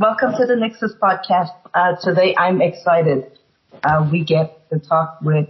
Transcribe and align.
well, 0.00 0.16
welcome 0.20 0.38
to 0.38 0.46
the 0.46 0.54
Nyxus 0.54 0.98
podcast. 0.98 1.50
Uh, 1.74 1.96
today 2.02 2.34
I'm 2.36 2.60
excited. 2.60 3.38
Uh, 3.82 4.08
we 4.10 4.24
get 4.24 4.68
to 4.70 4.78
talk 4.78 5.18
with 5.22 5.48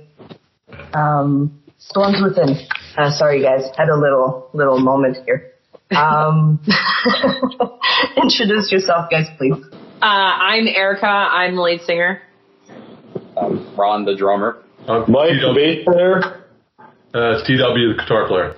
um, 0.93 1.61
Storms 1.79 2.19
Within. 2.23 2.57
Uh, 2.97 3.11
sorry 3.11 3.43
guys, 3.43 3.65
had 3.77 3.89
a 3.89 3.97
little 3.97 4.51
little 4.53 4.79
moment 4.79 5.19
here. 5.25 5.53
Um, 5.97 6.61
introduce 8.17 8.71
yourself, 8.71 9.11
guys, 9.11 9.27
please. 9.39 9.55
Uh, 9.73 10.05
I'm 10.05 10.67
Erica. 10.67 11.07
I'm 11.07 11.57
the 11.57 11.63
lead 11.63 11.81
singer. 11.83 12.23
Um, 13.37 13.75
Ron, 13.77 14.05
the 14.05 14.17
drummer. 14.17 14.63
Uh, 14.87 15.05
Mike, 15.09 15.41
the 15.41 15.53
bass 15.55 15.85
player. 15.85 16.45
Uh, 17.13 17.43
TW, 17.43 17.47
the 17.47 17.95
guitar 17.99 18.29
player. 18.29 18.57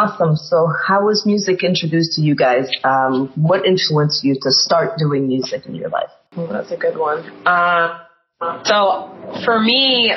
Awesome. 0.00 0.34
So, 0.34 0.66
how 0.86 1.04
was 1.04 1.26
music 1.26 1.62
introduced 1.62 2.16
to 2.16 2.22
you 2.22 2.34
guys? 2.34 2.70
Um, 2.84 3.30
what 3.34 3.66
influenced 3.66 4.24
you 4.24 4.34
to 4.40 4.50
start 4.50 4.96
doing 4.96 5.28
music 5.28 5.66
in 5.66 5.74
your 5.74 5.90
life? 5.90 6.08
Oh, 6.38 6.46
that's 6.46 6.70
a 6.70 6.76
good 6.78 6.96
one. 6.96 7.18
Uh, 7.46 7.98
so, 8.64 9.12
for 9.44 9.60
me, 9.60 10.14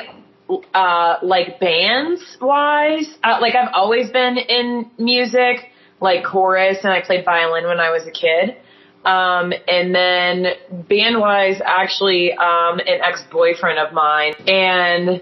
uh, 0.73 1.15
like 1.21 1.59
bands 1.59 2.37
wise, 2.39 3.13
uh, 3.25 3.39
like 3.41 3.55
I've 3.55 3.73
always 3.73 4.09
been 4.09 4.37
in 4.37 4.89
music, 4.97 5.71
like 5.99 6.23
chorus, 6.23 6.77
and 6.83 6.93
I 6.93 7.01
played 7.01 7.25
violin 7.25 7.65
when 7.65 7.81
I 7.81 7.89
was 7.89 8.07
a 8.07 8.11
kid. 8.11 8.55
Um, 9.03 9.51
and 9.67 9.93
then 9.93 10.45
band 10.87 11.19
wise, 11.19 11.59
actually, 11.65 12.31
um, 12.31 12.79
an 12.79 13.01
ex 13.03 13.21
boyfriend 13.29 13.79
of 13.79 13.91
mine, 13.91 14.33
and 14.47 15.21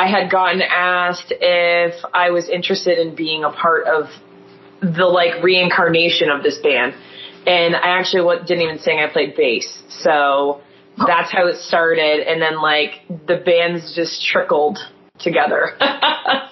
I 0.00 0.06
had 0.06 0.30
gotten 0.30 0.62
asked 0.62 1.30
if 1.42 1.92
I 2.14 2.30
was 2.30 2.48
interested 2.48 2.98
in 2.98 3.14
being 3.14 3.44
a 3.44 3.50
part 3.50 3.86
of 3.86 4.06
the 4.80 5.04
like 5.04 5.42
reincarnation 5.44 6.30
of 6.30 6.42
this 6.42 6.56
band. 6.56 6.94
And 7.46 7.76
I 7.76 7.98
actually 7.98 8.38
didn't 8.46 8.62
even 8.62 8.78
sing, 8.78 8.98
I 8.98 9.12
played 9.12 9.36
bass. 9.36 9.82
So 10.02 10.62
that's 11.06 11.30
how 11.30 11.48
it 11.48 11.56
started. 11.56 12.26
And 12.26 12.40
then 12.40 12.62
like 12.62 13.02
the 13.08 13.42
bands 13.44 13.92
just 13.94 14.24
trickled 14.24 14.78
together. 15.18 15.76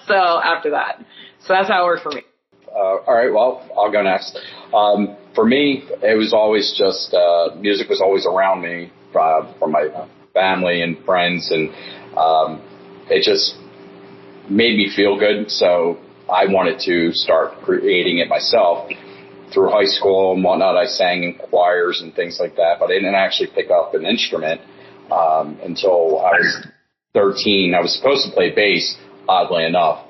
so 0.07 0.13
after 0.13 0.69
that. 0.69 1.03
So 1.39 1.53
that's 1.53 1.69
how 1.69 1.81
it 1.81 1.85
worked 1.85 2.03
for 2.03 2.11
me. 2.11 2.21
Uh, 2.67 3.01
all 3.01 3.15
right, 3.15 3.33
well, 3.33 3.67
I'll 3.75 3.91
go 3.91 4.03
next. 4.03 4.37
Um, 4.75 5.17
for 5.33 5.43
me, 5.43 5.85
it 6.03 6.15
was 6.15 6.33
always 6.33 6.75
just 6.77 7.15
uh, 7.15 7.55
music 7.55 7.89
was 7.89 7.99
always 7.99 8.27
around 8.27 8.61
me 8.61 8.91
uh, 9.19 9.51
from 9.57 9.71
my 9.71 9.87
family 10.35 10.83
and 10.83 11.03
friends, 11.03 11.49
and 11.49 11.71
um, 12.15 12.61
it 13.09 13.23
just 13.23 13.55
made 14.49 14.77
me 14.77 14.91
feel 14.95 15.17
good. 15.17 15.51
So 15.51 15.99
I 16.31 16.45
wanted 16.45 16.79
to 16.85 17.13
start 17.13 17.61
creating 17.61 18.19
it 18.19 18.27
myself. 18.27 18.89
Through 19.53 19.71
high 19.71 19.85
school 19.85 20.33
and 20.33 20.43
whatnot, 20.43 20.77
I 20.77 20.85
sang 20.85 21.23
in 21.23 21.33
choirs 21.33 22.01
and 22.01 22.13
things 22.13 22.37
like 22.39 22.55
that, 22.57 22.77
but 22.79 22.91
I 22.91 22.93
didn't 22.93 23.15
actually 23.15 23.49
pick 23.53 23.71
up 23.71 23.95
an 23.95 24.05
instrument 24.05 24.61
um, 25.11 25.59
until 25.63 26.19
I 26.19 26.37
was 26.37 26.67
13. 27.13 27.73
I 27.73 27.81
was 27.81 27.95
supposed 27.95 28.27
to 28.27 28.31
play 28.31 28.53
bass, 28.53 28.95
oddly 29.27 29.65
enough, 29.65 30.05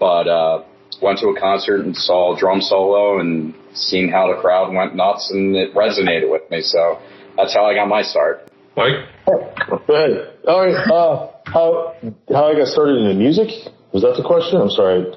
but 0.00 0.26
uh, 0.26 0.64
went 1.00 1.20
to 1.20 1.28
a 1.28 1.38
concert 1.38 1.80
and 1.80 1.96
saw 1.96 2.34
a 2.34 2.38
drum 2.38 2.60
solo 2.60 3.20
and 3.20 3.54
seen 3.74 4.10
how 4.10 4.34
the 4.34 4.40
crowd 4.40 4.74
went 4.74 4.96
nuts 4.96 5.30
and 5.30 5.54
it 5.54 5.72
resonated 5.74 6.28
with 6.30 6.50
me. 6.50 6.60
So 6.60 6.98
that's 7.36 7.54
how 7.54 7.64
I 7.66 7.74
got 7.74 7.86
my 7.86 8.02
start. 8.02 8.50
Mike? 8.80 9.86
Go 9.86 9.94
ahead. 9.94 10.38
All 10.48 10.64
right. 10.64 10.74
Uh, 10.74 11.30
how 11.44 11.94
how 12.32 12.44
I 12.48 12.54
got 12.54 12.68
started 12.68 12.96
in 12.96 13.08
the 13.08 13.14
music? 13.14 13.48
Was 13.92 14.02
that 14.02 14.16
the 14.16 14.24
question? 14.24 14.60
I'm 14.60 14.70
sorry. 14.70 15.12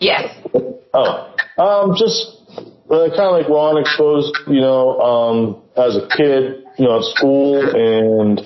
Yes. 0.00 0.32
Oh, 0.94 1.34
um, 1.58 1.94
just 1.98 2.40
uh, 2.88 3.12
kind 3.12 3.28
of 3.28 3.36
like 3.36 3.48
Ron 3.48 3.76
exposed, 3.78 4.32
you 4.46 4.60
know, 4.60 5.00
um, 5.00 5.62
as 5.76 5.96
a 5.96 6.08
kid, 6.16 6.64
you 6.78 6.84
know, 6.86 6.98
at 6.98 7.04
school 7.16 7.60
and 7.60 8.40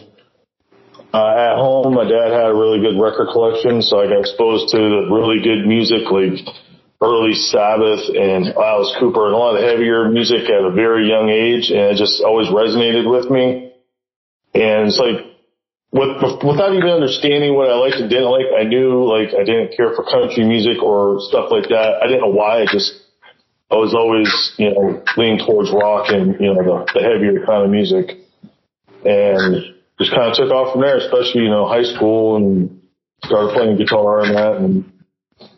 uh, 1.12 1.34
at 1.34 1.54
home, 1.58 1.94
my 1.94 2.04
dad 2.04 2.30
had 2.30 2.50
a 2.50 2.54
really 2.54 2.80
good 2.80 2.98
record 2.98 3.30
collection, 3.32 3.82
so 3.82 4.00
I 4.00 4.06
got 4.06 4.20
exposed 4.20 4.70
to 4.70 4.78
the 4.78 5.10
really 5.10 5.42
good 5.42 5.66
music 5.66 6.10
like 6.10 6.38
early 7.02 7.34
Sabbath 7.34 8.06
and 8.14 8.54
Alice 8.54 8.94
Cooper 8.98 9.26
and 9.26 9.34
a 9.34 9.38
lot 9.38 9.56
of 9.56 9.62
heavier 9.62 10.08
music 10.08 10.50
at 10.50 10.62
a 10.62 10.70
very 10.70 11.08
young 11.08 11.28
age, 11.28 11.70
and 11.70 11.94
it 11.94 11.96
just 11.96 12.22
always 12.22 12.48
resonated 12.48 13.10
with 13.10 13.30
me. 13.30 13.69
And 14.54 14.88
it's 14.88 14.98
like 14.98 15.30
with, 15.92 16.22
without 16.46 16.74
even 16.74 16.90
understanding 16.90 17.54
what 17.54 17.70
I 17.70 17.74
liked 17.74 17.96
and 17.96 18.08
didn't 18.08 18.30
like, 18.30 18.46
I 18.56 18.64
knew 18.64 19.02
like 19.06 19.34
I 19.34 19.42
didn't 19.42 19.76
care 19.76 19.94
for 19.94 20.04
country 20.04 20.44
music 20.44 20.82
or 20.82 21.18
stuff 21.20 21.50
like 21.50 21.68
that. 21.68 21.98
I 22.02 22.06
didn't 22.06 22.22
know 22.22 22.34
why. 22.34 22.62
I 22.62 22.66
just 22.70 22.94
I 23.70 23.76
was 23.76 23.94
always 23.94 24.30
you 24.56 24.70
know 24.70 25.02
leaning 25.16 25.44
towards 25.44 25.70
rock 25.70 26.10
and 26.10 26.38
you 26.38 26.54
know 26.54 26.62
the, 26.62 26.86
the 26.94 27.02
heavier 27.02 27.46
kind 27.46 27.64
of 27.64 27.70
music, 27.70 28.22
and 29.04 29.74
just 29.98 30.10
kind 30.10 30.30
of 30.30 30.36
took 30.36 30.50
off 30.50 30.72
from 30.72 30.82
there. 30.82 30.98
Especially 30.98 31.42
you 31.42 31.50
know 31.50 31.66
high 31.66 31.86
school 31.86 32.36
and 32.36 32.80
started 33.24 33.54
playing 33.54 33.76
guitar 33.76 34.22
and 34.22 34.34
that, 34.34 34.56
and 34.56 34.92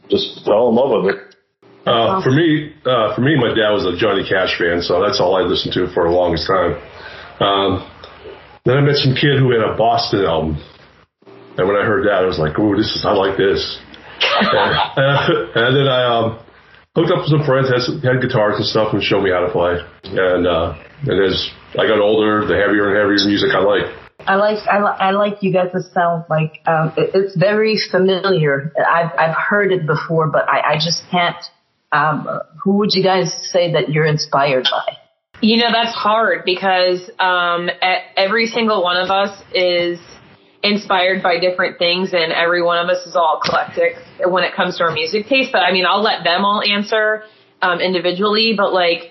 just 0.08 0.44
fell 0.44 0.68
in 0.68 0.74
love 0.74 1.04
with 1.04 1.14
it. 1.14 1.20
Uh, 1.84 2.22
for 2.22 2.30
me, 2.30 2.72
uh, 2.86 3.14
for 3.14 3.20
me, 3.20 3.34
my 3.36 3.48
dad 3.48 3.74
was 3.74 3.84
a 3.84 3.98
Johnny 3.98 4.22
Cash 4.22 4.56
fan, 4.56 4.80
so 4.80 5.02
that's 5.02 5.18
all 5.20 5.34
I 5.34 5.42
listened 5.42 5.74
to 5.74 5.92
for 5.92 6.04
the 6.04 6.14
longest 6.14 6.46
time. 6.46 6.78
Um, 7.40 7.91
then 8.64 8.78
I 8.78 8.80
met 8.80 8.96
some 8.96 9.14
kid 9.14 9.38
who 9.38 9.50
had 9.50 9.62
a 9.62 9.76
Boston 9.76 10.24
album. 10.24 10.62
And 11.58 11.68
when 11.68 11.76
I 11.76 11.84
heard 11.84 12.06
that, 12.06 12.22
I 12.22 12.26
was 12.26 12.38
like, 12.38 12.58
ooh, 12.58 12.76
this 12.76 12.88
is, 12.94 13.04
I 13.04 13.12
like 13.12 13.36
this. 13.36 13.60
and, 14.22 15.50
and, 15.54 15.76
then 15.76 15.88
I, 15.88 16.00
um, 16.06 16.38
hooked 16.94 17.10
up 17.10 17.26
with 17.26 17.34
some 17.34 17.44
friends, 17.44 17.68
had, 17.68 17.82
some, 17.82 18.00
had 18.00 18.22
guitars 18.22 18.56
and 18.56 18.64
stuff 18.64 18.94
and 18.94 19.02
showed 19.02 19.22
me 19.22 19.30
how 19.30 19.44
to 19.44 19.52
play. 19.52 19.82
And, 20.04 20.46
uh, 20.46 20.78
and 21.04 21.18
as 21.20 21.50
I 21.76 21.86
got 21.88 21.98
older, 21.98 22.46
the 22.46 22.54
heavier 22.54 22.88
and 22.88 22.96
heavier 22.96 23.26
music 23.26 23.50
I 23.52 23.60
like. 23.60 24.02
I 24.26 24.36
like 24.36 24.58
I, 24.68 24.78
li- 24.78 24.98
I 25.00 25.10
like 25.10 25.42
you 25.42 25.52
guys' 25.52 25.90
sound 25.92 26.24
like 26.30 26.60
um, 26.66 26.92
it, 26.96 27.10
it's 27.12 27.36
very 27.36 27.76
familiar. 27.90 28.72
I've 28.78 29.10
I've 29.18 29.34
heard 29.36 29.72
it 29.72 29.84
before, 29.84 30.28
but 30.28 30.48
I, 30.48 30.74
I 30.74 30.74
just 30.76 31.02
can't. 31.10 31.42
Um, 31.90 32.28
who 32.62 32.76
would 32.76 32.90
you 32.92 33.02
guys 33.02 33.34
say 33.50 33.72
that 33.72 33.90
you're 33.90 34.06
inspired 34.06 34.68
by? 34.70 34.96
You 35.42 35.56
know, 35.56 35.72
that's 35.72 35.94
hard 35.94 36.44
because 36.44 37.10
um, 37.18 37.68
every 38.16 38.46
single 38.46 38.80
one 38.80 38.96
of 38.96 39.10
us 39.10 39.42
is 39.52 39.98
inspired 40.62 41.20
by 41.20 41.40
different 41.40 41.78
things, 41.78 42.12
and 42.12 42.32
every 42.32 42.62
one 42.62 42.78
of 42.78 42.88
us 42.88 43.04
is 43.06 43.16
all 43.16 43.40
eclectic 43.44 43.96
when 44.24 44.44
it 44.44 44.54
comes 44.54 44.78
to 44.78 44.84
our 44.84 44.92
music 44.92 45.26
taste. 45.26 45.50
But 45.50 45.62
I 45.62 45.72
mean, 45.72 45.84
I'll 45.84 46.02
let 46.02 46.22
them 46.22 46.44
all 46.44 46.62
answer 46.62 47.24
um, 47.60 47.80
individually. 47.80 48.54
But 48.56 48.72
like 48.72 49.10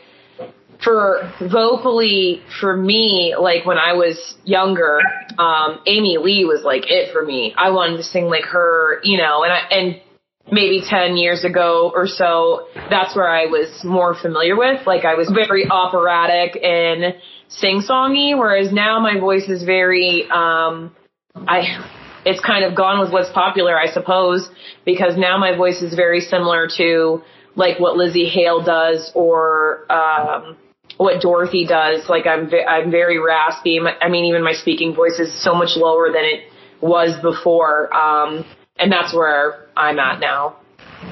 for 0.82 1.34
vocally, 1.42 2.42
for 2.62 2.78
me, 2.78 3.36
like 3.38 3.66
when 3.66 3.78
I 3.78 3.92
was 3.92 4.36
younger, 4.46 5.02
um, 5.38 5.82
Amy 5.86 6.18
Lee 6.18 6.46
was 6.46 6.64
like 6.64 6.90
it 6.90 7.12
for 7.12 7.26
me. 7.26 7.54
I 7.58 7.72
wanted 7.72 7.98
to 7.98 8.04
sing 8.04 8.28
like 8.28 8.46
her, 8.46 9.02
you 9.04 9.18
know, 9.18 9.44
and 9.44 9.52
I 9.52 9.60
and 9.70 10.02
maybe 10.50 10.82
10 10.88 11.18
years 11.18 11.44
ago 11.44 11.92
or 11.94 12.08
so, 12.08 12.68
that's 12.90 13.16
where 13.16 13.30
I 13.30 13.46
was 13.46 13.84
more 13.84 14.16
familiar 14.16 14.58
with. 14.58 14.86
Like 14.88 15.06
I 15.06 15.16
was 15.16 15.30
very 15.34 15.70
operatic 15.70 16.62
and 16.64 17.16
sing-songy, 17.50 18.38
whereas 18.38 18.72
now 18.72 19.00
my 19.00 19.20
voice 19.20 19.48
is 19.50 19.64
very, 19.64 20.30
um, 20.32 20.96
I, 21.36 21.86
it's 22.26 22.40
kind 22.40 22.64
of 22.64 22.76
gone 22.76 23.00
with 23.00 23.12
what's 23.12 23.32
popular, 23.32 23.78
I 23.78 23.88
suppose, 23.88 24.50
because 24.86 25.18
now 25.18 25.38
my 25.38 25.56
voice 25.56 25.82
is 25.82 25.94
very 25.94 26.22
similar 26.22 26.68
to 26.78 27.22
like 27.56 27.80
what 27.80 27.98
Lzzy 27.98 28.30
Hale 28.30 28.64
does 28.64 29.12
or, 29.14 29.92
um, 29.92 30.58
what 30.98 31.22
Dorothy 31.22 31.66
does. 31.66 32.08
Like 32.10 32.28
I'm, 32.28 32.50
I'm 32.68 32.92
very 32.92 33.20
raspy. 33.20 33.80
I 33.80 34.08
mean, 34.10 34.26
even 34.26 34.44
my 34.44 34.54
speaking 34.54 34.94
voice 34.94 35.20
is 35.20 35.44
so 35.44 35.54
much 35.54 35.76
lower 35.76 36.12
than 36.12 36.24
it 36.24 36.52
was 36.82 37.20
before. 37.22 37.94
Um, 37.94 38.46
and 38.78 38.92
that's 38.92 39.14
where 39.14 39.68
I'm 39.82 40.00
at 40.00 40.20
now. 40.20 40.58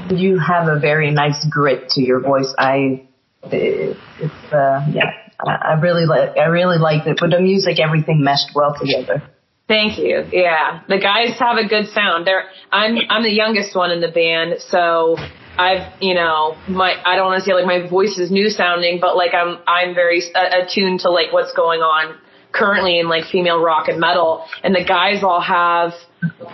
You 0.09 0.37
have 0.39 0.67
a 0.67 0.79
very 0.79 1.11
nice 1.11 1.45
grit 1.49 1.89
to 1.89 2.01
your 2.01 2.19
voice. 2.19 2.53
I, 2.57 3.07
it's, 3.43 4.53
uh, 4.53 4.85
yeah, 4.91 5.11
I 5.39 5.73
really 5.81 6.05
like, 6.05 6.37
I 6.37 6.45
really 6.45 6.77
liked 6.77 7.07
it. 7.07 7.19
With 7.21 7.31
the 7.31 7.39
music, 7.39 7.79
everything 7.79 8.23
meshed 8.23 8.51
well 8.53 8.75
together. 8.79 9.23
Thank 9.67 9.99
you. 9.99 10.25
Yeah, 10.31 10.81
the 10.87 10.99
guys 10.99 11.37
have 11.39 11.57
a 11.57 11.67
good 11.67 11.87
sound. 11.87 12.25
They're, 12.25 12.45
I'm, 12.71 12.97
I'm 13.09 13.23
the 13.23 13.33
youngest 13.33 13.75
one 13.75 13.91
in 13.91 14.01
the 14.01 14.09
band, 14.09 14.61
so 14.61 15.15
I've, 15.57 15.93
you 16.01 16.15
know, 16.15 16.55
my, 16.67 16.95
I 17.05 17.15
don't 17.15 17.27
want 17.27 17.43
to 17.43 17.45
say 17.45 17.53
like 17.53 17.65
my 17.65 17.87
voice 17.87 18.17
is 18.17 18.31
new 18.31 18.49
sounding, 18.49 18.99
but 18.99 19.15
like 19.15 19.33
I'm, 19.33 19.59
I'm 19.67 19.93
very 19.93 20.23
attuned 20.35 21.01
to 21.01 21.11
like 21.11 21.31
what's 21.33 21.53
going 21.53 21.81
on 21.81 22.17
currently 22.51 22.99
in 22.99 23.07
like 23.07 23.25
female 23.31 23.61
rock 23.61 23.89
and 23.89 23.99
metal, 23.99 24.45
and 24.63 24.73
the 24.73 24.83
guys 24.83 25.23
all 25.23 25.41
have, 25.41 25.93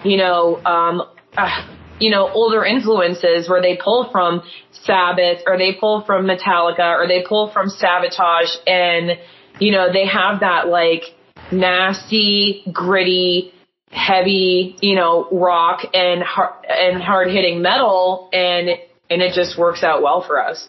you 0.03 0.17
know, 0.17 0.61
um, 0.65 1.03
uh, 1.37 1.74
you 1.99 2.11
know, 2.11 2.29
older 2.29 2.65
influences 2.65 3.49
where 3.49 3.61
they 3.61 3.77
pull 3.81 4.09
from 4.11 4.43
Sabbath 4.83 5.39
or 5.47 5.57
they 5.57 5.73
pull 5.79 6.03
from 6.05 6.25
Metallica 6.25 6.97
or 6.97 7.07
they 7.07 7.23
pull 7.27 7.51
from 7.51 7.69
Savatage 7.69 8.55
and 8.67 9.17
you 9.59 9.71
know, 9.71 9.91
they 9.91 10.05
have 10.05 10.41
that 10.41 10.67
like 10.67 11.03
nasty, 11.51 12.63
gritty, 12.71 13.53
heavy, 13.89 14.75
you 14.81 14.95
know, 14.95 15.27
rock 15.31 15.81
and 15.93 16.21
hard, 16.23 16.65
and 16.67 17.01
hard 17.01 17.29
hitting 17.29 17.61
metal, 17.61 18.29
and 18.33 18.69
and 19.09 19.21
it 19.21 19.33
just 19.33 19.57
works 19.57 19.83
out 19.83 20.01
well 20.01 20.23
for 20.25 20.41
us. 20.41 20.67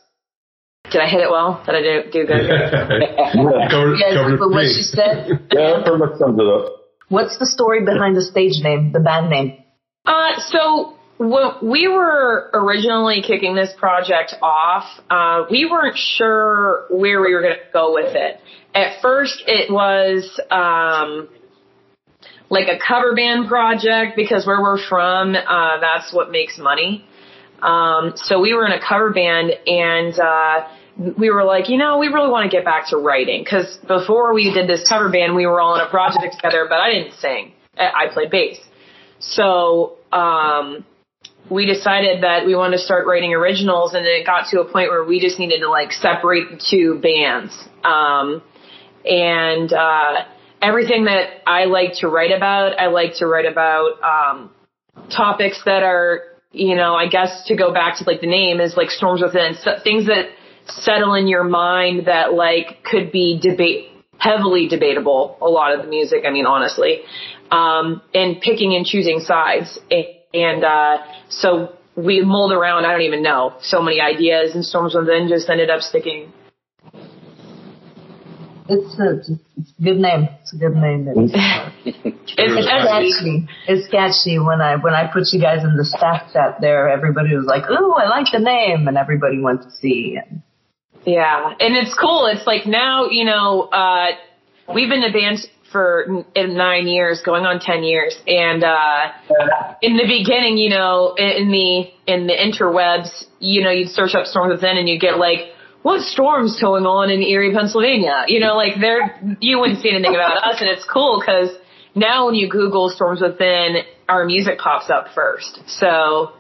Did 0.91 1.01
I 1.01 1.09
hit 1.09 1.21
it 1.21 1.31
well? 1.31 1.63
Did 1.67 1.75
I 1.75 1.81
do, 1.83 2.11
do 2.13 2.27
good? 2.27 2.47
covered, 3.71 3.97
Yes, 3.99 4.15
covered 4.15 4.35
it 4.35 4.39
but 4.39 4.45
for 4.45 4.51
what 4.51 4.67
she 4.67 4.83
said. 4.83 5.47
Yeah, 5.53 5.83
pretty 5.85 5.99
much 5.99 6.19
sums 6.19 6.39
it 6.39 6.47
up. 6.47 6.73
What's 7.09 7.39
the 7.39 7.47
story 7.47 7.85
behind 7.85 8.17
the 8.17 8.23
stage 8.23 8.63
name, 8.63 8.93
the 8.93 9.01
band 9.01 9.31
name? 9.31 9.65
Uh, 10.05 10.39
so 10.39 10.96
we 11.19 11.89
were 11.89 12.51
originally 12.53 13.23
kicking 13.23 13.55
this 13.55 13.73
project 13.79 14.35
off, 14.43 14.85
uh, 15.11 15.45
we 15.51 15.67
weren't 15.71 15.97
sure 15.97 16.87
where 16.91 17.21
we 17.21 17.33
were 17.33 17.41
going 17.41 17.55
to 17.55 17.73
go 17.73 17.95
with 17.95 18.15
it. 18.15 18.41
At 18.75 19.01
first, 19.01 19.43
it 19.47 19.73
was 19.73 20.39
um, 20.51 21.29
like 22.51 22.69
a 22.69 22.79
cover 22.79 23.15
band 23.15 23.49
project 23.49 24.15
because 24.17 24.47
where 24.47 24.61
we're 24.61 24.87
from, 24.89 25.35
uh, 25.35 25.81
that's 25.81 26.13
what 26.13 26.31
makes 26.31 26.59
money. 26.59 27.05
Um, 27.63 28.13
so 28.17 28.41
we 28.41 28.53
were 28.53 28.67
in 28.67 28.73
a 28.73 28.81
cover 28.87 29.11
band 29.13 29.53
and, 29.67 30.19
uh, 30.19 30.69
we 31.19 31.31
were 31.31 31.45
like, 31.45 31.69
you 31.69 31.77
know, 31.77 31.99
we 31.99 32.09
really 32.09 32.31
want 32.31 32.51
to 32.51 32.55
get 32.55 32.65
back 32.65 32.89
to 32.89 32.97
writing 32.97 33.43
because 33.45 33.79
before 33.87 34.33
we 34.33 34.53
did 34.53 34.69
this 34.69 34.87
cover 34.89 35.11
band, 35.11 35.35
we 35.35 35.47
were 35.47 35.61
all 35.61 35.75
in 35.75 35.83
a 35.83 35.91
project 35.91 36.37
together, 36.37 36.67
but 36.69 36.81
I 36.81 36.93
didn't 36.93 37.15
sing. 37.21 37.53
I 37.77 38.07
I 38.07 38.13
played 38.15 38.31
bass. 38.31 38.59
So, 39.19 39.99
um, 40.11 40.85
we 41.51 41.67
decided 41.67 42.23
that 42.23 42.47
we 42.47 42.55
wanted 42.57 42.79
to 42.79 42.83
start 42.83 43.07
writing 43.07 43.33
originals 43.35 43.95
and 43.95 44.05
it 44.05 44.27
got 44.27 44.49
to 44.51 44.61
a 44.61 44.65
point 44.65 44.91
where 44.91 45.05
we 45.05 45.21
just 45.21 45.39
needed 45.39 45.61
to 45.61 45.69
like 45.69 45.93
separate 45.93 46.51
the 46.51 46.63
two 46.71 46.99
bands. 47.01 47.57
Um, 47.85 48.43
and, 49.05 49.73
uh, 49.73 50.25
everything 50.61 51.05
that 51.05 51.43
I 51.47 51.67
like 51.67 51.95
to 52.01 52.09
write 52.09 52.33
about, 52.33 52.81
I 52.81 52.89
like 52.89 53.15
to 53.17 53.27
write 53.27 53.47
about, 53.47 54.03
um, 54.03 54.51
topics 55.11 55.63
that 55.67 55.83
are, 55.83 56.23
you 56.51 56.75
know, 56.75 56.95
I 56.95 57.07
guess 57.07 57.45
to 57.47 57.57
go 57.57 57.73
back 57.73 57.99
to 57.99 58.05
like 58.05 58.21
the 58.21 58.27
name 58.27 58.61
is 58.61 58.77
like 58.77 58.91
storms 58.91 59.23
within, 59.23 59.55
so 59.55 59.73
things 59.85 60.07
that 60.07 60.31
settle 60.67 61.15
in 61.15 61.29
your 61.29 61.45
mind 61.45 62.07
that 62.07 62.35
like 62.35 62.83
could 62.83 63.13
be 63.13 63.39
debate, 63.41 63.91
heavily 64.19 64.67
debatable, 64.67 65.37
a 65.41 65.49
lot 65.49 65.75
of 65.75 65.83
the 65.83 65.89
music, 65.89 66.25
I 66.27 66.31
mean, 66.31 66.47
honestly, 66.47 67.03
um, 67.51 68.03
and 68.15 68.41
picking 68.41 68.75
and 68.75 68.85
choosing 68.85 69.21
sides. 69.21 69.79
And, 70.43 70.65
uh, 70.65 70.99
so 71.29 71.77
we 71.97 72.23
mulled 72.23 72.53
around, 72.53 72.85
I 72.85 72.93
don't 72.93 73.03
even 73.03 73.23
know, 73.23 73.55
so 73.63 73.81
many 73.81 74.01
ideas 74.01 74.55
and 74.55 74.65
storms 74.65 74.95
then 74.95 75.29
just 75.29 75.49
ended 75.49 75.71
up 75.71 75.81
sticking. 75.81 76.33
It's 78.69 78.99
a, 78.99 79.33
it's 79.57 79.73
a 79.79 79.83
good 79.83 79.99
name. 79.99 80.29
It's 80.43 80.53
a 80.53 80.57
good 80.57 80.75
name. 80.75 81.07
It's, 81.87 82.35
It's, 82.37 82.53
it's 82.59 82.67
catchy. 82.69 83.13
catchy. 83.13 83.49
It's 83.69 83.89
catchy. 83.89 84.39
When 84.39 84.61
I 84.61 84.77
when 84.77 84.93
I 84.93 85.11
put 85.11 85.33
you 85.33 85.41
guys 85.41 85.65
in 85.65 85.77
the 85.77 85.85
staff 85.85 86.33
chat 86.33 86.61
there, 86.61 86.91
everybody 86.91 87.35
was 87.35 87.47
like, 87.47 87.63
"Ooh, 87.71 87.95
I 87.95 88.09
like 88.09 88.27
the 88.31 88.41
name," 88.41 88.89
and 88.89 88.99
everybody 88.99 89.41
went 89.41 89.63
to 89.63 89.71
see. 89.71 90.19
And 90.21 90.43
Yeah, 91.07 91.55
and 91.59 91.77
it's 91.77 91.95
cool. 91.99 92.27
It's 92.27 92.47
like 92.47 92.67
now, 92.67 93.09
you 93.09 93.25
know, 93.25 93.63
uh, 93.73 94.09
we've 94.75 94.91
been 94.91 95.05
a 95.05 95.13
band 95.13 95.39
for 95.73 96.25
in 96.35 96.57
nine 96.57 96.87
years, 96.87 97.23
going 97.25 97.45
on 97.45 97.61
ten 97.61 97.83
years, 97.83 98.17
and 98.27 98.65
uh, 98.65 99.13
in 99.83 99.97
the 99.97 100.07
beginning, 100.07 100.59
you 100.59 100.71
know, 100.71 101.15
in 101.17 101.31
in 101.43 101.51
the 101.51 102.13
in 102.13 102.27
the 102.27 102.35
interwebs, 102.35 103.25
you 103.41 103.63
know, 103.63 103.71
you'd 103.71 103.91
search 103.91 104.15
up 104.15 104.27
Storms 104.27 104.53
Within, 104.53 104.77
and 104.77 104.89
you'd 104.89 105.01
get 105.01 105.19
like, 105.19 105.53
what 105.83 106.01
storms 106.01 106.59
going 106.61 106.85
on 106.85 107.11
in 107.11 107.23
Erie, 107.23 107.53
Pennsylvania? 107.55 108.25
You 108.27 108.41
know, 108.41 108.57
like 108.57 108.81
there, 108.81 109.21
you 109.41 109.59
wouldn't 109.59 109.81
see 109.81 109.91
anything 109.91 110.15
about 110.15 110.37
us, 110.43 110.61
and 110.61 110.69
it's 110.71 110.85
cool 110.85 111.21
because 111.21 111.51
now 111.95 112.27
when 112.27 112.35
you 112.35 112.49
Google 112.49 112.91
Storms 112.91 113.21
Within, 113.21 113.77
our 114.09 114.25
music 114.25 114.59
pops 114.59 114.91
up 114.91 115.09
first. 115.15 115.61
So 115.67 116.33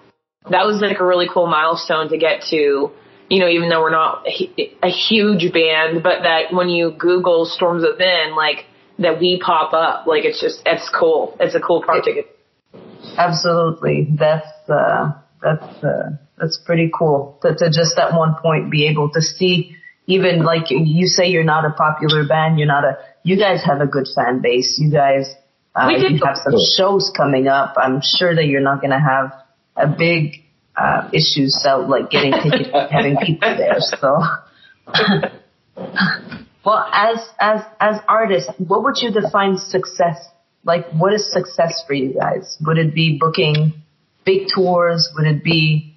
that 0.51 0.65
was 0.67 0.81
like 0.81 1.01
a 1.01 1.05
really 1.05 1.29
cool 1.33 1.47
milestone 1.47 2.09
to 2.11 2.19
get 2.19 2.43
to. 2.51 2.91
You 3.29 3.41
know, 3.41 3.49
even 3.49 3.69
though 3.69 3.81
we're 3.81 3.91
not 3.91 4.25
a 4.27 4.89
huge 4.89 5.53
band, 5.53 6.05
but 6.05 6.23
that 6.23 6.53
when 6.53 6.69
you 6.69 6.93
Google 6.97 7.45
Storms 7.45 7.83
Within, 7.83 8.37
like 8.37 8.67
that 8.99 9.21
we 9.21 9.41
pop 9.45 9.73
up, 9.73 10.07
like 10.07 10.25
it's 10.25 10.41
just 10.41 10.63
it's 10.67 10.89
cool. 10.99 11.37
It's 11.41 11.55
a 11.55 11.61
cool 11.61 11.83
project. 11.83 12.29
absolutely, 13.19 14.09
that's 14.19 14.49
uh, 14.69 15.13
that's 15.43 15.85
uh, 15.85 16.11
that's 16.39 16.59
pretty 16.65 16.91
cool 16.97 17.39
to, 17.43 17.55
to 17.55 17.67
just 17.71 17.99
at 17.99 18.13
one 18.17 18.35
point 18.43 18.71
be 18.71 18.87
able 18.89 19.11
to 19.11 19.21
see. 19.21 19.77
Even 20.09 20.45
like 20.45 20.71
you 20.71 21.07
say, 21.09 21.27
you're 21.27 21.43
not 21.45 21.65
a 21.65 21.71
popular 21.71 22.27
band. 22.27 22.59
You're 22.59 22.69
not 22.69 22.85
a. 22.85 22.97
You 23.25 23.37
guys 23.37 23.65
have 23.65 23.81
a 23.81 23.87
good 23.87 24.07
fan 24.15 24.41
base. 24.41 24.79
You 24.79 24.91
guys. 24.91 25.35
Uh, 25.75 25.89
We 25.89 25.99
did- 26.01 26.13
you 26.13 26.21
have 26.25 26.37
some 26.39 26.55
shows 26.77 27.13
coming 27.17 27.49
up. 27.49 27.75
I'm 27.77 28.01
sure 28.03 28.35
that 28.35 28.47
you're 28.47 28.61
not 28.63 28.81
going 28.81 28.93
to 28.93 29.01
have 29.01 29.33
a 29.77 29.87
big 29.89 30.45
uh, 30.77 31.11
issue 31.13 31.49
sell 31.49 31.87
like 31.89 32.09
getting 32.09 32.33
tickets, 32.33 32.71
having 32.91 33.17
people 33.19 33.57
there. 33.57 33.77
So, 33.81 34.21
well, 36.67 36.85
as 36.93 37.19
as 37.39 37.61
as 37.81 38.01
artists, 38.09 38.51
what 38.59 38.83
would 38.83 38.97
you 39.01 39.13
define 39.13 39.57
success? 39.57 40.19
Like, 40.65 40.91
what 40.91 41.15
is 41.15 41.33
success 41.33 41.85
for 41.87 41.95
you 41.95 42.13
guys? 42.13 42.59
Would 42.67 42.77
it 42.77 42.93
be 42.93 43.19
booking 43.21 43.73
big 44.25 44.49
tours? 44.53 45.09
Would 45.17 45.29
it 45.29 45.45
be 45.45 45.95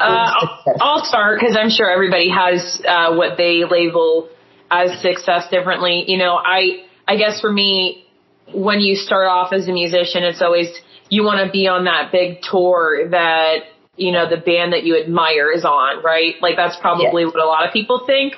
Uh, 0.00 0.32
I'll. 0.34 0.64
I'll 0.80 1.04
start 1.04 1.38
because 1.38 1.56
I'm 1.56 1.70
sure 1.70 1.88
everybody 1.88 2.28
has 2.30 2.82
uh, 2.86 3.14
what 3.14 3.36
they 3.36 3.62
label 3.64 4.28
as 4.72 5.00
success 5.00 5.48
differently. 5.50 6.02
You 6.08 6.18
know, 6.18 6.34
I 6.34 6.82
I 7.06 7.16
guess 7.16 7.40
for 7.40 7.52
me, 7.52 8.04
when 8.52 8.80
you 8.80 8.96
start 8.96 9.28
off 9.28 9.52
as 9.52 9.68
a 9.68 9.72
musician, 9.72 10.24
it's 10.24 10.42
always 10.42 10.68
you 11.10 11.22
want 11.22 11.46
to 11.46 11.52
be 11.52 11.68
on 11.68 11.84
that 11.84 12.10
big 12.10 12.42
tour 12.42 13.08
that 13.10 13.58
you 13.96 14.10
know 14.10 14.28
the 14.28 14.36
band 14.36 14.72
that 14.72 14.82
you 14.82 15.00
admire 15.00 15.52
is 15.52 15.64
on, 15.64 16.02
right? 16.02 16.34
Like 16.42 16.56
that's 16.56 16.76
probably 16.80 17.24
what 17.24 17.38
a 17.38 17.46
lot 17.46 17.68
of 17.68 17.72
people 17.72 18.02
think. 18.04 18.34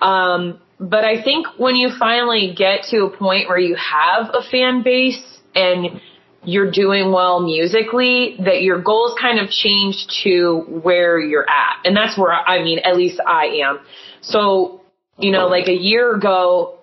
Um, 0.00 0.60
but 0.78 1.04
I 1.04 1.22
think 1.22 1.46
when 1.58 1.76
you 1.76 1.90
finally 1.98 2.54
get 2.56 2.84
to 2.90 3.04
a 3.04 3.16
point 3.16 3.48
where 3.48 3.58
you 3.58 3.76
have 3.76 4.30
a 4.34 4.42
fan 4.50 4.82
base 4.82 5.40
and 5.54 6.00
you're 6.44 6.70
doing 6.70 7.12
well 7.12 7.40
musically, 7.40 8.36
that 8.44 8.62
your 8.62 8.80
goals 8.80 9.16
kind 9.20 9.40
of 9.40 9.50
change 9.50 10.06
to 10.22 10.64
where 10.82 11.18
you're 11.18 11.48
at. 11.48 11.84
And 11.84 11.96
that's 11.96 12.16
where, 12.18 12.32
I 12.32 12.62
mean, 12.62 12.78
at 12.80 12.96
least 12.96 13.20
I 13.26 13.62
am. 13.64 13.80
So, 14.20 14.82
you 15.18 15.32
know, 15.32 15.46
like 15.46 15.66
a 15.66 15.74
year 15.74 16.14
ago, 16.14 16.78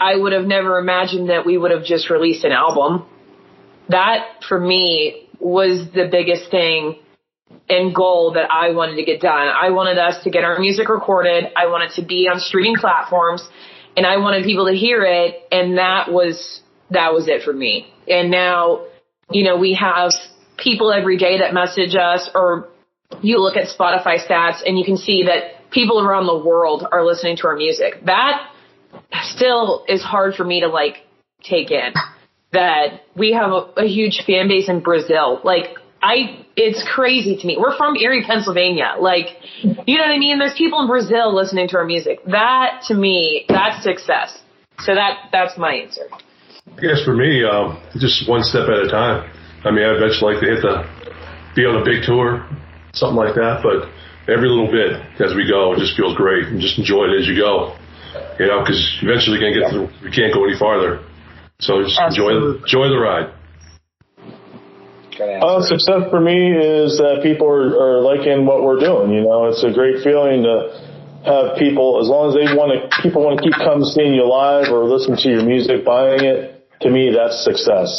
I 0.00 0.16
would 0.16 0.32
have 0.32 0.44
never 0.44 0.78
imagined 0.78 1.30
that 1.30 1.46
we 1.46 1.56
would 1.56 1.70
have 1.70 1.84
just 1.84 2.10
released 2.10 2.44
an 2.44 2.52
album. 2.52 3.06
That 3.88 4.42
for 4.48 4.58
me 4.58 5.28
was 5.38 5.88
the 5.94 6.08
biggest 6.10 6.50
thing 6.50 6.98
and 7.68 7.94
goal 7.94 8.32
that 8.34 8.50
I 8.50 8.72
wanted 8.72 8.96
to 8.96 9.04
get 9.04 9.20
done. 9.20 9.48
I 9.48 9.70
wanted 9.70 9.98
us 9.98 10.22
to 10.24 10.30
get 10.30 10.44
our 10.44 10.58
music 10.58 10.88
recorded. 10.88 11.44
I 11.56 11.66
wanted 11.66 11.92
to 11.96 12.02
be 12.02 12.28
on 12.28 12.40
streaming 12.40 12.76
platforms 12.76 13.48
and 13.96 14.06
I 14.06 14.16
wanted 14.18 14.44
people 14.44 14.66
to 14.66 14.74
hear 14.74 15.02
it. 15.04 15.46
And 15.50 15.78
that 15.78 16.10
was, 16.10 16.62
that 16.90 17.12
was 17.12 17.28
it 17.28 17.42
for 17.42 17.52
me. 17.52 17.92
And 18.08 18.30
now, 18.30 18.86
you 19.30 19.44
know, 19.44 19.56
we 19.56 19.74
have 19.74 20.12
people 20.56 20.92
every 20.92 21.16
day 21.16 21.38
that 21.38 21.54
message 21.54 21.94
us 21.94 22.28
or 22.34 22.68
you 23.22 23.38
look 23.38 23.56
at 23.56 23.66
Spotify 23.66 24.18
stats 24.24 24.62
and 24.64 24.78
you 24.78 24.84
can 24.84 24.96
see 24.96 25.24
that 25.24 25.70
people 25.70 26.00
around 26.00 26.26
the 26.26 26.38
world 26.38 26.86
are 26.90 27.04
listening 27.04 27.36
to 27.38 27.46
our 27.46 27.56
music. 27.56 28.04
That 28.04 28.50
still 29.22 29.84
is 29.88 30.02
hard 30.02 30.34
for 30.34 30.44
me 30.44 30.60
to 30.60 30.68
like 30.68 30.96
take 31.42 31.70
in 31.70 31.92
that 32.52 33.02
we 33.16 33.32
have 33.32 33.52
a, 33.52 33.82
a 33.82 33.86
huge 33.86 34.22
fan 34.26 34.48
base 34.48 34.68
in 34.68 34.80
Brazil. 34.80 35.40
Like 35.44 35.76
I, 36.02 36.44
it's 36.56 36.82
crazy 36.94 37.36
to 37.36 37.46
me. 37.46 37.56
We're 37.58 37.76
from 37.76 37.96
Erie, 37.96 38.24
Pennsylvania. 38.26 38.94
Like, 38.98 39.26
you 39.62 39.98
know 39.98 40.04
what 40.04 40.14
I 40.14 40.18
mean? 40.18 40.38
There's 40.38 40.54
people 40.56 40.80
in 40.80 40.86
Brazil 40.86 41.34
listening 41.34 41.68
to 41.68 41.76
our 41.76 41.84
music. 41.84 42.20
That 42.26 42.82
to 42.88 42.94
me, 42.94 43.44
that's 43.48 43.84
success. 43.84 44.40
So 44.80 44.94
that, 44.94 45.28
that's 45.30 45.58
my 45.58 45.74
answer. 45.74 46.08
I 46.10 46.80
guess 46.80 47.04
for 47.04 47.14
me, 47.14 47.44
um, 47.44 47.82
just 47.98 48.28
one 48.28 48.42
step 48.42 48.68
at 48.68 48.86
a 48.86 48.88
time. 48.88 49.30
I 49.64 49.70
mean, 49.70 49.84
I'd 49.84 49.96
eventually 49.96 50.34
like 50.34 50.40
to 50.40 50.48
hit 50.48 50.62
the, 50.62 50.88
be 51.54 51.66
on 51.66 51.82
a 51.82 51.84
big 51.84 52.04
tour, 52.06 52.48
something 52.92 53.16
like 53.16 53.34
that, 53.34 53.60
but 53.60 53.92
every 54.24 54.48
little 54.48 54.72
bit 54.72 54.96
as 55.20 55.36
we 55.36 55.44
go, 55.44 55.74
it 55.74 55.78
just 55.78 55.96
feels 55.96 56.16
great 56.16 56.48
and 56.48 56.60
just 56.60 56.78
enjoy 56.78 57.12
it 57.12 57.20
as 57.20 57.28
you 57.28 57.36
go. 57.36 57.76
You 58.40 58.48
know, 58.48 58.64
because 58.64 58.80
eventually 59.02 59.38
going 59.38 59.52
to 59.52 59.60
get 59.60 59.70
to, 59.76 59.80
we 60.02 60.10
can't 60.10 60.32
go 60.32 60.48
any 60.48 60.56
farther. 60.56 61.04
So 61.60 61.84
just 61.84 62.00
enjoy, 62.00 62.56
enjoy 62.56 62.88
the 62.88 62.96
ride. 62.96 63.34
Good 65.20 65.42
Uh, 65.44 65.60
success 65.60 66.08
for 66.08 66.20
me 66.20 66.56
is 66.56 66.96
that 66.96 67.20
people 67.22 67.44
are, 67.44 67.76
are 67.76 68.00
liking 68.00 68.46
what 68.46 68.64
we're 68.64 68.80
doing. 68.80 69.12
You 69.12 69.20
know, 69.20 69.52
it's 69.52 69.62
a 69.62 69.68
great 69.70 70.00
feeling 70.00 70.48
to 70.48 70.72
have 71.28 71.60
people, 71.60 72.00
as 72.00 72.08
long 72.08 72.32
as 72.32 72.34
they 72.40 72.48
want 72.56 72.72
to, 72.72 72.88
people 73.04 73.20
want 73.20 73.36
to 73.36 73.44
keep 73.44 73.52
coming 73.60 73.84
seeing 73.84 74.14
you 74.16 74.24
live 74.24 74.72
or 74.72 74.88
listen 74.88 75.20
to 75.20 75.28
your 75.28 75.44
music, 75.44 75.84
buying 75.84 76.24
it. 76.24 76.64
To 76.80 76.88
me, 76.88 77.12
that's 77.12 77.44
success. 77.44 77.92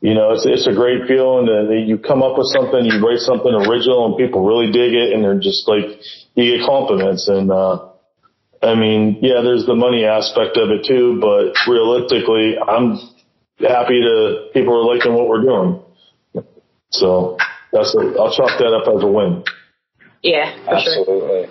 You 0.00 0.14
know, 0.18 0.34
it's 0.34 0.44
it's 0.44 0.66
a 0.66 0.74
great 0.74 1.06
feeling 1.06 1.46
that 1.46 1.70
that 1.70 1.82
you 1.86 1.96
come 1.96 2.26
up 2.26 2.34
with 2.36 2.50
something, 2.50 2.82
you 2.82 2.98
write 2.98 3.22
something 3.22 3.54
original, 3.54 4.10
and 4.10 4.18
people 4.18 4.42
really 4.42 4.74
dig 4.74 4.98
it, 4.98 5.14
and 5.14 5.22
they're 5.22 5.38
just 5.38 5.68
like 5.70 6.02
you 6.34 6.58
get 6.58 6.66
compliments. 6.66 7.30
And 7.30 7.54
uh, 7.54 7.94
I 8.60 8.74
mean, 8.74 9.22
yeah, 9.22 9.46
there's 9.46 9.64
the 9.64 9.78
money 9.78 10.04
aspect 10.04 10.58
of 10.58 10.74
it 10.74 10.82
too, 10.82 11.22
but 11.22 11.54
realistically, 11.70 12.58
I'm 12.58 12.98
happy 13.62 14.02
to 14.02 14.50
people 14.52 14.74
are 14.74 14.82
liking 14.82 15.14
what 15.14 15.30
we're 15.30 15.46
doing. 15.46 15.80
So 16.94 17.36
that's 17.72 17.94
a, 17.94 17.98
I'll 18.18 18.32
chalk 18.32 18.58
that 18.58 18.72
up 18.72 18.86
as 18.94 19.02
a 19.02 19.06
win. 19.06 19.42
Yeah, 20.22 20.54
for 20.64 20.80
sure. 20.80 21.00
Absolutely. 21.00 21.48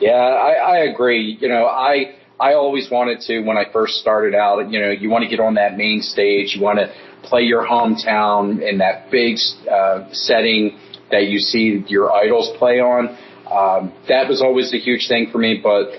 Yeah, 0.00 0.12
I, 0.12 0.52
I 0.52 0.76
agree. 0.90 1.36
You 1.40 1.48
know, 1.48 1.66
I 1.66 2.16
I 2.40 2.54
always 2.54 2.90
wanted 2.90 3.20
to 3.22 3.40
when 3.40 3.56
I 3.56 3.64
first 3.72 3.94
started 3.94 4.34
out. 4.34 4.70
You 4.70 4.80
know, 4.80 4.90
you 4.90 5.10
want 5.10 5.24
to 5.24 5.28
get 5.28 5.40
on 5.40 5.54
that 5.54 5.76
main 5.76 6.00
stage. 6.00 6.54
You 6.54 6.62
want 6.62 6.78
to 6.78 6.92
play 7.22 7.42
your 7.42 7.66
hometown 7.66 8.62
in 8.62 8.78
that 8.78 9.10
big 9.10 9.38
uh, 9.70 10.08
setting 10.12 10.78
that 11.10 11.26
you 11.26 11.38
see 11.38 11.84
your 11.88 12.12
idols 12.12 12.50
play 12.58 12.80
on. 12.80 13.16
Um, 13.50 13.92
that 14.08 14.28
was 14.28 14.40
always 14.42 14.72
a 14.72 14.78
huge 14.78 15.08
thing 15.08 15.30
for 15.30 15.38
me. 15.38 15.60
But 15.62 15.90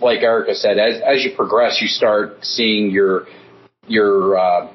like 0.00 0.20
Erica 0.20 0.54
said, 0.54 0.78
as 0.78 1.00
as 1.00 1.24
you 1.24 1.34
progress, 1.34 1.80
you 1.80 1.88
start 1.88 2.44
seeing 2.44 2.90
your 2.90 3.26
your 3.86 4.38
uh, 4.38 4.68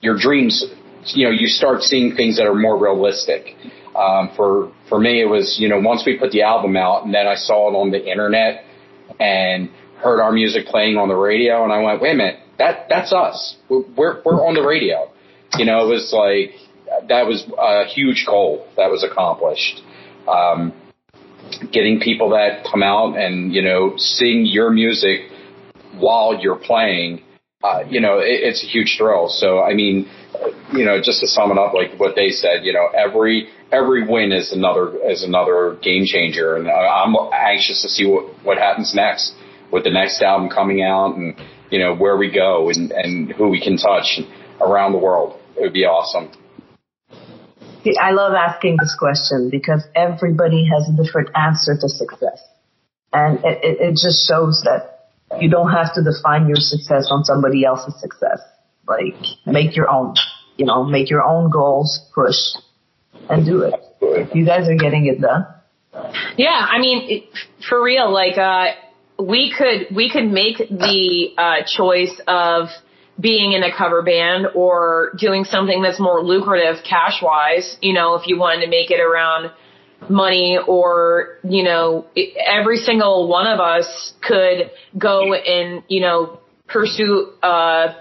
your 0.00 0.16
dreams. 0.18 0.64
You 1.06 1.26
know, 1.26 1.30
you 1.30 1.46
start 1.46 1.82
seeing 1.82 2.14
things 2.14 2.36
that 2.36 2.46
are 2.46 2.54
more 2.54 2.78
realistic. 2.78 3.56
Um, 3.96 4.30
for 4.36 4.72
for 4.88 5.00
me, 5.00 5.20
it 5.20 5.26
was 5.26 5.56
you 5.58 5.68
know 5.68 5.80
once 5.80 6.04
we 6.06 6.18
put 6.18 6.30
the 6.30 6.42
album 6.42 6.76
out, 6.76 7.04
and 7.04 7.14
then 7.14 7.26
I 7.26 7.34
saw 7.34 7.70
it 7.70 7.74
on 7.74 7.90
the 7.90 8.04
internet 8.04 8.64
and 9.18 9.70
heard 9.96 10.20
our 10.20 10.32
music 10.32 10.66
playing 10.66 10.96
on 10.96 11.08
the 11.08 11.14
radio, 11.14 11.64
and 11.64 11.72
I 11.72 11.82
went, 11.82 12.00
wait 12.00 12.12
a 12.12 12.16
minute, 12.16 12.40
that 12.58 12.86
that's 12.88 13.12
us. 13.12 13.56
We're 13.68 13.84
we're, 13.96 14.46
on 14.46 14.54
the 14.54 14.62
radio. 14.62 15.10
You 15.58 15.64
know, 15.64 15.86
it 15.86 15.88
was 15.88 16.12
like 16.12 16.54
that 17.08 17.26
was 17.26 17.44
a 17.58 17.86
huge 17.86 18.24
goal 18.26 18.66
that 18.76 18.90
was 18.90 19.02
accomplished. 19.04 19.82
Um, 20.28 20.72
getting 21.72 22.00
people 22.00 22.30
that 22.30 22.64
come 22.70 22.82
out 22.82 23.16
and 23.16 23.52
you 23.52 23.62
know 23.62 23.94
sing 23.96 24.46
your 24.46 24.70
music 24.70 25.22
while 25.98 26.38
you're 26.40 26.58
playing, 26.58 27.22
uh, 27.62 27.80
you 27.88 28.00
know, 28.00 28.18
it, 28.18 28.40
it's 28.42 28.64
a 28.64 28.66
huge 28.66 28.96
thrill. 28.98 29.28
So 29.28 29.62
I 29.62 29.74
mean, 29.74 30.08
you 30.72 30.84
know, 30.84 31.00
just 31.02 31.20
to 31.20 31.28
sum 31.28 31.50
it 31.50 31.58
up, 31.58 31.74
like 31.74 31.98
what 31.98 32.14
they 32.16 32.30
said, 32.30 32.64
you 32.64 32.72
know, 32.72 32.88
every 32.94 33.48
every 33.70 34.06
win 34.06 34.32
is 34.32 34.52
another 34.52 34.96
is 35.10 35.22
another 35.22 35.76
game 35.82 36.04
changer, 36.06 36.56
and 36.56 36.68
I'm 36.68 37.14
anxious 37.32 37.82
to 37.82 37.88
see 37.88 38.06
what 38.06 38.44
what 38.44 38.58
happens 38.58 38.94
next 38.94 39.34
with 39.70 39.84
the 39.84 39.90
next 39.90 40.22
album 40.22 40.48
coming 40.48 40.82
out, 40.82 41.16
and 41.16 41.36
you 41.70 41.78
know 41.78 41.94
where 41.94 42.16
we 42.16 42.30
go 42.30 42.70
and 42.70 42.92
and 42.92 43.32
who 43.32 43.48
we 43.48 43.60
can 43.60 43.76
touch 43.76 44.20
around 44.60 44.92
the 44.92 44.98
world. 44.98 45.38
It 45.56 45.62
would 45.62 45.74
be 45.74 45.84
awesome. 45.84 46.30
See, 47.84 47.96
I 47.96 48.12
love 48.12 48.34
asking 48.34 48.76
this 48.78 48.94
question 48.98 49.48
because 49.50 49.82
everybody 49.94 50.66
has 50.66 50.88
a 50.88 51.02
different 51.02 51.30
answer 51.34 51.74
to 51.78 51.88
success, 51.88 52.42
and 53.12 53.38
it, 53.44 53.58
it, 53.62 53.80
it 53.80 53.90
just 53.92 54.26
shows 54.26 54.62
that 54.64 54.99
you 55.38 55.48
don't 55.48 55.70
have 55.70 55.94
to 55.94 56.02
define 56.02 56.48
your 56.48 56.56
success 56.56 57.08
on 57.10 57.24
somebody 57.24 57.64
else's 57.64 57.94
success. 58.00 58.40
Like, 58.88 59.14
make 59.46 59.76
your 59.76 59.88
own. 59.88 60.14
You 60.56 60.66
know, 60.66 60.84
make 60.84 61.08
your 61.08 61.22
own 61.22 61.50
goals, 61.50 62.00
push, 62.14 62.36
and 63.28 63.44
do 63.46 63.62
it. 63.62 63.74
You 64.34 64.44
guys 64.44 64.68
are 64.68 64.76
getting 64.76 65.06
it 65.06 65.20
done. 65.20 65.46
Yeah, 66.36 66.66
I 66.68 66.78
mean, 66.78 67.06
it, 67.08 67.24
for 67.68 67.82
real, 67.82 68.12
like, 68.12 68.36
uh, 68.36 68.72
we 69.18 69.52
could, 69.56 69.94
we 69.94 70.10
could 70.10 70.26
make 70.26 70.58
the, 70.58 71.34
uh, 71.36 71.56
choice 71.66 72.20
of 72.26 72.68
being 73.18 73.52
in 73.52 73.62
a 73.62 73.76
cover 73.76 74.02
band 74.02 74.46
or 74.54 75.12
doing 75.18 75.44
something 75.44 75.82
that's 75.82 76.00
more 76.00 76.22
lucrative 76.22 76.82
cash 76.88 77.20
wise, 77.22 77.76
you 77.80 77.92
know, 77.92 78.14
if 78.14 78.26
you 78.26 78.38
wanted 78.38 78.64
to 78.64 78.70
make 78.70 78.90
it 78.90 79.00
around 79.00 79.50
money 80.08 80.58
or, 80.66 81.38
you 81.42 81.62
know, 81.62 82.06
every 82.44 82.78
single 82.78 83.28
one 83.28 83.46
of 83.46 83.60
us 83.60 84.12
could 84.22 84.70
go 84.96 85.34
and, 85.34 85.82
you 85.88 86.00
know, 86.00 86.38
pursue, 86.68 87.32
uh, 87.42 87.94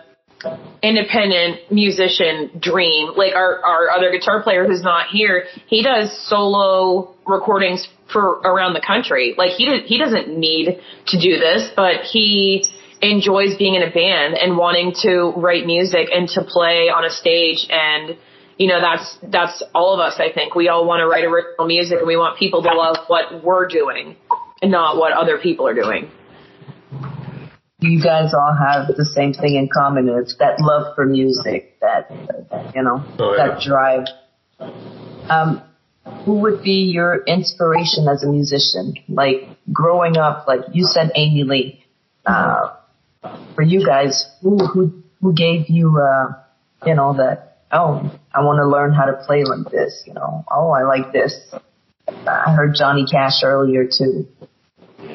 independent 0.82 1.60
musician 1.72 2.50
dream. 2.60 3.12
Like 3.16 3.36
our, 3.36 3.64
our 3.66 3.90
other 3.90 4.12
guitar 4.12 4.42
player 4.42 4.66
who's 4.66 4.82
not 4.82 5.08
here, 5.12 5.46
he 5.68 5.84
does 5.84 6.16
solo 6.28 7.14
recordings 7.26 7.88
for 8.12 8.40
around 8.40 8.74
the 8.74 8.82
country. 8.86 9.36
Like 9.38 9.52
he, 9.52 9.66
he 9.86 9.98
doesn't 9.98 10.30
need 10.30 10.80
to 11.08 11.20
do 11.20 11.38
this, 11.40 11.70
but 11.76 12.02
he 12.10 12.66
enjoys 13.02 13.58
being 13.58 13.76
in 13.76 13.84
a 13.84 13.92
band 13.92 14.36
and 14.38 14.58
wanting 14.58 14.94
to 15.02 15.34
write 15.38 15.66
music 15.66 16.08
and 16.14 16.28
to 16.30 16.44
play 16.44 16.90
on 16.90 17.06
a 17.06 17.10
stage 17.10 17.68
and, 17.70 18.18
you 18.60 18.68
know, 18.68 18.80
that's, 18.80 19.18
that's 19.24 19.64
all 19.74 19.96
of 19.96 20.00
us, 20.00 20.20
I 20.20 20.32
think. 20.32 20.54
We 20.54 20.68
all 20.68 20.86
want 20.86 21.00
to 21.02 21.08
write 21.08 21.24
original 21.24 21.66
music 21.66 21.98
and 21.98 22.08
we 22.08 22.18
want 22.18 22.38
people 22.38 22.62
to 22.62 22.72
love 22.72 22.98
what 23.08 23.44
we're 23.44 23.68
doing 23.68 24.16
and 24.62 24.70
not 24.70 24.98
what 24.98 25.14
other 25.14 25.40
people 25.40 25.66
are 25.66 25.74
doing 25.74 26.12
you 27.82 28.02
guys 28.02 28.34
all 28.34 28.54
have 28.54 28.88
the 28.96 29.06
same 29.06 29.34
thing 29.34 29.56
in 29.56 29.70
common. 29.70 30.10
It's 30.10 30.36
that 30.38 30.60
love 30.60 30.96
for 30.96 31.06
music, 31.06 31.80
that, 31.80 32.12
you 32.76 32.84
know, 32.84 33.04
oh, 33.20 33.36
yeah. 33.36 33.48
that 33.48 33.62
drive. 33.62 34.06
Um, 35.30 35.64
who 36.26 36.40
would 36.40 36.62
be 36.62 36.92
your 36.92 37.24
inspiration 37.24 38.08
as 38.08 38.24
a 38.24 38.28
musician? 38.28 38.96
Like 39.08 39.48
growing 39.72 40.18
up, 40.18 40.48
like 40.48 40.62
you 40.74 40.86
said, 40.86 41.12
Amy 41.16 41.44
Lee. 41.44 41.86
Uh, 42.26 42.76
for 43.56 43.62
you 43.62 43.86
guys, 43.86 44.30
who 44.42 44.58
who 44.58 45.04
who 45.22 45.34
gave 45.34 45.70
you, 45.70 46.00
uh, 46.00 46.34
you 46.86 46.96
know, 46.96 47.14
that? 47.14 47.49
Oh, 47.72 48.12
I 48.34 48.42
want 48.42 48.58
to 48.58 48.68
learn 48.68 48.94
how 48.94 49.06
to 49.06 49.14
play 49.26 49.44
like 49.44 49.72
this. 49.72 50.04
You 50.08 50.14
know, 50.14 50.44
oh, 50.50 50.72
I 50.72 50.84
like 50.84 51.14
this. 51.14 51.54
I 52.08 52.54
heard 52.56 52.74
Johnny 52.76 53.06
Cash 53.06 53.44
earlier 53.44 53.86
too. 53.86 54.28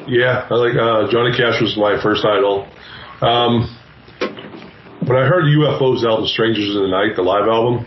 Yeah, 0.07 0.47
I 0.49 0.53
like 0.53 0.75
uh, 0.75 1.11
Johnny 1.11 1.35
Cash 1.35 1.61
was 1.61 1.75
my 1.77 2.01
first 2.01 2.23
idol. 2.25 2.67
Um, 3.21 3.69
when 5.05 5.17
I 5.17 5.27
heard 5.27 5.45
UFO's 5.45 6.05
album 6.05 6.27
"Strangers 6.27 6.75
in 6.75 6.81
the 6.81 6.87
Night," 6.87 7.15
the 7.15 7.21
live 7.21 7.47
album, 7.47 7.85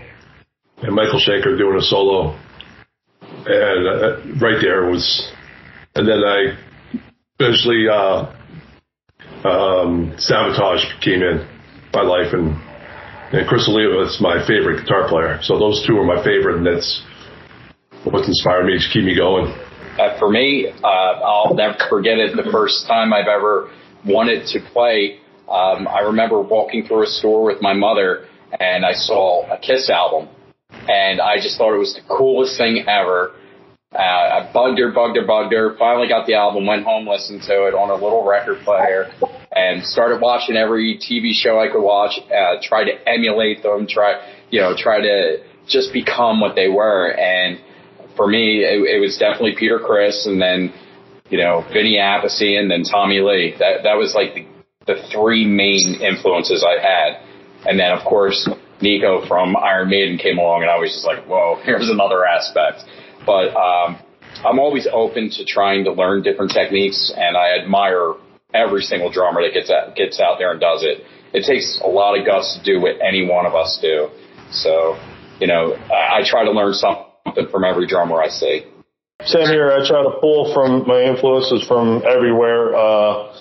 and 0.82 0.94
Michael 0.94 1.20
Schenker 1.20 1.56
doing 1.56 1.78
a 1.78 1.82
solo, 1.82 2.38
and 3.46 3.88
uh, 3.88 4.44
right 4.44 4.58
there 4.60 4.90
was, 4.90 5.32
and 5.94 6.06
then 6.06 6.22
I 6.24 6.58
eventually 7.40 7.88
uh, 7.88 8.32
um, 9.44 10.14
Savatage 10.18 11.00
came 11.00 11.22
in 11.22 11.48
my 11.92 12.02
life, 12.02 12.32
and 12.32 12.56
and 13.32 13.46
Criss 13.46 13.68
Oliva 13.68 14.02
is 14.02 14.18
my 14.20 14.44
favorite 14.46 14.82
guitar 14.82 15.08
player. 15.08 15.38
So 15.42 15.58
those 15.58 15.84
two 15.86 15.96
are 15.98 16.04
my 16.04 16.22
favorite, 16.24 16.56
and 16.56 16.66
that's 16.66 17.04
what's 18.04 18.28
inspired 18.28 18.66
me 18.66 18.78
to 18.78 18.88
keep 18.92 19.04
me 19.04 19.14
going. 19.14 19.52
Uh, 19.98 20.18
for 20.18 20.30
me, 20.30 20.72
uh, 20.82 20.86
I'll 20.86 21.54
never 21.54 21.76
forget 21.90 22.18
it. 22.18 22.36
The 22.36 22.50
first 22.50 22.86
time 22.86 23.12
I've 23.12 23.28
ever 23.28 23.70
wanted 24.06 24.46
to 24.48 24.60
play, 24.72 25.18
um, 25.48 25.88
I 25.88 26.00
remember 26.00 26.40
walking 26.40 26.86
through 26.86 27.04
a 27.04 27.06
store 27.06 27.44
with 27.44 27.60
my 27.60 27.74
mother 27.74 28.26
and 28.60 28.84
I 28.86 28.92
saw 28.92 29.44
a 29.52 29.58
Kiss 29.58 29.90
album, 29.90 30.28
and 30.88 31.20
I 31.20 31.36
just 31.36 31.58
thought 31.58 31.74
it 31.74 31.78
was 31.78 31.94
the 31.94 32.16
coolest 32.16 32.56
thing 32.56 32.84
ever. 32.88 33.32
Uh, 33.92 33.98
I 33.98 34.50
bugged 34.52 34.78
her, 34.78 34.90
bugged 34.92 35.16
her, 35.16 35.26
bugged 35.26 35.52
her. 35.52 35.76
Finally 35.78 36.08
got 36.08 36.26
the 36.26 36.34
album, 36.34 36.66
went 36.66 36.84
home, 36.84 37.06
listened 37.06 37.42
to 37.42 37.66
it 37.66 37.74
on 37.74 37.90
a 37.90 37.94
little 37.94 38.24
record 38.24 38.58
player, 38.64 39.10
and 39.58 39.84
started 39.84 40.20
watching 40.20 40.56
every 40.56 40.98
TV 40.98 41.32
show 41.32 41.58
I 41.58 41.68
could 41.68 41.82
watch. 41.82 42.18
Uh, 42.30 42.56
tried 42.62 42.84
to 42.84 43.08
emulate 43.08 43.62
them, 43.62 43.86
try, 43.88 44.14
you 44.50 44.60
know, 44.60 44.74
try 44.76 45.00
to 45.00 45.38
just 45.66 45.92
become 45.92 46.40
what 46.40 46.54
they 46.54 46.68
were. 46.68 47.10
And 47.12 47.58
for 48.16 48.26
me, 48.28 48.62
it, 48.62 48.78
it 48.96 49.00
was 49.00 49.18
definitely 49.18 49.54
Peter 49.58 49.78
Criss 49.78 50.26
and 50.26 50.40
then, 50.40 50.72
you 51.28 51.38
know, 51.38 51.64
Vinny 51.72 51.96
Appice 51.98 52.58
and 52.58 52.70
then 52.70 52.84
Tommy 52.84 53.20
Lee. 53.20 53.54
That, 53.58 53.82
that 53.82 53.96
was 53.96 54.14
like 54.14 54.34
the, 54.34 54.46
the 54.86 55.02
three 55.12 55.44
main 55.44 56.00
influences 56.00 56.64
I 56.64 56.80
had. 56.80 57.20
And 57.66 57.78
then 57.78 57.90
of 57.90 58.04
course, 58.04 58.48
Nicko 58.80 59.26
from 59.26 59.56
Iron 59.56 59.90
Maiden 59.90 60.18
came 60.18 60.38
along 60.38 60.62
and 60.62 60.70
I 60.70 60.78
was 60.78 60.90
just 60.90 61.04
like, 61.04 61.26
whoa, 61.26 61.60
here's 61.64 61.90
another 61.90 62.24
aspect. 62.24 62.84
But, 63.26 63.50
um, 63.56 63.98
I'm 64.44 64.60
always 64.60 64.86
open 64.92 65.30
to 65.30 65.44
trying 65.44 65.82
to 65.84 65.92
learn 65.92 66.22
different 66.22 66.52
techniques 66.52 67.12
and 67.16 67.36
I 67.36 67.58
admire 67.58 68.14
every 68.54 68.82
single 68.82 69.10
drummer 69.10 69.42
that 69.42 69.52
gets 69.52 69.70
out, 69.70 69.94
gets 69.94 70.20
out 70.20 70.36
there 70.38 70.52
and 70.52 70.60
does 70.60 70.82
it. 70.82 71.04
It 71.32 71.44
takes 71.44 71.80
a 71.84 71.88
lot 71.88 72.18
of 72.18 72.24
guts 72.24 72.56
to 72.56 72.64
do 72.64 72.80
what 72.80 72.96
any 73.02 73.28
one 73.28 73.44
of 73.44 73.54
us 73.54 73.78
do. 73.82 74.08
So, 74.50 74.96
you 75.40 75.46
know, 75.46 75.74
I, 75.92 76.20
I 76.20 76.22
try 76.24 76.44
to 76.44 76.50
learn 76.50 76.72
something 76.72 77.48
from 77.50 77.64
every 77.64 77.86
drummer 77.86 78.22
I 78.22 78.28
see. 78.28 78.64
Same 79.24 79.48
here. 79.48 79.72
I 79.72 79.86
try 79.86 80.02
to 80.02 80.16
pull 80.20 80.54
from 80.54 80.86
my 80.86 81.02
influences 81.02 81.66
from 81.66 82.02
everywhere. 82.08 82.74
Uh, 82.74 83.34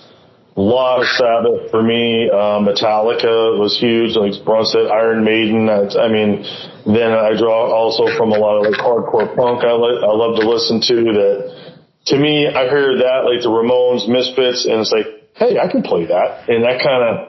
a 0.56 0.60
lot 0.60 1.00
of 1.00 1.06
Sabbath 1.06 1.70
for 1.70 1.82
me. 1.82 2.28
Uh, 2.28 2.58
Metallica 2.58 3.56
was 3.56 3.78
huge. 3.78 4.16
Like 4.16 4.34
Ron 4.44 4.66
said, 4.66 4.90
Iron 4.90 5.22
Maiden. 5.22 5.70
I, 5.70 5.86
I 6.02 6.08
mean, 6.10 6.42
then 6.84 7.12
I 7.14 7.38
draw 7.38 7.70
also 7.70 8.10
from 8.18 8.32
a 8.32 8.38
lot 8.38 8.58
of 8.58 8.66
like 8.66 8.80
hardcore 8.80 9.30
punk. 9.38 9.62
I, 9.62 9.72
li- 9.72 10.02
I 10.02 10.10
love 10.12 10.36
to 10.40 10.50
listen 10.50 10.82
to 10.82 10.96
that. 11.14 11.67
To 12.08 12.16
me, 12.18 12.46
I 12.46 12.68
heard 12.68 13.00
that 13.00 13.24
like 13.24 13.42
the 13.42 13.50
Ramones, 13.50 14.08
Misfits, 14.08 14.64
and 14.64 14.80
it's 14.80 14.92
like, 14.92 15.06
hey, 15.34 15.58
I 15.58 15.70
can 15.70 15.82
play 15.82 16.06
that, 16.06 16.48
and 16.48 16.64
that 16.64 16.80
kind 16.82 17.02
of 17.04 17.28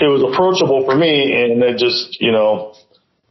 it 0.00 0.06
was 0.06 0.22
approachable 0.22 0.84
for 0.84 0.94
me, 0.94 1.32
and 1.32 1.62
it 1.62 1.78
just 1.78 2.20
you 2.20 2.32
know 2.32 2.74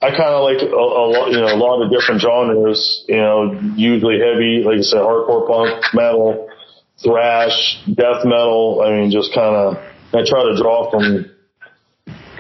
I 0.06 0.10
kind 0.12 0.36
of 0.36 0.44
like 0.44 0.62
a, 0.62 0.70
a 0.70 1.32
you 1.32 1.40
know, 1.40 1.50
a 1.50 1.58
lot 1.58 1.82
of 1.82 1.90
different 1.90 2.22
genres. 2.22 3.06
You 3.08 3.18
know, 3.18 3.60
usually 3.76 4.20
heavy, 4.20 4.62
like 4.62 4.80
I 4.80 4.82
said, 4.82 5.00
hardcore 5.00 5.48
punk, 5.48 5.84
metal, 5.94 6.50
thrash, 7.02 7.82
death 7.88 8.26
metal. 8.26 8.84
I 8.86 8.92
mean, 8.92 9.12
just 9.12 9.34
kind 9.34 9.56
of. 9.56 9.78
I 10.14 10.24
try 10.24 10.44
to 10.44 10.56
draw 10.62 10.92
from 10.92 11.32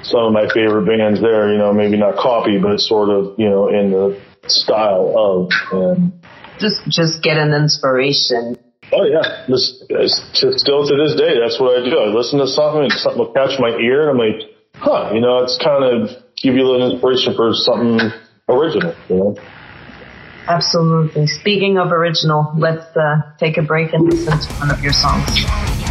some 0.04 0.26
of 0.26 0.34
my 0.34 0.48
favorite 0.54 0.86
bands 0.86 1.22
there. 1.22 1.52
You 1.52 1.58
know, 1.58 1.74
maybe 1.74 1.98
not 1.98 2.18
copy, 2.18 2.60
but 2.60 2.80
sort 2.80 3.10
of, 3.10 3.40
you 3.40 3.50
know, 3.50 3.70
in 3.70 3.92
the 3.92 4.22
style 4.48 5.14
of. 5.18 5.50
And 5.72 6.14
just 6.60 6.82
just 6.88 7.24
get 7.24 7.38
an 7.38 7.54
inspiration. 7.54 8.58
Oh 8.94 9.04
yeah, 9.04 9.46
this, 9.50 9.82
still 10.62 10.86
to 10.86 10.96
this 10.96 11.16
day, 11.16 11.40
that's 11.40 11.60
what 11.60 11.82
I 11.82 11.90
do. 11.90 11.98
I 11.98 12.14
listen 12.14 12.40
to 12.40 12.48
something 12.48 12.84
and 12.84 12.92
something 12.94 13.20
will 13.20 13.34
catch 13.34 13.60
my 13.60 13.70
ear, 13.70 14.10
and 14.10 14.12
I'm 14.12 14.22
like, 14.22 14.50
huh, 14.76 15.12
you 15.14 15.22
know, 15.22 15.40
it's 15.44 15.58
kind 15.58 15.84
of 15.84 16.10
give 16.38 16.54
you 16.56 16.62
a 16.62 16.70
little 16.70 16.92
inspiration 16.92 17.36
for 17.36 17.54
something 17.54 18.12
original, 18.48 18.96
you 19.10 19.16
know. 19.16 19.36
Absolutely. 20.48 21.26
Speaking 21.26 21.80
of 21.80 21.92
original, 21.92 22.54
let's 22.56 22.96
uh, 22.96 23.22
take 23.40 23.58
a 23.58 23.64
break 23.64 23.94
and 23.94 24.06
listen 24.06 24.40
to 24.40 24.54
one 24.60 24.70
of 24.70 24.84
your 24.84 24.94
songs. 24.94 25.85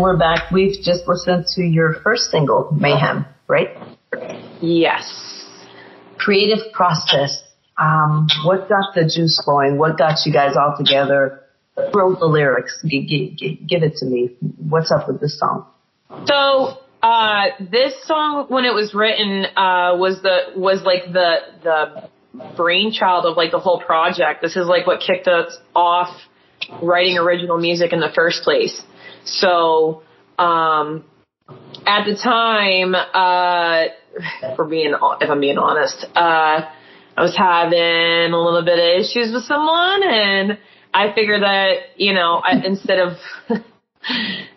We're 0.00 0.16
back. 0.16 0.50
We've 0.50 0.80
just 0.80 1.06
listened 1.06 1.46
to 1.54 1.62
your 1.62 1.94
first 2.02 2.30
single, 2.30 2.70
Mayhem, 2.72 3.26
right? 3.46 3.68
Yes. 4.60 5.44
Creative 6.18 6.72
process. 6.72 7.42
Um, 7.76 8.28
what 8.44 8.68
got 8.68 8.94
the 8.94 9.02
juice 9.04 9.40
flowing? 9.44 9.78
What 9.78 9.98
got 9.98 10.26
you 10.26 10.32
guys 10.32 10.56
all 10.56 10.74
together? 10.76 11.44
Wrote 11.94 12.18
the 12.18 12.26
lyrics? 12.26 12.80
G- 12.84 13.06
g- 13.06 13.34
g- 13.36 13.64
give 13.66 13.82
it 13.82 13.96
to 13.96 14.06
me. 14.06 14.36
What's 14.68 14.90
up 14.90 15.06
with 15.06 15.20
this 15.20 15.38
song? 15.38 15.66
So 16.26 16.78
uh, 17.02 17.44
this 17.60 17.94
song, 18.04 18.46
when 18.48 18.64
it 18.64 18.74
was 18.74 18.94
written, 18.94 19.44
uh, 19.56 19.96
was 19.96 20.20
the 20.22 20.58
was 20.58 20.82
like 20.82 21.12
the 21.12 21.36
the 21.62 22.08
brainchild 22.56 23.26
of 23.26 23.36
like 23.36 23.52
the 23.52 23.60
whole 23.60 23.80
project. 23.80 24.42
This 24.42 24.56
is 24.56 24.66
like 24.66 24.86
what 24.86 25.00
kicked 25.00 25.28
us 25.28 25.56
off 25.74 26.16
writing 26.82 27.16
original 27.16 27.58
music 27.58 27.92
in 27.92 28.00
the 28.00 28.10
first 28.12 28.42
place. 28.42 28.82
So, 29.32 30.02
um, 30.38 31.04
at 31.86 32.04
the 32.04 32.16
time, 32.22 32.94
uh, 32.94 34.54
for 34.56 34.64
being, 34.64 34.94
if 35.20 35.30
I'm 35.30 35.40
being 35.40 35.58
honest, 35.58 36.04
uh, 36.14 36.68
I 37.16 37.22
was 37.22 37.36
having 37.36 38.32
a 38.32 38.40
little 38.40 38.64
bit 38.64 38.78
of 38.78 39.00
issues 39.00 39.32
with 39.32 39.44
someone 39.44 40.02
and 40.02 40.58
I 40.94 41.12
figured 41.14 41.42
that, 41.42 41.96
you 41.96 42.14
know, 42.14 42.40
I, 42.44 42.64
instead 42.64 42.98
of, 42.98 43.16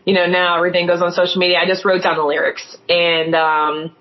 you 0.06 0.14
know, 0.14 0.26
now 0.28 0.58
everything 0.58 0.88
goes 0.88 1.02
on 1.02 1.12
social 1.12 1.40
media, 1.40 1.58
I 1.60 1.68
just 1.68 1.86
wrote 1.86 2.04
down 2.04 2.18
the 2.18 2.24
lyrics 2.24 2.78
and, 2.88 3.36
um, 3.36 3.96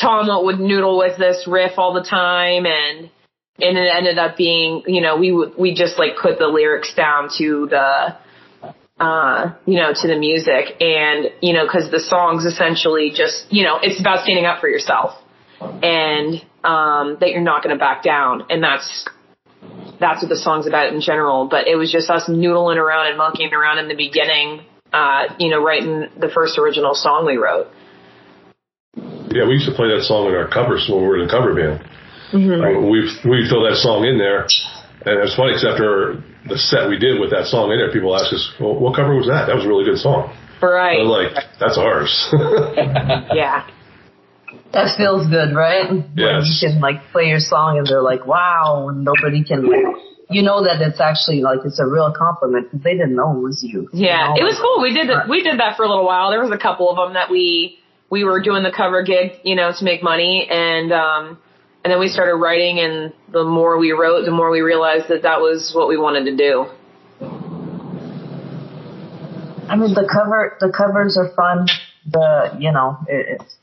Tom 0.00 0.26
would 0.44 0.58
noodle 0.58 0.98
with 0.98 1.18
this 1.18 1.46
riff 1.46 1.72
all 1.78 1.94
the 1.94 2.02
time 2.02 2.66
and, 2.66 3.10
and 3.58 3.78
it 3.78 3.90
ended 3.94 4.18
up 4.18 4.36
being, 4.36 4.82
you 4.86 5.00
know, 5.00 5.16
we 5.16 5.32
would, 5.32 5.56
we 5.56 5.74
just 5.74 5.98
like 5.98 6.16
put 6.20 6.38
the 6.38 6.48
lyrics 6.48 6.94
down 6.94 7.28
to 7.38 7.66
the, 7.70 8.16
uh, 8.98 9.52
you 9.66 9.76
know, 9.76 9.92
to 9.94 10.08
the 10.08 10.16
music 10.16 10.80
and, 10.80 11.30
you 11.42 11.52
know, 11.52 11.66
cause 11.70 11.90
the 11.90 12.00
songs 12.00 12.44
essentially 12.44 13.12
just, 13.14 13.46
you 13.50 13.62
know, 13.62 13.78
it's 13.82 14.00
about 14.00 14.24
standing 14.24 14.46
up 14.46 14.60
for 14.60 14.68
yourself 14.68 15.12
and, 15.60 16.42
um, 16.64 17.18
that 17.20 17.30
you're 17.30 17.42
not 17.42 17.62
going 17.62 17.76
to 17.76 17.78
back 17.78 18.02
down. 18.02 18.44
And 18.48 18.62
that's, 18.62 19.06
that's 20.00 20.22
what 20.22 20.28
the 20.28 20.36
song's 20.36 20.66
about 20.66 20.92
in 20.92 21.00
general. 21.00 21.46
But 21.48 21.68
it 21.68 21.76
was 21.76 21.92
just 21.92 22.08
us 22.08 22.28
noodling 22.28 22.76
around 22.76 23.08
and 23.08 23.18
monkeying 23.18 23.52
around 23.52 23.78
in 23.78 23.88
the 23.88 23.96
beginning, 23.96 24.64
uh, 24.92 25.34
you 25.38 25.50
know, 25.50 25.62
writing 25.62 26.08
the 26.18 26.30
first 26.32 26.58
original 26.58 26.94
song 26.94 27.26
we 27.26 27.36
wrote. 27.36 27.68
Yeah, 28.96 29.44
we 29.44 29.54
used 29.60 29.68
to 29.68 29.74
play 29.74 29.88
that 29.88 30.04
song 30.04 30.28
in 30.28 30.34
our 30.34 30.48
covers 30.48 30.88
when 30.88 31.02
we 31.02 31.08
were 31.08 31.20
in 31.20 31.26
the 31.26 31.32
cover 31.32 31.52
band. 31.52 31.84
Mm-hmm. 32.32 32.90
We 32.90 33.06
we 33.28 33.46
throw 33.48 33.68
that 33.68 33.76
song 33.76 34.04
in 34.04 34.18
there, 34.18 34.48
and 35.06 35.22
it's 35.22 35.36
funny 35.36 35.54
because 35.54 35.64
after 35.64 36.22
the 36.48 36.58
set 36.58 36.88
we 36.88 36.98
did 36.98 37.20
with 37.20 37.30
that 37.30 37.46
song 37.46 37.70
in 37.70 37.78
there, 37.78 37.92
people 37.92 38.14
ask 38.14 38.32
us, 38.34 38.42
"Well, 38.58 38.74
what 38.74 38.96
cover 38.96 39.14
was 39.14 39.26
that? 39.30 39.46
That 39.46 39.54
was 39.54 39.64
a 39.64 39.68
really 39.68 39.84
good 39.84 39.98
song." 39.98 40.34
Right. 40.60 40.98
I'm 41.00 41.06
like, 41.06 41.32
that's 41.60 41.78
ours. 41.78 42.10
yeah. 43.30 43.68
That 44.72 44.96
feels 44.96 45.28
good, 45.28 45.54
right? 45.54 45.86
Yes. 46.16 46.18
When 46.18 46.44
you 46.44 46.56
can 46.60 46.80
like 46.80 47.12
play 47.12 47.28
your 47.28 47.40
song 47.40 47.78
and 47.78 47.86
they're 47.86 48.02
like, 48.02 48.26
"Wow," 48.26 48.88
and 48.90 49.04
nobody 49.04 49.44
can 49.44 49.70
like. 49.70 50.02
You 50.28 50.42
know 50.42 50.64
that 50.64 50.82
it's 50.82 50.98
actually 50.98 51.42
like 51.42 51.60
it's 51.64 51.78
a 51.78 51.86
real 51.86 52.12
compliment 52.12 52.66
because 52.66 52.82
they 52.82 52.98
didn't 52.98 53.14
know 53.14 53.30
it 53.30 53.42
was 53.42 53.62
you. 53.62 53.88
Yeah, 53.92 54.34
you 54.34 54.42
know? 54.42 54.42
it 54.42 54.44
was 54.50 54.58
cool. 54.58 54.82
We 54.82 54.92
did 54.92 55.08
that. 55.08 55.28
We 55.28 55.44
did 55.44 55.60
that 55.60 55.76
for 55.76 55.84
a 55.84 55.88
little 55.88 56.04
while. 56.04 56.30
There 56.30 56.42
was 56.42 56.50
a 56.50 56.58
couple 56.58 56.90
of 56.90 56.96
them 56.96 57.14
that 57.14 57.30
we 57.30 57.78
we 58.10 58.24
were 58.24 58.42
doing 58.42 58.64
the 58.64 58.72
cover 58.74 59.04
gig, 59.04 59.38
you 59.44 59.54
know, 59.54 59.70
to 59.70 59.84
make 59.84 60.02
money, 60.02 60.48
and 60.50 60.92
um, 60.92 61.38
and 61.86 61.92
then 61.92 62.00
we 62.00 62.08
started 62.08 62.34
writing. 62.34 62.80
And 62.80 63.12
the 63.30 63.44
more 63.44 63.78
we 63.78 63.92
wrote, 63.92 64.24
the 64.24 64.32
more 64.32 64.50
we 64.50 64.60
realized 64.60 65.04
that 65.08 65.22
that 65.22 65.40
was 65.40 65.70
what 65.72 65.86
we 65.86 65.96
wanted 65.96 66.24
to 66.24 66.36
do. 66.36 66.66
I 69.68 69.76
mean, 69.76 69.94
the 69.94 70.08
cover 70.12 70.56
the 70.58 70.72
covers 70.76 71.16
are 71.16 71.30
fun. 71.36 71.68
The 72.10 72.56
you 72.58 72.72
know 72.72 72.98
it, 73.06 73.38
it's 73.40 73.56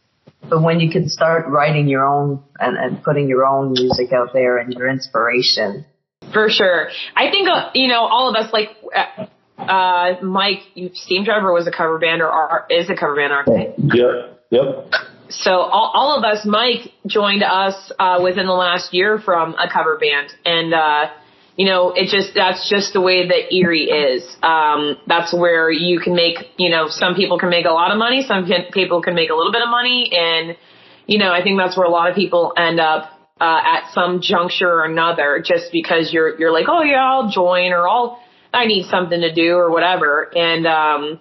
but 0.49 0.62
when 0.62 0.79
you 0.79 0.89
can 0.89 1.09
start 1.09 1.47
writing 1.49 1.89
your 1.89 2.05
own 2.05 2.41
and, 2.62 2.77
and 2.77 3.03
putting 3.03 3.27
your 3.27 3.45
own 3.45 3.73
music 3.73 4.13
out 4.13 4.31
there 4.31 4.57
and 4.57 4.71
your 4.71 4.88
inspiration. 4.88 5.86
For 6.31 6.49
sure. 6.49 6.89
I 7.15 7.29
think, 7.29 7.49
uh, 7.49 7.71
you 7.73 7.88
know, 7.88 8.01
all 8.01 8.29
of 8.29 8.36
us, 8.36 8.51
like, 8.51 8.69
uh, 8.93 9.25
uh, 9.62 10.21
Mike, 10.21 10.59
you, 10.73 10.89
Steamdriver 10.89 11.53
was 11.53 11.65
a 11.65 11.71
cover 11.71 11.97
band 11.97 12.21
or 12.21 12.27
are, 12.27 12.67
is 12.69 12.89
a 12.89 12.95
cover 12.95 13.15
band, 13.15 13.31
aren't 13.31 13.47
they? 13.47 13.73
Yep. 13.77 14.45
Yep. 14.51 14.93
So 15.41 15.52
all, 15.52 15.91
all 15.93 16.17
of 16.17 16.24
us, 16.24 16.46
Mike 16.46 16.91
joined 17.08 17.43
us, 17.43 17.91
uh, 18.00 18.19
within 18.24 18.46
the 18.46 18.54
last 18.54 18.93
year 18.93 19.19
from 19.19 19.54
a 19.56 19.72
cover 19.72 19.98
band. 19.98 20.34
And, 20.46 20.74
uh, 20.74 21.10
you 21.56 21.65
know, 21.65 21.91
it 21.91 22.10
just, 22.10 22.34
that's 22.36 22.69
just 22.69 22.93
the 22.93 23.02
way 23.02 23.28
that 23.28 23.54
Erie 23.54 23.86
is. 23.86 24.24
Um, 24.41 24.98
that's 25.08 25.34
where 25.34 25.69
you 25.69 26.00
can 26.00 26.15
make, 26.15 26.38
you 26.58 26.69
know, 26.69 26.88
some 26.89 27.15
people 27.15 27.38
can 27.38 27.50
make 27.50 27.65
a 27.65 27.72
lot 27.72 27.91
of 27.91 27.98
money, 27.98 28.24
some 28.28 28.46
can, 28.46 28.65
people 28.72 29.02
can 29.02 29.15
make 29.15 29.30
a 29.30 29.36
little 29.36 29.52
bit 29.52 29.62
of 29.62 29.69
money. 29.69 30.12
And, 30.12 30.58
you 31.06 31.17
know, 31.17 31.32
I 31.32 31.43
think 31.43 31.60
that's 31.60 31.78
where 31.78 31.86
a 31.86 31.91
lot 31.91 32.10
of 32.10 32.15
people 32.15 32.54
end 32.58 32.80
up, 32.80 33.12
uh, 33.39 33.60
at 33.65 33.91
some 33.93 34.22
juncture 34.22 34.69
or 34.69 34.86
another 34.86 35.43
just 35.46 35.72
because 35.72 36.13
you're, 36.13 36.39
you're 36.39 36.52
like, 36.52 36.65
oh 36.69 36.82
yeah, 36.82 37.04
I'll 37.04 37.30
join 37.30 37.72
or 37.72 37.88
I'll, 37.88 38.19
I 38.54 38.65
need 38.65 38.86
something 38.89 39.19
to 39.19 39.34
do 39.34 39.56
or 39.56 39.72
whatever. 39.72 40.32
And, 40.36 40.65
um, 40.65 41.19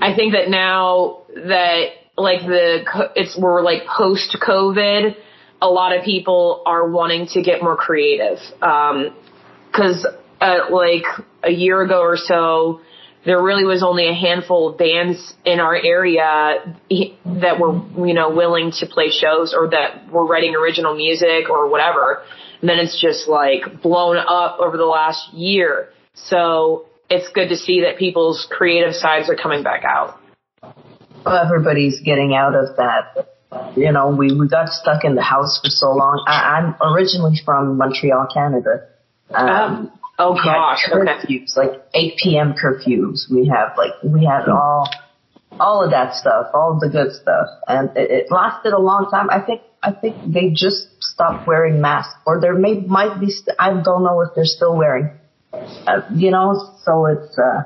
I 0.00 0.14
think 0.14 0.32
that 0.32 0.48
now 0.48 1.22
that 1.34 1.84
like 2.18 2.42
the, 2.42 2.84
it's, 3.16 3.38
we're 3.38 3.62
like 3.62 3.86
post 3.86 4.36
COVID, 4.40 5.16
a 5.60 5.68
lot 5.68 5.96
of 5.96 6.04
people 6.04 6.62
are 6.66 6.88
wanting 6.88 7.26
to 7.28 7.42
get 7.42 7.62
more 7.62 7.76
creative. 7.76 8.38
Um, 8.62 9.14
cause, 9.74 10.06
uh, 10.40 10.58
like 10.70 11.04
a 11.42 11.50
year 11.50 11.82
ago 11.82 12.00
or 12.00 12.16
so, 12.16 12.80
there 13.24 13.42
really 13.42 13.64
was 13.64 13.82
only 13.82 14.08
a 14.08 14.14
handful 14.14 14.68
of 14.68 14.78
bands 14.78 15.34
in 15.44 15.60
our 15.60 15.74
area 15.74 16.78
that 16.88 17.58
were, 17.58 18.06
you 18.06 18.14
know, 18.14 18.30
willing 18.30 18.70
to 18.78 18.86
play 18.86 19.10
shows 19.10 19.54
or 19.54 19.68
that 19.70 20.10
were 20.10 20.24
writing 20.24 20.54
original 20.54 20.96
music 20.96 21.50
or 21.50 21.68
whatever. 21.68 22.22
And 22.60 22.70
then 22.70 22.78
it's 22.78 23.00
just 23.00 23.28
like 23.28 23.82
blown 23.82 24.16
up 24.16 24.58
over 24.60 24.76
the 24.76 24.86
last 24.86 25.32
year. 25.34 25.88
So 26.14 26.86
it's 27.10 27.28
good 27.32 27.48
to 27.48 27.56
see 27.56 27.82
that 27.82 27.98
people's 27.98 28.46
creative 28.50 28.94
sides 28.94 29.28
are 29.28 29.36
coming 29.36 29.62
back 29.62 29.84
out. 29.84 30.18
Everybody's 31.32 32.00
getting 32.00 32.34
out 32.34 32.54
of 32.54 32.76
that. 32.76 33.28
You 33.76 33.92
know, 33.92 34.10
we, 34.10 34.32
we 34.32 34.48
got 34.48 34.68
stuck 34.68 35.04
in 35.04 35.14
the 35.14 35.22
house 35.22 35.60
for 35.62 35.70
so 35.70 35.92
long. 35.92 36.22
I, 36.26 36.58
I'm 36.58 36.92
originally 36.92 37.40
from 37.44 37.78
Montreal, 37.78 38.28
Canada. 38.32 38.88
Um, 39.30 39.90
oh 40.18 40.34
had 40.34 40.44
gosh. 40.44 40.88
Okay. 40.88 40.98
curfews, 40.98 41.56
like 41.56 41.82
8 41.94 42.16
p.m. 42.18 42.54
curfews. 42.54 43.30
We 43.30 43.48
have 43.48 43.76
like, 43.78 43.92
we 44.02 44.24
had 44.24 44.48
all, 44.48 44.90
all 45.58 45.82
of 45.82 45.90
that 45.92 46.14
stuff, 46.14 46.48
all 46.52 46.74
of 46.74 46.80
the 46.80 46.88
good 46.90 47.12
stuff. 47.12 47.46
And 47.66 47.90
it, 47.96 48.10
it 48.10 48.26
lasted 48.30 48.72
a 48.72 48.78
long 48.80 49.08
time. 49.10 49.30
I 49.30 49.40
think, 49.40 49.62
I 49.82 49.92
think 49.92 50.16
they 50.26 50.50
just 50.50 51.02
stopped 51.02 51.46
wearing 51.46 51.80
masks 51.80 52.14
or 52.26 52.40
there 52.40 52.54
may, 52.54 52.74
might 52.74 53.18
be, 53.18 53.30
st- 53.30 53.56
I 53.58 53.70
don't 53.70 54.04
know 54.04 54.20
if 54.20 54.34
they're 54.34 54.44
still 54.44 54.76
wearing, 54.76 55.10
uh, 55.52 56.02
you 56.14 56.30
know, 56.30 56.74
so 56.84 57.06
it's, 57.06 57.38
uh, 57.38 57.62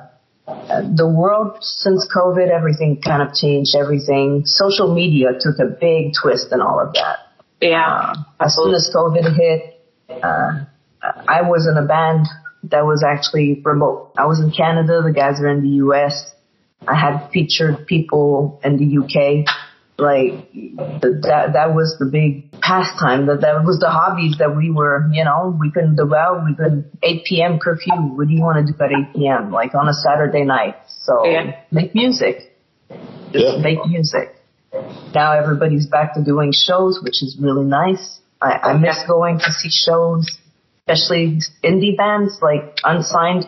the 0.46 1.08
world 1.08 1.58
since 1.60 2.06
COVID, 2.14 2.50
everything 2.50 3.00
kind 3.00 3.22
of 3.22 3.34
changed. 3.34 3.74
Everything, 3.76 4.42
social 4.44 4.92
media 4.92 5.28
took 5.38 5.58
a 5.58 5.66
big 5.66 6.12
twist 6.20 6.48
and 6.50 6.62
all 6.62 6.80
of 6.80 6.94
that. 6.94 7.18
Yeah. 7.60 7.84
Uh, 7.84 8.14
as 8.40 8.56
soon 8.56 8.74
as 8.74 8.90
COVID 8.94 9.36
hit, 9.36 9.80
uh, 10.10 10.64
I 11.02 11.42
was 11.42 11.66
in 11.66 11.76
a 11.82 11.86
band 11.86 12.26
that 12.64 12.84
was 12.84 13.04
actually 13.04 13.60
remote. 13.64 14.12
I 14.16 14.26
was 14.26 14.40
in 14.40 14.50
Canada. 14.50 15.02
The 15.04 15.12
guys 15.12 15.40
are 15.40 15.48
in 15.48 15.62
the 15.62 15.76
U.S. 15.86 16.32
I 16.86 16.94
had 16.94 17.30
featured 17.32 17.86
people 17.86 18.60
in 18.64 18.76
the 18.76 18.98
UK. 18.98 19.46
Like 20.02 20.50
that, 21.00 21.50
that 21.54 21.74
was 21.74 21.96
the 21.98 22.06
big 22.06 22.50
pastime. 22.60 23.26
That 23.26 23.40
that 23.42 23.62
was 23.64 23.78
the 23.78 23.88
hobbies 23.90 24.36
that 24.38 24.56
we 24.56 24.70
were, 24.70 25.08
you 25.12 25.24
know, 25.24 25.56
we 25.60 25.70
couldn't 25.70 25.96
do 25.96 26.06
well. 26.06 26.42
We 26.44 26.54
couldn't 26.54 26.86
8 27.02 27.24
p.m. 27.24 27.58
curfew. 27.58 27.94
What 27.94 28.26
do 28.26 28.34
you 28.34 28.40
want 28.42 28.66
to 28.66 28.72
do 28.72 28.76
at 28.82 28.90
8 28.90 29.14
p.m. 29.14 29.52
like 29.52 29.74
on 29.74 29.88
a 29.88 29.94
Saturday 29.94 30.44
night? 30.44 30.76
So 31.06 31.24
Yeah. 31.24 31.54
make 31.70 31.94
music. 31.94 32.52
Just 33.32 33.56
Yeah. 33.56 33.62
make 33.62 33.78
music. 33.86 34.34
Now 35.14 35.32
everybody's 35.32 35.86
back 35.86 36.14
to 36.14 36.24
doing 36.24 36.52
shows, 36.52 37.00
which 37.02 37.22
is 37.22 37.36
really 37.40 37.64
nice. 37.64 38.20
I, 38.40 38.58
I 38.70 38.72
miss 38.76 38.98
going 39.06 39.38
to 39.38 39.50
see 39.52 39.68
shows, 39.70 40.26
especially 40.88 41.38
indie 41.62 41.96
bands 41.96 42.38
like 42.42 42.80
unsigned, 42.82 43.46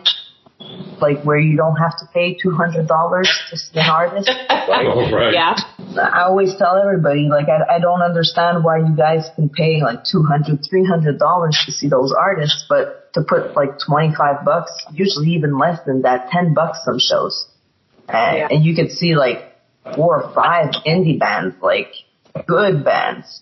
like 1.01 1.23
where 1.23 1.37
you 1.39 1.57
don't 1.57 1.75
have 1.75 1.97
to 1.99 2.05
pay 2.13 2.35
two 2.41 2.51
hundred 2.51 2.87
dollars 2.87 3.29
to 3.49 3.57
see 3.57 3.79
an 3.79 3.89
artist. 3.89 4.31
Oh, 4.67 5.11
right. 5.11 5.33
Yeah. 5.33 5.53
I 5.97 6.23
always 6.23 6.55
tell 6.55 6.77
everybody, 6.77 7.27
like, 7.29 7.47
I, 7.49 7.75
I 7.75 7.79
don't 7.79 8.01
understand 8.01 8.63
why 8.63 8.77
you 8.79 8.95
guys 8.95 9.29
can 9.35 9.49
pay 9.49 9.81
like 9.81 10.03
two 10.03 10.23
hundred, 10.23 10.59
three 10.69 10.85
hundred 10.85 11.19
dollars 11.19 11.61
to 11.65 11.71
see 11.71 11.87
those 11.89 12.13
artists, 12.17 12.65
but 12.69 13.11
to 13.13 13.21
put 13.21 13.55
like 13.55 13.79
twenty 13.85 14.13
five 14.15 14.43
bucks, 14.45 14.71
usually 14.91 15.29
even 15.31 15.57
less 15.57 15.79
than 15.85 16.01
that, 16.03 16.29
ten 16.29 16.53
bucks 16.53 16.79
some 16.85 16.99
shows, 16.99 17.47
and, 18.09 18.37
Yeah. 18.37 18.47
and 18.51 18.65
you 18.65 18.75
could 18.75 18.91
see 18.91 19.15
like 19.15 19.53
four 19.95 20.23
or 20.23 20.33
five 20.33 20.71
indie 20.85 21.19
bands, 21.19 21.55
like 21.61 21.91
good 22.47 22.83
bands. 22.83 23.41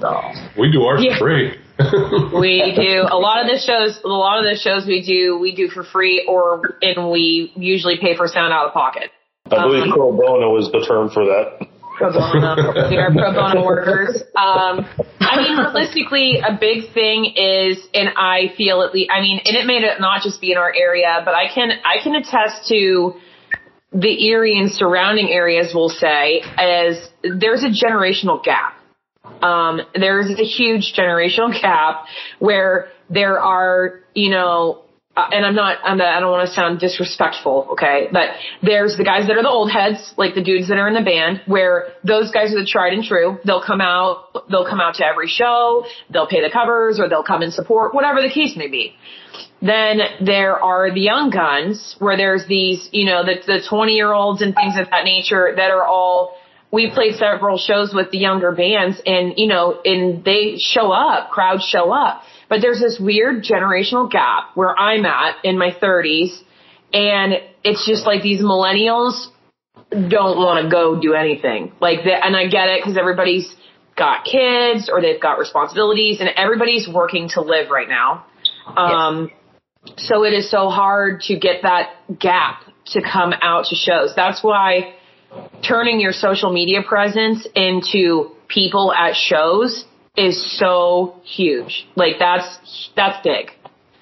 So 0.00 0.20
We 0.56 0.70
do 0.70 0.82
ours 0.84 1.00
Yeah. 1.02 1.18
for 1.18 1.24
free. 1.26 1.54
We 2.38 2.72
do 2.74 3.06
a 3.08 3.18
lot 3.18 3.40
of 3.42 3.46
the 3.50 3.58
shows. 3.64 4.00
A 4.04 4.08
lot 4.08 4.38
of 4.38 4.44
the 4.44 4.56
shows 4.56 4.86
we 4.86 5.02
do, 5.02 5.38
we 5.38 5.54
do 5.54 5.68
for 5.68 5.82
free, 5.84 6.24
or 6.28 6.76
and 6.82 7.10
we 7.10 7.52
usually 7.56 7.98
pay 8.00 8.16
for 8.16 8.26
sound 8.28 8.52
out 8.52 8.66
of 8.68 8.72
pocket. 8.72 9.10
I 9.50 9.62
believe 9.62 9.84
Um, 9.84 9.92
pro 9.92 10.12
bono 10.12 10.56
is 10.58 10.70
the 10.70 10.84
term 10.86 11.08
for 11.10 11.24
that. 11.24 11.66
Pro 11.98 12.12
bono. 12.12 12.54
we 12.90 12.96
are 12.96 13.12
pro 13.12 13.32
bono 13.32 13.64
workers. 13.64 14.22
Um, 14.36 14.86
I 15.20 15.36
mean, 15.36 15.58
realistically, 15.58 16.38
a 16.38 16.56
big 16.58 16.92
thing 16.94 17.34
is, 17.36 17.78
and 17.92 18.10
I 18.16 18.54
feel 18.56 18.82
at 18.82 18.94
least, 18.94 19.10
I 19.12 19.20
mean, 19.20 19.40
and 19.44 19.56
it 19.56 19.66
may 19.66 19.80
not 19.98 20.22
just 20.22 20.40
be 20.40 20.52
in 20.52 20.58
our 20.58 20.72
area, 20.74 21.20
but 21.24 21.34
I 21.34 21.52
can, 21.52 21.70
I 21.84 22.02
can 22.02 22.14
attest 22.14 22.68
to 22.68 23.14
the 23.92 24.26
Erie 24.26 24.58
and 24.58 24.70
surrounding 24.70 25.28
areas. 25.28 25.72
We'll 25.74 25.88
say, 25.88 26.42
as 26.56 27.08
there's 27.22 27.64
a 27.64 27.70
generational 27.70 28.42
gap. 28.42 28.74
Um, 29.42 29.80
there's 29.94 30.30
a 30.30 30.44
huge 30.44 30.94
generational 30.96 31.52
gap 31.60 32.06
where 32.38 32.88
there 33.10 33.40
are, 33.40 34.00
you 34.14 34.30
know, 34.30 34.84
Uh, 35.18 35.28
and 35.32 35.44
I'm 35.44 35.56
not, 35.56 35.78
I'm 35.82 36.00
I 36.00 36.20
don't 36.20 36.30
want 36.30 36.46
to 36.48 36.54
sound 36.54 36.78
disrespectful, 36.78 37.70
okay, 37.72 38.06
but 38.12 38.28
there's 38.62 38.96
the 38.96 39.02
guys 39.02 39.26
that 39.26 39.36
are 39.36 39.42
the 39.42 39.48
old 39.48 39.68
heads, 39.68 40.14
like 40.16 40.36
the 40.36 40.44
dudes 40.44 40.68
that 40.68 40.78
are 40.78 40.86
in 40.86 40.94
the 40.94 41.02
band, 41.02 41.42
where 41.46 41.88
those 42.04 42.30
guys 42.30 42.54
are 42.54 42.60
the 42.60 42.64
tried 42.64 42.92
and 42.92 43.02
true. 43.02 43.36
They'll 43.44 43.64
come 43.64 43.80
out, 43.80 44.46
they'll 44.48 44.68
come 44.68 44.80
out 44.80 44.94
to 44.96 45.04
every 45.04 45.26
show, 45.26 45.84
they'll 46.08 46.28
pay 46.28 46.40
the 46.40 46.50
covers, 46.52 47.00
or 47.00 47.08
they'll 47.08 47.24
come 47.24 47.42
and 47.42 47.52
support, 47.52 47.94
whatever 47.94 48.22
the 48.22 48.30
case 48.30 48.56
may 48.56 48.68
be. 48.68 48.94
Then 49.60 49.98
there 50.24 50.62
are 50.62 50.94
the 50.94 51.00
young 51.00 51.30
guns, 51.30 51.96
where 51.98 52.16
there's 52.16 52.46
these, 52.46 52.88
you 52.92 53.04
know, 53.04 53.24
the, 53.24 53.42
the 53.44 53.66
20 53.68 53.94
year 53.94 54.12
olds 54.12 54.40
and 54.40 54.54
things 54.54 54.74
of 54.78 54.88
that 54.90 55.02
nature 55.02 55.52
that 55.56 55.72
are 55.72 55.84
all, 55.84 56.36
we 56.70 56.92
played 56.92 57.16
several 57.16 57.58
shows 57.58 57.92
with 57.92 58.12
the 58.12 58.18
younger 58.18 58.52
bands 58.52 59.02
and, 59.04 59.34
you 59.36 59.48
know, 59.48 59.80
and 59.84 60.22
they 60.24 60.58
show 60.58 60.92
up, 60.92 61.30
crowds 61.30 61.64
show 61.64 61.90
up. 61.92 62.22
But 62.48 62.60
there's 62.62 62.80
this 62.80 62.98
weird 62.98 63.44
generational 63.44 64.10
gap 64.10 64.50
where 64.54 64.76
I'm 64.78 65.04
at 65.04 65.44
in 65.44 65.58
my 65.58 65.70
30s 65.70 66.42
And 66.92 67.34
it's 67.64 67.86
just 67.86 68.06
like 68.06 68.22
these 68.22 68.40
millennials 68.40 69.26
don't 69.90 70.38
want 70.38 70.64
to 70.64 70.70
go 70.70 71.00
do 71.00 71.14
anything. 71.14 71.72
Like 71.80 72.04
that, 72.04 72.24
and 72.24 72.36
I 72.36 72.48
get 72.48 72.68
it 72.68 72.80
because 72.80 72.96
everybody's 72.96 73.54
got 73.96 74.24
kids 74.24 74.88
or 74.90 75.02
they've 75.02 75.20
got 75.20 75.38
responsibilities 75.38 76.20
and 76.20 76.30
everybody's 76.36 76.88
working 76.88 77.28
to 77.30 77.40
live 77.42 77.70
right 77.70 77.88
now. 77.88 78.24
Um, 78.76 79.30
yes. 79.84 80.08
so 80.08 80.24
it 80.24 80.32
is 80.32 80.50
so 80.50 80.68
hard 80.68 81.22
to 81.22 81.38
get 81.38 81.62
that 81.62 81.90
gap 82.18 82.62
to 82.86 83.02
come 83.02 83.34
out 83.42 83.66
to 83.66 83.74
shows. 83.74 84.14
That's 84.14 84.42
why 84.42 84.94
turning 85.66 86.00
your 86.00 86.12
social 86.12 86.52
media 86.52 86.82
presence 86.86 87.46
into 87.54 88.30
people 88.46 88.92
at 88.92 89.14
shows 89.14 89.84
is 90.18 90.58
so 90.58 91.20
huge. 91.24 91.86
Like 91.94 92.14
that's, 92.18 92.90
that's 92.96 93.18
big. 93.24 93.50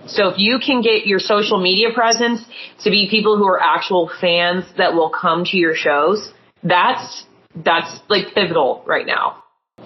So 0.06 0.28
if 0.28 0.38
you 0.38 0.58
can 0.64 0.82
get 0.82 1.06
your 1.06 1.18
social 1.18 1.60
media 1.60 1.88
presence 1.94 2.40
to 2.84 2.90
be 2.90 3.08
people 3.10 3.36
who 3.36 3.46
are 3.46 3.60
actual 3.60 4.10
fans 4.20 4.64
that 4.76 4.94
will 4.94 5.10
come 5.10 5.44
to 5.44 5.56
your 5.56 5.74
shows, 5.74 6.32
that's, 6.62 7.24
that's 7.54 8.00
like 8.08 8.34
pivotal 8.34 8.82
right 8.86 9.06
now. 9.06 9.42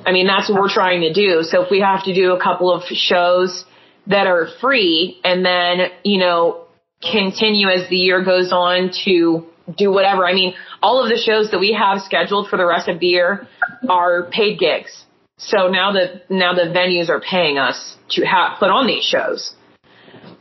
I 0.06 0.12
mean, 0.12 0.26
that's 0.26 0.48
what 0.48 0.60
we're 0.60 0.68
trying 0.72 1.00
to 1.02 1.12
do. 1.12 1.42
So 1.42 1.62
if 1.62 1.70
we 1.70 1.80
have 1.80 2.04
to 2.04 2.14
do 2.14 2.32
a 2.32 2.40
couple 2.40 2.72
of 2.72 2.82
shows 2.84 3.64
that 4.06 4.26
are 4.26 4.48
free 4.60 5.20
and 5.24 5.44
then, 5.44 5.88
you 6.04 6.18
know, 6.18 6.66
continue 7.00 7.68
as 7.68 7.88
the 7.88 7.96
year 7.96 8.22
goes 8.24 8.52
on 8.52 8.90
to 9.04 9.46
do 9.76 9.90
whatever. 9.90 10.26
I 10.26 10.34
mean, 10.34 10.54
all 10.82 11.02
of 11.02 11.08
the 11.08 11.16
shows 11.16 11.50
that 11.50 11.58
we 11.58 11.72
have 11.72 12.02
scheduled 12.02 12.48
for 12.48 12.56
the 12.56 12.66
rest 12.66 12.88
of 12.88 13.00
the 13.00 13.06
year 13.06 13.46
are 13.88 14.28
paid 14.30 14.58
gigs. 14.58 15.04
So 15.40 15.68
now 15.68 15.92
that, 15.92 16.30
now 16.30 16.52
the 16.52 16.68
venues 16.68 17.08
are 17.08 17.20
paying 17.20 17.56
us 17.56 17.96
to 18.10 18.26
have, 18.26 18.58
put 18.58 18.68
on 18.68 18.86
these 18.86 19.04
shows. 19.04 19.54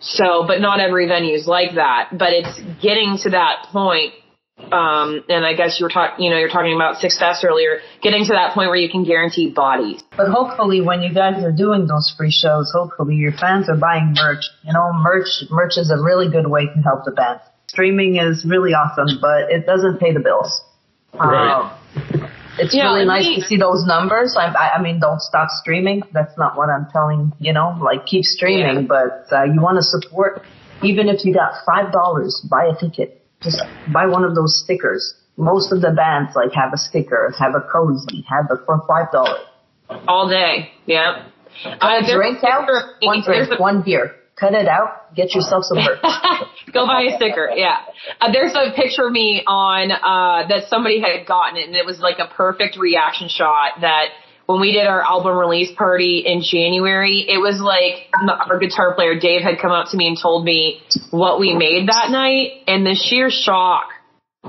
So, 0.02 0.44
but 0.46 0.60
not 0.60 0.82
every 0.82 1.08
venue 1.08 1.36
is 1.36 1.48
like 1.48 1.76
that, 1.76 2.10
but 2.12 2.34
it's 2.34 2.60
getting 2.82 3.18
to 3.24 3.30
that 3.32 3.68
point. 3.72 4.14
Um, 4.60 5.24
and 5.30 5.46
I 5.46 5.54
guess 5.54 5.80
you 5.80 5.86
were 5.86 5.90
talking, 5.90 6.26
you 6.26 6.30
know, 6.30 6.38
you're 6.38 6.50
talking 6.50 6.76
about 6.76 6.98
success 6.98 7.46
earlier, 7.48 7.80
getting 8.02 8.26
to 8.26 8.34
that 8.34 8.54
point 8.54 8.68
where 8.68 8.78
you 8.78 8.90
can 8.90 9.06
guarantee 9.06 9.50
bodies. 9.50 10.04
But 10.18 10.28
hopefully 10.28 10.82
when 10.82 11.02
you 11.02 11.14
guys 11.14 11.42
are 11.46 11.52
doing 11.54 11.88
those 11.88 12.14
free 12.18 12.32
shows, 12.32 12.70
hopefully 12.76 13.16
your 13.16 13.32
fans 13.32 13.70
are 13.70 13.78
buying 13.78 14.14
merch. 14.18 14.44
You 14.64 14.74
know, 14.74 14.92
merch, 14.94 15.30
merch 15.50 15.78
is 15.78 15.92
a 15.92 16.02
really 16.02 16.30
good 16.30 16.48
way 16.48 16.66
to 16.66 16.82
help 16.82 17.06
the 17.06 17.12
band. 17.12 17.40
Streaming 17.68 18.18
is 18.18 18.46
really 18.46 18.72
awesome, 18.72 19.20
but 19.22 19.50
it 19.50 19.66
doesn't 19.66 20.00
pay 20.00 20.12
the 20.12 20.20
bills. 20.20 20.62
Right. 21.14 21.72
Um, 22.12 22.30
it's 22.60 22.76
yeah, 22.76 22.94
really 22.94 23.06
nice 23.06 23.26
to 23.26 23.42
see 23.42 23.58
those 23.58 23.86
numbers. 23.86 24.36
I, 24.38 24.78
I 24.78 24.82
mean, 24.82 25.00
don't 25.00 25.22
stop 25.22 25.50
streaming. 25.50 26.04
That's 26.14 26.38
not 26.38 26.58
what 26.58 26.70
I'm 26.70 26.88
telling, 26.92 27.34
you 27.40 27.54
know, 27.54 27.78
like 27.82 28.06
keep 28.06 28.24
streaming, 28.24 28.84
yeah. 28.84 28.88
but 28.88 29.36
uh, 29.36 29.44
you 29.44 29.62
want 29.62 29.78
to 29.78 29.84
support, 29.84 30.44
even 30.84 31.08
if 31.08 31.26
you 31.26 31.34
got 31.34 31.54
$5, 31.68 32.50
buy 32.50 32.66
a 32.66 32.80
ticket. 32.80 33.24
Just 33.42 33.62
buy 33.94 34.06
one 34.06 34.24
of 34.24 34.36
those 34.36 34.62
stickers. 34.64 35.16
Most 35.38 35.72
of 35.72 35.82
the 35.82 35.92
bands 35.92 36.36
like 36.36 36.52
have 36.54 36.74
a 36.74 36.78
sticker, 36.78 37.34
have 37.40 37.56
a 37.56 37.62
cozy, 37.72 38.26
have 38.28 38.46
a 38.52 38.58
for 38.66 38.82
$5. 38.86 40.04
All 40.08 40.30
day. 40.30 40.72
Yeah. 40.86 41.26
Uh, 41.64 42.02
drink 42.06 42.44
out, 42.44 42.68
one 43.02 43.24
drink, 43.24 43.60
one 43.60 43.82
beer 43.82 44.16
cut 44.40 44.54
it 44.54 44.68
out, 44.68 45.14
get 45.16 45.36
yourself 45.36 45.64
some 45.66 45.78
merch. 45.78 46.00
Go 46.74 46.86
buy 46.86 47.04
a 47.12 47.16
sticker. 47.18 47.50
Yeah. 47.56 47.78
Uh, 48.22 48.32
there's 48.32 48.54
a 48.54 48.74
picture 48.76 49.08
of 49.08 49.12
me 49.12 49.44
on, 49.46 49.92
uh, 49.92 50.48
that 50.48 50.70
somebody 50.70 51.02
had 51.02 51.26
gotten 51.28 51.58
it 51.58 51.68
and 51.68 51.76
it 51.76 51.86
was 51.86 52.00
like 52.00 52.20
a 52.20 52.28
perfect 52.34 52.78
reaction 52.78 53.28
shot 53.28 53.82
that 53.82 54.10
when 54.46 54.62
we 54.62 54.72
did 54.72 54.88
our 54.88 55.04
album 55.04 55.38
release 55.38 55.70
party 55.78 56.24
in 56.26 56.42
January, 56.42 57.26
it 57.28 57.38
was 57.38 57.62
like 57.62 58.10
our 58.50 58.58
guitar 58.58 58.96
player 58.96 59.20
Dave 59.20 59.44
had 59.44 59.60
come 59.62 59.72
up 59.72 59.92
to 59.92 59.98
me 59.98 60.08
and 60.08 60.18
told 60.20 60.44
me 60.44 60.82
what 61.12 61.40
we 61.40 61.54
made 61.54 61.88
that 61.88 62.10
night 62.10 62.64
and 62.66 62.84
the 62.84 62.96
sheer 62.96 63.30
shock 63.30 63.90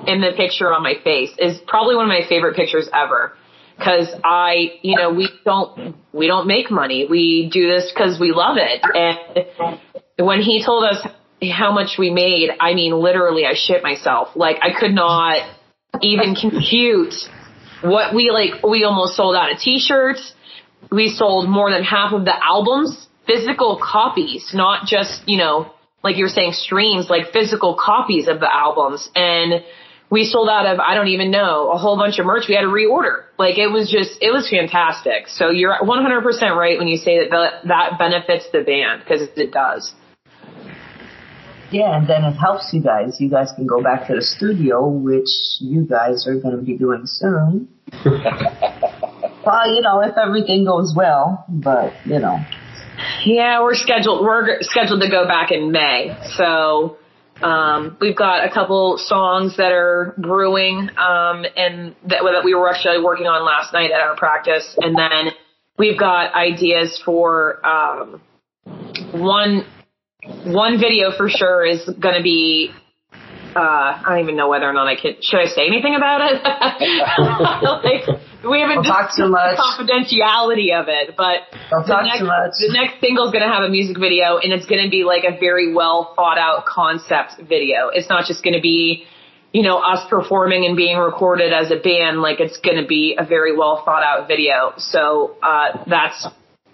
in 0.07 0.23
the 0.23 0.33
picture 0.37 0.73
on 0.73 0.83
my 0.83 0.95
face 1.05 1.31
is 1.39 1.59
probably 1.67 1.97
one 1.97 2.05
of 2.05 2.09
my 2.09 2.27
favorite 2.29 2.57
pictures 2.57 2.89
ever 2.95 3.35
because 3.81 4.15
I, 4.23 4.79
you 4.83 4.95
know, 4.95 5.11
we 5.11 5.31
don't, 5.43 5.97
we 6.13 6.27
don't 6.27 6.47
make 6.47 6.71
money. 6.71 7.07
We 7.09 7.49
do 7.51 7.67
this 7.67 7.91
because 7.91 8.21
we 8.21 8.31
love 8.31 8.59
it. 8.59 8.85
And 8.95 9.79
when 10.19 10.43
he 10.43 10.63
told 10.63 10.85
us 10.85 10.99
how 11.51 11.73
much 11.73 11.97
we 11.99 12.11
made, 12.11 12.51
I 12.61 12.75
mean, 12.75 12.93
literally, 12.93 13.47
I 13.47 13.55
shit 13.55 13.83
myself. 13.83 14.37
Like, 14.37 14.57
I 14.61 14.79
could 14.79 14.93
not 14.93 15.49
even 16.03 16.35
compute 16.35 17.15
what 17.81 18.15
we 18.15 18.31
like. 18.31 18.63
We 18.63 18.85
almost 18.85 19.17
sold 19.17 19.35
out 19.35 19.51
of 19.51 19.59
t-shirts. 19.59 20.35
We 20.93 21.09
sold 21.09 21.49
more 21.49 21.71
than 21.71 21.83
half 21.83 22.13
of 22.13 22.27
the 22.27 22.35
albums, 22.45 23.09
physical 23.27 23.81
copies, 23.83 24.51
not 24.53 24.87
just, 24.87 25.23
you 25.27 25.39
know, 25.39 25.73
like 26.05 26.17
you 26.19 26.25
were 26.25 26.29
saying, 26.29 26.53
streams, 26.53 27.09
like 27.09 27.33
physical 27.33 27.79
copies 27.83 28.29
of 28.29 28.41
the 28.41 28.55
albums. 28.55 29.09
And, 29.15 29.65
we 30.11 30.25
sold 30.25 30.49
out 30.49 30.67
of, 30.67 30.81
I 30.81 30.95
don't 30.95 31.09
even 31.09 31.31
know, 31.31 31.71
a 31.71 31.79
whole 31.79 31.97
bunch 31.97 32.19
of 32.19 32.27
merch. 32.27 32.45
We 32.49 32.57
had 32.57 32.63
to 32.63 32.67
reorder. 32.67 33.25
Like 33.39 33.59
it 33.59 33.69
was 33.69 33.91
just, 33.91 34.19
it 34.21 34.33
was 34.33 34.51
fantastic. 34.51 35.29
So 35.29 35.51
you're 35.51 35.75
100% 35.81 36.57
right 36.57 36.79
when 36.79 36.89
you 36.89 36.97
say 36.97 37.21
that 37.21 37.31
the, 37.31 37.69
that 37.69 37.99
benefits 37.99 38.47
the 38.53 38.63
band 38.63 39.03
because 39.05 39.29
it 39.37 39.53
does. 39.53 39.95
Yeah, 41.71 41.97
and 41.97 42.09
then 42.09 42.25
it 42.25 42.33
helps 42.33 42.71
you 42.73 42.83
guys. 42.83 43.21
You 43.21 43.31
guys 43.31 43.53
can 43.55 43.69
go 43.69 43.81
back 43.81 44.09
to 44.09 44.17
the 44.17 44.23
studio, 44.23 44.89
which 44.89 45.29
you 45.61 45.83
guys 45.83 46.27
are 46.27 46.35
going 46.35 46.57
to 46.57 46.63
be 46.63 46.77
doing 46.77 47.03
soon. 47.05 47.69
well, 48.05 49.73
you 49.73 49.81
know, 49.81 50.01
if 50.01 50.19
everything 50.19 50.65
goes 50.65 50.93
well, 50.97 51.45
but 51.49 51.93
you 52.05 52.19
know. 52.19 52.39
Yeah, 53.25 53.63
we're 53.63 53.77
scheduled. 53.77 54.25
We're 54.25 54.61
scheduled 54.63 55.01
to 55.03 55.09
go 55.09 55.29
back 55.29 55.53
in 55.53 55.71
May, 55.71 56.19
so 56.37 56.97
um, 57.43 57.97
we've 58.01 58.17
got 58.17 58.45
a 58.45 58.53
couple 58.53 58.99
songs 58.99 59.57
that 59.57 59.73
are 59.73 60.15
brewing, 60.19 60.91
um, 60.99 61.45
and 61.57 61.95
that, 62.09 62.21
that 62.23 62.43
we 62.45 62.55
were 62.55 62.69
actually 62.69 63.03
working 63.03 63.27
on 63.27 63.45
last 63.45 63.73
night 63.73 63.91
at 63.91 64.01
our 64.01 64.17
practice. 64.17 64.77
And 64.79 64.97
then 64.97 65.33
we've 65.79 65.99
got 65.99 66.35
ideas 66.35 67.01
for, 67.05 67.65
um, 67.67 68.21
one, 69.13 69.67
one 70.45 70.79
video 70.79 71.11
for 71.17 71.29
sure 71.29 71.65
is 71.65 71.89
going 71.99 72.17
to 72.17 72.23
be 72.23 72.73
uh, 73.57 74.03
I 74.03 74.03
don't 74.07 74.21
even 74.21 74.37
know 74.37 74.49
whether 74.49 74.69
or 74.69 74.73
not 74.73 74.87
I 74.87 74.97
can. 74.97 75.17
Should 75.21 75.41
I 75.41 75.47
say 75.47 75.67
anything 75.67 75.95
about 75.95 76.21
it? 76.23 76.43
like, 77.85 78.05
we 78.45 78.61
haven't 78.61 78.85
talked 78.85 79.17
too 79.17 79.29
much 79.29 79.59
confidentiality 79.59 80.73
of 80.73 80.87
it, 80.89 81.17
but 81.17 81.51
Don't 81.71 81.87
the 81.87 82.03
next, 82.03 82.21
the 82.21 82.73
next 82.73 83.01
single 83.01 83.27
is 83.27 83.33
going 83.33 83.43
to 83.43 83.53
have 83.53 83.63
a 83.63 83.69
music 83.69 83.99
video, 83.99 84.39
and 84.39 84.53
it's 84.53 84.67
going 84.67 84.85
to 84.85 84.91
be 84.91 85.05
like 85.05 85.25
a 85.25 85.39
very 85.39 85.75
well 85.75 86.13
thought 86.15 86.39
out 86.39 86.65
concept 86.67 87.41
video. 87.49 87.89
It's 87.93 88.09
not 88.09 88.27
just 88.27 88.45
going 88.45 88.55
to 88.55 88.63
be, 88.63 89.05
you 89.53 89.63
know, 89.63 89.79
us 89.79 90.07
performing 90.09 90.65
and 90.65 90.77
being 90.77 90.99
recorded 90.99 91.53
as 91.53 91.71
a 91.71 91.77
band. 91.77 92.23
Like 92.23 92.41
it's 92.41 92.59
going 92.59 92.81
to 92.81 92.87
be 92.87 93.17
a 93.19 93.25
very 93.25 93.57
well 93.57 93.83
thought 93.85 94.03
out 94.03 94.29
video. 94.29 94.75
So 94.79 95.37
uh, 95.43 95.85
that's 95.87 96.27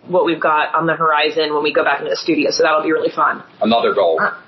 what 0.06 0.24
we've 0.24 0.40
got 0.40 0.74
on 0.74 0.86
the 0.86 0.94
horizon 0.94 1.52
when 1.52 1.62
we 1.62 1.72
go 1.72 1.82
back 1.82 2.00
into 2.00 2.10
the 2.10 2.16
studio. 2.16 2.50
So 2.50 2.62
that'll 2.62 2.82
be 2.82 2.92
really 2.92 3.10
fun. 3.10 3.42
Another 3.60 3.94
goal. 3.94 4.20
Uh, 4.20 4.40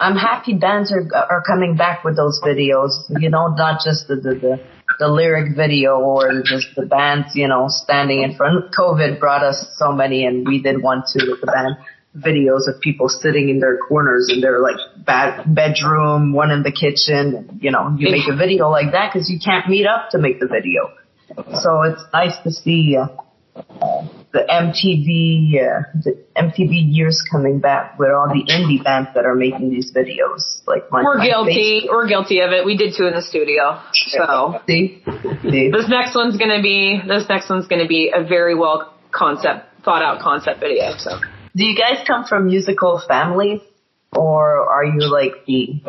I'm 0.00 0.16
happy 0.16 0.54
bands 0.54 0.92
are 0.92 1.06
are 1.14 1.42
coming 1.42 1.76
back 1.76 2.04
with 2.04 2.16
those 2.16 2.40
videos. 2.42 2.92
You 3.20 3.28
know, 3.28 3.48
not 3.48 3.82
just 3.84 4.08
the 4.08 4.16
the 4.16 4.34
the, 4.34 4.60
the 4.98 5.08
lyric 5.08 5.54
video 5.54 5.98
or 6.00 6.42
just 6.42 6.68
the 6.74 6.86
bands. 6.86 7.34
You 7.34 7.48
know, 7.48 7.66
standing 7.68 8.22
in 8.22 8.34
front. 8.34 8.72
COVID 8.72 9.20
brought 9.20 9.44
us 9.44 9.66
so 9.76 9.92
many, 9.92 10.24
and 10.24 10.46
we 10.46 10.62
did 10.62 10.82
one 10.82 11.02
too 11.02 11.30
with 11.30 11.40
the 11.42 11.46
band 11.46 11.76
videos 12.16 12.66
of 12.66 12.80
people 12.80 13.08
sitting 13.08 13.50
in 13.50 13.60
their 13.60 13.76
corners 13.76 14.28
in 14.32 14.40
their 14.40 14.60
like 14.60 14.80
bad 15.04 15.54
bedroom, 15.54 16.32
one 16.32 16.50
in 16.50 16.62
the 16.62 16.72
kitchen. 16.72 17.60
You 17.60 17.70
know, 17.70 17.94
you 17.98 18.10
make 18.10 18.26
a 18.26 18.36
video 18.36 18.70
like 18.70 18.92
that 18.92 19.12
because 19.12 19.28
you 19.28 19.38
can't 19.38 19.68
meet 19.68 19.86
up 19.86 20.10
to 20.10 20.18
make 20.18 20.40
the 20.40 20.48
video. 20.48 20.90
So 21.62 21.82
it's 21.82 22.02
nice 22.12 22.36
to 22.44 22.50
see. 22.50 22.96
Uh, 22.96 23.08
the 24.32 24.46
MTV, 24.48 25.58
uh, 25.58 26.00
the 26.04 26.18
MTV 26.36 26.94
years 26.94 27.22
coming 27.30 27.58
back 27.58 27.98
with 27.98 28.10
all 28.10 28.28
the 28.28 28.44
indie 28.52 28.82
bands 28.82 29.10
that 29.14 29.24
are 29.26 29.34
making 29.34 29.70
these 29.70 29.92
videos. 29.92 30.62
Like 30.66 30.90
my, 30.90 31.02
we're 31.02 31.18
my 31.18 31.26
guilty. 31.26 31.82
Facebook. 31.84 31.90
We're 31.90 32.08
guilty 32.08 32.40
of 32.40 32.52
it. 32.52 32.64
We 32.64 32.76
did 32.76 32.94
two 32.96 33.06
in 33.06 33.14
the 33.14 33.22
studio. 33.22 33.82
So 33.92 34.60
see, 34.66 35.02
see. 35.42 35.70
this 35.70 35.88
next 35.88 36.14
one's 36.14 36.36
gonna 36.36 36.62
be 36.62 37.00
this 37.06 37.24
next 37.28 37.50
one's 37.50 37.66
gonna 37.66 37.88
be 37.88 38.12
a 38.14 38.22
very 38.22 38.54
well 38.54 38.94
concept 39.10 39.66
thought 39.84 40.02
out 40.02 40.20
concept 40.20 40.60
video. 40.60 40.92
So 40.98 41.18
do 41.56 41.64
you 41.64 41.76
guys 41.76 42.04
come 42.06 42.24
from 42.24 42.46
musical 42.46 43.02
families, 43.06 43.60
or 44.12 44.70
are 44.70 44.84
you 44.84 45.00
like 45.10 45.44
the 45.46 45.80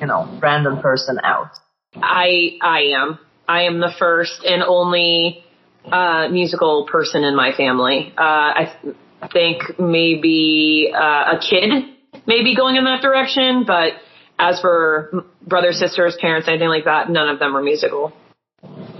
you 0.00 0.06
know 0.06 0.38
random 0.42 0.80
person 0.80 1.18
out? 1.22 1.50
I 1.96 2.58
I 2.60 2.80
am. 2.96 3.18
I 3.48 3.62
am 3.62 3.80
the 3.80 3.92
first 3.98 4.44
and 4.44 4.62
only 4.62 5.44
uh, 5.90 6.28
musical 6.28 6.86
person 6.90 7.24
in 7.24 7.34
my 7.34 7.52
family. 7.56 8.12
Uh, 8.16 8.20
I 8.20 8.78
th- 8.82 8.94
think 9.32 9.78
maybe 9.78 10.92
uh, 10.94 11.36
a 11.36 11.38
kid 11.38 11.92
maybe 12.26 12.54
going 12.54 12.76
in 12.76 12.84
that 12.84 13.02
direction, 13.02 13.64
but 13.66 13.94
as 14.38 14.60
for 14.60 15.24
brothers, 15.46 15.78
sisters, 15.78 16.16
parents, 16.20 16.48
anything 16.48 16.68
like 16.68 16.84
that, 16.84 17.10
none 17.10 17.28
of 17.28 17.38
them 17.38 17.56
are 17.56 17.62
musical. 17.62 18.12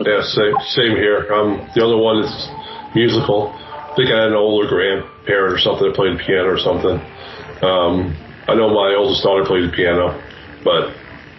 Yeah, 0.01 0.23
same, 0.23 0.55
same 0.75 0.97
here. 0.97 1.33
Um, 1.33 1.69
the 1.75 1.85
other 1.85 1.97
one 1.97 2.25
is 2.25 2.33
musical. 2.95 3.53
I 3.53 3.95
think 3.95 4.11
I 4.11 4.23
had 4.23 4.29
an 4.29 4.35
older 4.35 4.69
grandparent 4.69 5.55
or 5.55 5.59
something 5.59 5.87
that 5.87 5.95
played 5.95 6.19
piano 6.19 6.49
or 6.49 6.59
something. 6.59 6.99
Um, 7.63 8.17
I 8.49 8.55
know 8.55 8.71
my 8.71 8.95
oldest 8.97 9.23
daughter 9.23 9.45
played 9.45 9.71
the 9.71 9.73
piano. 9.75 10.19
But 10.65 10.95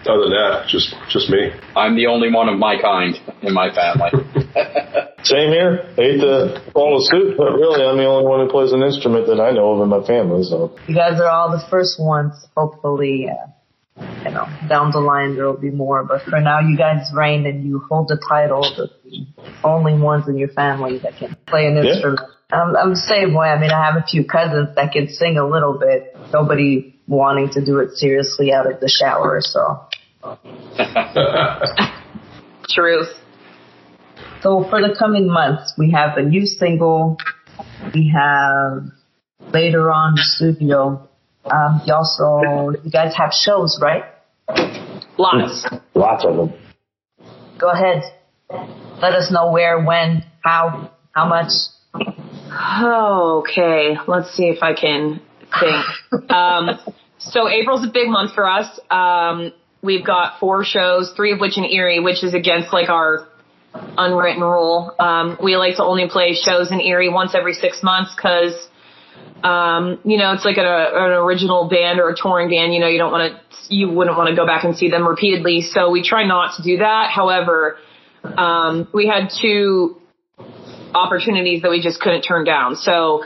other 0.07 0.29
than 0.29 0.31
that, 0.35 0.67
just 0.67 0.93
just 1.09 1.29
me. 1.29 1.51
I'm 1.75 1.95
the 1.95 2.07
only 2.07 2.31
one 2.31 2.49
of 2.49 2.57
my 2.59 2.79
kind 2.81 3.15
in 3.41 3.53
my 3.53 3.73
family. 3.73 4.11
Same 5.23 5.49
here. 5.51 5.87
I 5.97 6.01
hate 6.01 6.19
to 6.19 6.61
follow 6.73 6.99
suit, 6.99 7.37
but 7.37 7.53
really, 7.53 7.83
I'm 7.85 7.97
the 7.97 8.05
only 8.05 8.27
one 8.27 8.45
who 8.45 8.51
plays 8.51 8.73
an 8.73 8.83
instrument 8.83 9.27
that 9.27 9.39
I 9.39 9.51
know 9.51 9.73
of 9.73 9.81
in 9.81 9.89
my 9.89 10.05
family. 10.05 10.43
So 10.43 10.75
You 10.87 10.95
guys 10.95 11.19
are 11.19 11.29
all 11.29 11.51
the 11.51 11.63
first 11.69 11.99
ones. 11.99 12.33
Hopefully, 12.57 13.27
uh, 13.31 13.47
you 14.25 14.31
know, 14.31 14.47
down 14.67 14.91
the 14.91 14.99
line 14.99 15.35
there 15.35 15.45
will 15.45 15.57
be 15.59 15.71
more. 15.71 16.03
But 16.03 16.23
for 16.29 16.39
now, 16.41 16.59
you 16.59 16.77
guys 16.77 17.09
reign 17.15 17.45
and 17.45 17.63
you 17.65 17.79
hold 17.89 18.09
the 18.09 18.19
title 18.29 18.65
of 18.65 18.75
the 19.03 19.25
only 19.63 19.93
ones 19.93 20.27
in 20.27 20.37
your 20.37 20.49
family 20.49 20.99
that 20.99 21.17
can 21.17 21.37
play 21.47 21.67
an 21.67 21.75
Yeah. 21.77 21.93
instrument. 21.93 22.19
I'm, 22.51 22.75
I'm 22.75 22.89
the 22.91 23.05
same 23.07 23.33
way. 23.33 23.47
I 23.47 23.59
mean, 23.59 23.71
I 23.71 23.83
have 23.85 23.95
a 23.95 24.05
few 24.05 24.25
cousins 24.25 24.75
that 24.75 24.91
can 24.91 25.07
sing 25.07 25.37
a 25.37 25.47
little 25.47 25.79
bit. 25.79 26.19
Nobody 26.33 26.99
wanting 27.07 27.49
to 27.51 27.63
do 27.63 27.79
it 27.79 27.91
seriously 27.95 28.51
out 28.53 28.69
of 28.71 28.79
the 28.79 28.89
shower. 28.89 29.39
So, 29.41 29.87
Truth. 32.69 33.09
so 34.41 34.65
for 34.69 34.81
the 34.81 34.95
coming 34.97 35.27
months, 35.27 35.73
we 35.77 35.91
have 35.91 36.17
a 36.17 36.21
new 36.21 36.45
single. 36.45 37.17
We 37.93 38.09
have 38.15 38.85
later 39.53 39.91
on 39.91 40.15
the 40.15 40.21
studio. 40.21 41.09
Um, 41.45 41.81
you 41.85 41.93
also, 41.93 42.71
you 42.83 42.89
guys 42.89 43.13
have 43.17 43.33
shows, 43.33 43.77
right? 43.81 44.05
Lots. 45.17 45.65
lots 45.93 46.23
of 46.25 46.37
them. 46.37 46.53
Go 47.59 47.69
ahead. 47.69 48.03
Let 49.01 49.13
us 49.13 49.29
know 49.29 49.51
where, 49.51 49.83
when, 49.83 50.23
how, 50.41 50.91
how 51.11 51.27
much. 51.27 51.51
Okay, 52.81 53.97
let's 54.07 54.33
see 54.35 54.45
if 54.45 54.63
I 54.63 54.73
can 54.73 55.19
think. 55.59 56.29
um, 56.31 56.79
so 57.17 57.49
April's 57.49 57.85
a 57.85 57.91
big 57.91 58.07
month 58.07 58.33
for 58.33 58.47
us. 58.47 58.79
Um, 58.89 59.51
we've 59.83 60.05
got 60.05 60.39
four 60.39 60.63
shows, 60.63 61.11
three 61.15 61.33
of 61.33 61.39
which 61.39 61.57
in 61.57 61.65
Erie, 61.65 61.99
which 61.99 62.23
is 62.23 62.33
against 62.33 62.73
like 62.73 62.89
our 62.89 63.27
unwritten 63.73 64.41
rule. 64.41 64.95
Um, 64.97 65.37
we 65.43 65.57
like 65.57 65.75
to 65.75 65.83
only 65.83 66.07
play 66.09 66.33
shows 66.33 66.71
in 66.71 66.79
Erie 66.79 67.09
once 67.09 67.35
every 67.35 67.53
six 67.53 67.83
months 67.83 68.15
because, 68.15 68.67
um, 69.43 69.99
you 70.05 70.17
know, 70.17 70.33
it's 70.33 70.45
like 70.45 70.57
an, 70.57 70.65
an 70.65 71.11
original 71.11 71.67
band 71.67 71.99
or 71.99 72.09
a 72.09 72.15
touring 72.15 72.49
band. 72.49 72.73
You 72.73 72.79
know, 72.79 72.87
you 72.87 72.97
don't 72.97 73.11
want 73.11 73.33
to, 73.33 73.75
you 73.75 73.89
wouldn't 73.89 74.17
want 74.17 74.29
to 74.29 74.35
go 74.35 74.45
back 74.45 74.63
and 74.63 74.75
see 74.75 74.89
them 74.89 75.07
repeatedly. 75.07 75.61
So 75.61 75.91
we 75.91 76.01
try 76.01 76.25
not 76.25 76.55
to 76.57 76.63
do 76.63 76.77
that. 76.77 77.11
However, 77.11 77.77
um, 78.23 78.87
we 78.93 79.07
had 79.07 79.29
two 79.41 79.97
opportunities 80.93 81.63
that 81.63 81.71
we 81.71 81.81
just 81.81 81.99
couldn't 81.99 82.21
turn 82.21 82.45
down. 82.45 82.75
So 82.75 83.23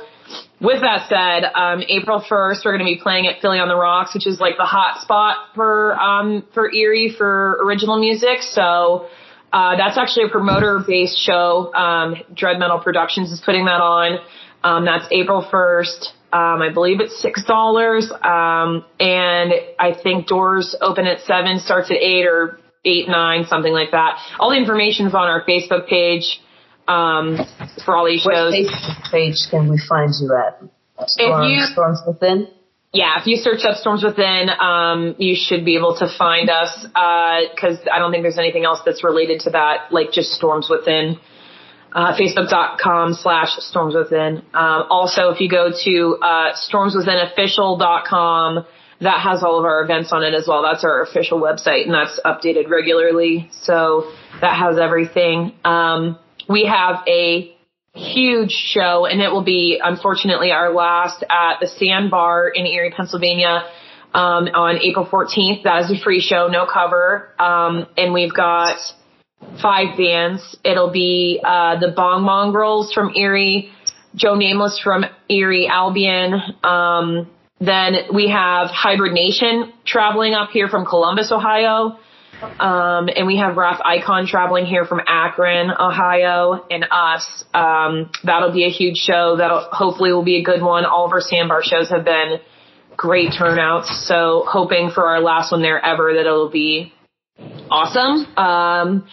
with 0.59 0.81
that 0.81 1.07
said, 1.07 1.49
um, 1.53 1.83
April 1.87 2.19
1st, 2.19 2.65
we're 2.65 2.77
going 2.77 2.85
to 2.85 2.95
be 2.95 2.99
playing 3.01 3.27
at 3.27 3.41
Philly 3.41 3.59
on 3.59 3.67
the 3.67 3.75
Rocks, 3.75 4.13
which 4.13 4.25
is 4.25 4.39
like 4.39 4.57
the 4.57 4.65
hot 4.65 5.01
spot 5.01 5.37
for, 5.55 5.99
um, 5.99 6.43
for 6.53 6.71
Erie 6.71 7.13
for 7.15 7.59
original 7.63 7.99
music. 7.99 8.41
So, 8.41 9.07
uh, 9.53 9.77
that's 9.77 9.97
actually 9.97 10.25
a 10.25 10.29
promoter 10.29 10.83
based 10.85 11.17
show. 11.17 11.73
Um, 11.73 12.15
Dread 12.33 12.59
Metal 12.59 12.79
Productions 12.79 13.31
is 13.31 13.39
putting 13.39 13.65
that 13.65 13.81
on. 13.81 14.19
Um, 14.63 14.85
that's 14.85 15.05
April 15.11 15.47
1st. 15.51 16.13
Um, 16.33 16.61
I 16.61 16.69
believe 16.73 16.99
it's 16.99 17.21
six 17.21 17.43
dollars. 17.45 18.11
Um, 18.11 18.83
and 18.99 19.53
I 19.79 19.95
think 20.01 20.27
doors 20.27 20.75
open 20.81 21.05
at 21.07 21.21
seven, 21.21 21.59
starts 21.59 21.89
at 21.89 21.97
eight 21.97 22.25
or 22.25 22.59
eight, 22.83 23.07
nine, 23.07 23.45
something 23.45 23.71
like 23.71 23.91
that. 23.91 24.19
All 24.39 24.49
the 24.49 24.57
information 24.57 25.07
is 25.07 25.13
on 25.13 25.29
our 25.29 25.45
Facebook 25.45 25.87
page 25.87 26.41
um, 26.88 27.38
for 27.86 27.95
all 27.95 28.06
these 28.06 28.26
What 28.26 28.36
shows. 28.36 28.54
Facebook 28.54 29.12
page 29.12 29.36
can 29.50 29.69
we 29.69 29.80
find 29.88 30.12
you 30.19 30.34
at? 30.36 30.62
Storm, 31.10 31.43
you- 31.50 31.65
Storms 31.65 32.02
Within? 32.08 32.47
Yeah, 32.93 33.19
if 33.19 33.28
you 33.28 33.36
search 33.36 33.65
up 33.65 33.76
Storms 33.76 34.02
Within, 34.04 34.50
um, 34.50 35.13
you 35.19 35.36
should 35.36 35.65
be 35.65 35.76
able 35.76 35.95
to 35.97 36.08
find 36.17 36.50
us 36.50 36.71
because 36.84 37.78
I 37.91 38.00
don't 38.00 38.12
think 38.12 38.23
there's 38.23 38.38
anything 38.39 38.63
else 38.65 38.80
that's 38.86 39.04
related 39.04 39.41
to 39.41 39.50
that, 39.52 39.91
like 39.91 40.12
just 40.12 40.32
Storms 40.32 40.69
Within. 40.69 41.19
Uh, 41.93 42.15
Facebook.com 42.17 43.13
slash 43.13 43.50
Storms 43.60 43.95
Within. 43.95 44.41
Um, 44.54 44.86
also, 44.89 45.30
if 45.30 45.39
you 45.41 45.50
go 45.50 45.71
to 45.86 46.17
uh, 46.21 46.54
StormsWithinOfficial.com, 47.47 48.65
that 49.02 49.19
has 49.21 49.43
all 49.43 49.60
of 49.60 49.65
our 49.65 49.84
events 49.84 50.12
on 50.12 50.23
it 50.23 50.34
as 50.34 50.47
well. 50.47 50.63
That's 50.63 50.84
our 50.84 51.02
official 51.04 51.39
website, 51.39 51.86
and 51.86 51.93
that's 51.93 52.19
updated 52.26 52.69
regularly. 52.69 53.50
So 53.62 54.12
that 54.41 54.56
has 54.58 54.78
everything. 54.80 55.54
Um, 55.63 56.17
we 56.49 56.65
have 56.65 57.03
a 57.07 57.53
huge 57.93 58.51
show, 58.51 59.05
and 59.05 59.21
it 59.21 59.31
will 59.31 59.43
be 59.43 59.79
unfortunately 59.83 60.51
our 60.51 60.73
last 60.73 61.23
at 61.29 61.60
the 61.60 61.67
Sandbar 61.67 62.49
in 62.49 62.65
Erie, 62.65 62.93
Pennsylvania, 62.95 63.63
um, 64.13 64.47
on 64.47 64.77
April 64.81 65.05
14th. 65.05 65.63
That 65.63 65.83
is 65.83 65.91
a 65.91 66.03
free 66.03 66.21
show, 66.21 66.47
no 66.47 66.65
cover, 66.71 67.33
um, 67.39 67.88
and 67.97 68.13
we've 68.13 68.33
got 68.33 68.77
five 69.62 69.97
bands. 69.97 70.57
It'll 70.63 70.91
be 70.91 71.41
uh, 71.43 71.79
the 71.79 71.93
Bong 71.95 72.23
Mongrels 72.23 72.93
from 72.93 73.13
Erie, 73.15 73.71
Joe 74.15 74.36
Nameless 74.36 74.79
from 74.83 75.05
Erie, 75.29 75.67
Albion. 75.67 76.33
Um, 76.63 77.29
then 77.60 77.95
we 78.13 78.29
have 78.29 78.69
Hybrid 78.69 79.13
Nation 79.13 79.73
traveling 79.86 80.33
up 80.33 80.51
here 80.51 80.67
from 80.67 80.86
Columbus, 80.86 81.31
Ohio. 81.31 81.97
Um, 82.59 83.09
and 83.15 83.25
we 83.25 83.37
have 83.37 83.57
Wrath 83.57 83.81
Icon 83.83 84.27
traveling 84.27 84.65
here 84.65 84.85
from 84.85 85.01
Akron, 85.07 85.71
Ohio, 85.71 86.65
and 86.69 86.85
us. 86.91 87.43
Um, 87.53 88.11
that'll 88.23 88.53
be 88.53 88.65
a 88.65 88.69
huge 88.69 88.97
show. 88.97 89.35
That'll 89.37 89.67
hopefully 89.71 90.11
will 90.11 90.23
be 90.23 90.37
a 90.37 90.43
good 90.43 90.61
one. 90.61 90.85
All 90.85 91.05
of 91.05 91.11
our 91.11 91.21
Sandbar 91.21 91.63
shows 91.63 91.89
have 91.89 92.05
been 92.05 92.39
great 92.95 93.33
turnouts. 93.37 94.05
So 94.07 94.43
hoping 94.47 94.91
for 94.91 95.05
our 95.07 95.19
last 95.19 95.51
one 95.51 95.61
there 95.61 95.83
ever 95.83 96.13
that 96.13 96.21
it'll 96.21 96.49
be 96.49 96.93
awesome. 97.69 98.25
Um, 98.37 99.07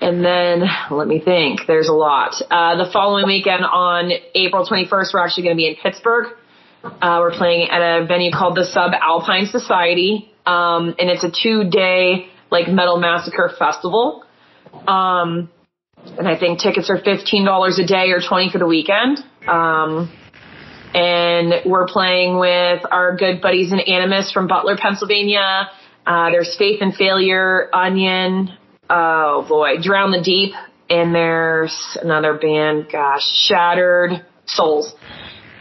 and 0.00 0.24
then 0.24 0.62
let 0.90 1.08
me 1.08 1.20
think. 1.20 1.60
There's 1.66 1.88
a 1.88 1.92
lot. 1.92 2.34
Uh, 2.50 2.76
the 2.84 2.90
following 2.92 3.26
weekend 3.26 3.64
on 3.64 4.10
April 4.34 4.66
21st, 4.66 5.14
we're 5.14 5.24
actually 5.24 5.44
going 5.44 5.56
to 5.56 5.60
be 5.60 5.68
in 5.68 5.76
Pittsburgh. 5.76 6.36
Uh, 6.84 7.18
we're 7.20 7.36
playing 7.36 7.68
at 7.70 7.80
a 7.80 8.06
venue 8.06 8.30
called 8.30 8.56
the 8.56 8.64
Sub 8.64 8.92
Alpine 9.00 9.46
Society, 9.46 10.30
um, 10.44 10.94
and 10.98 11.08
it's 11.08 11.24
a 11.24 11.30
two-day 11.30 12.28
like 12.54 12.68
metal 12.68 12.98
massacre 12.98 13.50
festival. 13.58 14.24
Um, 14.86 15.50
and 16.18 16.28
I 16.28 16.38
think 16.38 16.60
tickets 16.60 16.88
are 16.88 16.98
fifteen 16.98 17.44
dollars 17.44 17.78
a 17.78 17.86
day 17.86 18.10
or 18.10 18.20
twenty 18.26 18.50
for 18.50 18.58
the 18.58 18.66
weekend. 18.66 19.18
Um, 19.48 20.12
and 20.94 21.54
we're 21.66 21.86
playing 21.88 22.38
with 22.38 22.82
our 22.90 23.16
good 23.16 23.40
buddies 23.42 23.72
in 23.72 23.80
Animus 23.80 24.30
from 24.32 24.46
Butler, 24.46 24.76
Pennsylvania. 24.80 25.68
Uh, 26.06 26.30
there's 26.30 26.54
Faith 26.56 26.80
and 26.82 26.94
Failure, 26.94 27.68
Onion, 27.74 28.50
oh 28.88 29.44
boy, 29.48 29.82
Drown 29.82 30.12
the 30.12 30.22
Deep, 30.22 30.52
and 30.88 31.14
there's 31.14 31.98
another 32.00 32.34
band, 32.34 32.86
gosh, 32.92 33.22
Shattered 33.48 34.24
Souls. 34.46 34.94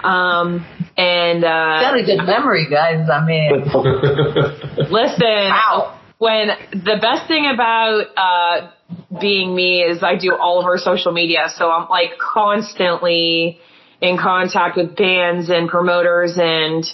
Um, 0.03 0.65
and, 0.97 1.45
uh, 1.45 1.79
Got 1.81 1.97
a 1.97 2.03
good 2.03 2.25
memory, 2.25 2.67
guys. 2.69 3.07
I 3.09 3.25
mean, 3.25 3.61
listen, 4.91 5.49
Wow. 5.49 5.99
When 6.23 6.47
the 6.71 6.97
best 7.01 7.27
thing 7.27 7.51
about, 7.53 8.05
uh, 8.15 8.71
being 9.19 9.53
me 9.53 9.81
is 9.81 10.01
I 10.01 10.15
do 10.15 10.33
all 10.33 10.57
of 10.59 10.65
our 10.65 10.77
social 10.77 11.11
media. 11.11 11.47
So 11.57 11.69
I'm 11.69 11.89
like 11.89 12.11
constantly 12.17 13.59
in 13.99 14.17
contact 14.17 14.77
with 14.77 14.95
bands 14.95 15.49
and 15.49 15.67
promoters 15.67 16.37
and, 16.37 16.85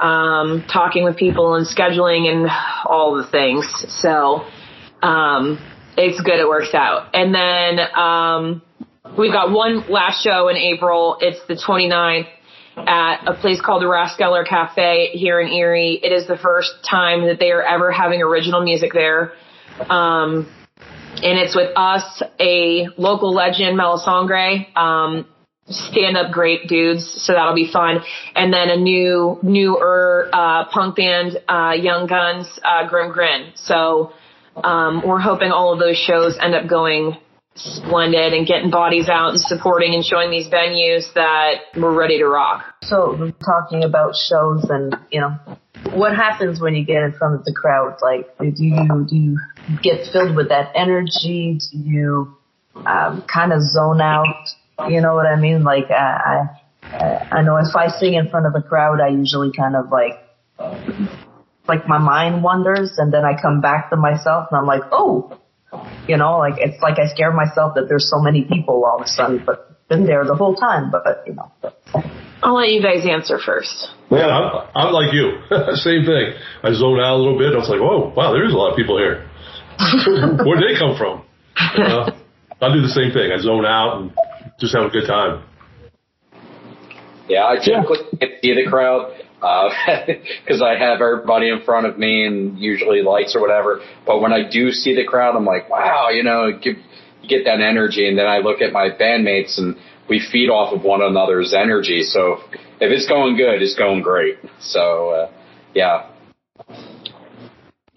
um, 0.00 0.64
talking 0.70 1.04
with 1.04 1.16
people 1.16 1.54
and 1.54 1.64
scheduling 1.64 2.26
and 2.26 2.50
all 2.84 3.14
the 3.14 3.28
things. 3.30 3.64
So, 4.02 4.44
um, 5.00 5.60
it's 5.96 6.20
good. 6.20 6.40
It 6.40 6.48
works 6.48 6.74
out. 6.74 7.14
And 7.14 7.32
then, 7.32 7.86
um, 7.94 8.62
we've 9.16 9.32
got 9.32 9.52
one 9.52 9.88
last 9.88 10.24
show 10.24 10.48
in 10.48 10.56
April. 10.56 11.18
It's 11.20 11.38
the 11.46 11.54
29th 11.54 12.26
at 12.76 13.26
a 13.26 13.34
place 13.34 13.60
called 13.60 13.82
the 13.82 13.86
Raskeller 13.86 14.46
Cafe 14.46 15.10
here 15.12 15.40
in 15.40 15.48
Erie. 15.52 15.98
It 16.02 16.12
is 16.12 16.26
the 16.26 16.36
first 16.36 16.70
time 16.88 17.26
that 17.26 17.38
they 17.38 17.50
are 17.50 17.62
ever 17.62 17.90
having 17.90 18.22
original 18.22 18.62
music 18.62 18.92
there. 18.92 19.32
Um, 19.88 20.52
and 21.22 21.38
it's 21.38 21.56
with 21.56 21.70
us, 21.76 22.22
a 22.38 22.88
local 22.98 23.34
legend, 23.34 23.78
Melisangre, 23.78 24.66
um, 24.76 25.26
stand 25.68 26.16
up 26.16 26.30
great 26.30 26.68
dudes. 26.68 27.24
So 27.24 27.32
that'll 27.32 27.54
be 27.54 27.70
fun. 27.72 28.00
And 28.34 28.52
then 28.52 28.68
a 28.68 28.76
new, 28.76 29.38
newer, 29.42 30.28
uh, 30.32 30.66
punk 30.66 30.96
band, 30.96 31.38
uh, 31.48 31.72
Young 31.72 32.06
Guns, 32.06 32.46
uh, 32.62 32.86
Grim 32.88 33.10
Grin. 33.10 33.52
So, 33.54 34.12
um, 34.62 35.02
we're 35.06 35.18
hoping 35.18 35.50
all 35.50 35.72
of 35.72 35.78
those 35.78 35.96
shows 35.96 36.36
end 36.40 36.54
up 36.54 36.66
going 36.68 37.16
splendid 37.56 38.32
and 38.32 38.46
getting 38.46 38.70
bodies 38.70 39.08
out 39.08 39.30
and 39.30 39.40
supporting 39.40 39.94
and 39.94 40.04
showing 40.04 40.30
these 40.30 40.46
venues 40.48 41.12
that 41.14 41.62
we're 41.76 41.94
ready 41.94 42.18
to 42.18 42.26
rock. 42.26 42.64
so 42.82 43.32
talking 43.44 43.84
about 43.84 44.14
shows 44.14 44.64
and, 44.68 44.96
you 45.10 45.20
know, 45.20 45.36
what 45.92 46.14
happens 46.14 46.60
when 46.60 46.74
you 46.74 46.84
get 46.84 47.02
in 47.02 47.12
front 47.12 47.34
of 47.34 47.44
the 47.44 47.52
crowd? 47.52 47.96
Like, 48.02 48.26
do 48.38 48.64
you, 48.64 49.06
do 49.08 49.16
you 49.16 49.38
get 49.82 50.06
filled 50.12 50.36
with 50.36 50.48
that 50.48 50.72
energy? 50.74 51.58
Do 51.70 51.78
you, 51.78 52.36
um, 52.86 53.24
kind 53.32 53.52
of 53.52 53.62
zone 53.62 54.00
out? 54.00 54.48
You 54.88 55.00
know 55.00 55.14
what 55.14 55.26
I 55.26 55.36
mean? 55.36 55.62
Like, 55.62 55.90
I, 55.90 56.48
I, 56.82 57.28
I 57.30 57.42
know 57.42 57.56
if 57.56 57.74
I 57.74 57.88
sing 57.88 58.14
in 58.14 58.28
front 58.28 58.46
of 58.46 58.54
a 58.54 58.62
crowd, 58.62 59.00
I 59.00 59.08
usually 59.08 59.52
kind 59.52 59.76
of 59.76 59.90
like 59.90 60.22
like 61.68 61.88
my 61.88 61.98
mind 61.98 62.42
wanders 62.42 62.98
and 62.98 63.12
then 63.12 63.24
I 63.24 63.40
come 63.40 63.60
back 63.60 63.90
to 63.90 63.96
myself 63.96 64.48
and 64.50 64.58
I'm 64.58 64.66
like, 64.66 64.82
oh, 64.92 65.38
you 66.08 66.16
know, 66.16 66.38
like 66.38 66.54
it's 66.58 66.80
like 66.82 66.98
I 66.98 67.06
scare 67.12 67.32
myself 67.32 67.74
that 67.74 67.88
there's 67.88 68.08
so 68.10 68.20
many 68.20 68.44
people 68.44 68.84
all 68.84 68.98
of 68.98 69.04
a 69.04 69.08
sudden, 69.08 69.42
but 69.44 69.88
been 69.88 70.06
there 70.06 70.24
the 70.24 70.34
whole 70.34 70.54
time, 70.54 70.90
but 70.90 71.24
you 71.26 71.34
know. 71.34 71.52
I'll 72.42 72.54
let 72.54 72.68
you 72.68 72.82
guys 72.82 73.06
answer 73.06 73.38
first. 73.38 73.88
Yeah, 74.10 74.26
I'm, 74.26 74.68
I'm 74.74 74.92
like 74.92 75.12
you. 75.12 75.40
Same 75.76 76.04
thing. 76.04 76.34
I 76.62 76.72
zone 76.72 77.00
out 77.00 77.16
a 77.16 77.20
little 77.20 77.38
bit. 77.38 77.54
I 77.54 77.58
was 77.58 77.68
like, 77.68 77.80
whoa, 77.80 78.12
wow, 78.14 78.32
there 78.32 78.44
is 78.44 78.52
a 78.52 78.56
lot 78.56 78.70
of 78.70 78.76
people 78.76 78.98
here. 78.98 79.28
Where'd 80.44 80.62
they 80.62 80.78
come 80.78 80.96
from? 80.96 81.24
Uh, 81.56 82.10
I'll 82.60 82.72
do 82.72 82.82
the 82.82 82.88
same 82.88 83.12
thing. 83.12 83.32
I 83.32 83.38
zone 83.38 83.66
out 83.66 84.00
and 84.00 84.12
just 84.58 84.74
have 84.74 84.84
a 84.84 84.90
good 84.90 85.06
time. 85.06 85.44
Yeah, 87.28 87.46
I 87.46 87.56
typically 87.56 87.98
yeah. 88.20 88.28
see 88.40 88.54
the 88.54 88.70
crowd 88.70 89.12
because 89.40 90.60
uh, 90.60 90.64
I 90.72 90.78
have 90.78 91.00
everybody 91.00 91.48
in 91.48 91.62
front 91.62 91.86
of 91.86 91.98
me 91.98 92.26
and 92.26 92.58
usually 92.58 93.02
lights 93.02 93.36
or 93.36 93.40
whatever. 93.40 93.80
But 94.06 94.20
when 94.20 94.32
I 94.32 94.48
do 94.48 94.70
see 94.70 94.94
the 94.94 95.04
crowd, 95.04 95.36
I'm 95.36 95.44
like, 95.44 95.68
wow, 95.68 96.08
you 96.10 96.22
know, 96.22 96.52
give, 96.52 96.76
get 97.28 97.44
that 97.44 97.60
energy. 97.60 98.08
And 98.08 98.18
then 98.18 98.26
I 98.26 98.38
look 98.38 98.60
at 98.60 98.72
my 98.72 98.88
bandmates 98.88 99.58
and 99.58 99.76
we 100.08 100.26
feed 100.32 100.48
off 100.48 100.72
of 100.72 100.82
one 100.82 101.02
another's 101.02 101.52
energy. 101.52 102.02
So 102.02 102.38
if 102.80 102.90
it's 102.90 103.06
going 103.08 103.36
good, 103.36 103.62
it's 103.62 103.76
going 103.76 104.02
great. 104.02 104.38
So, 104.60 105.10
uh, 105.10 105.32
yeah. 105.74 106.10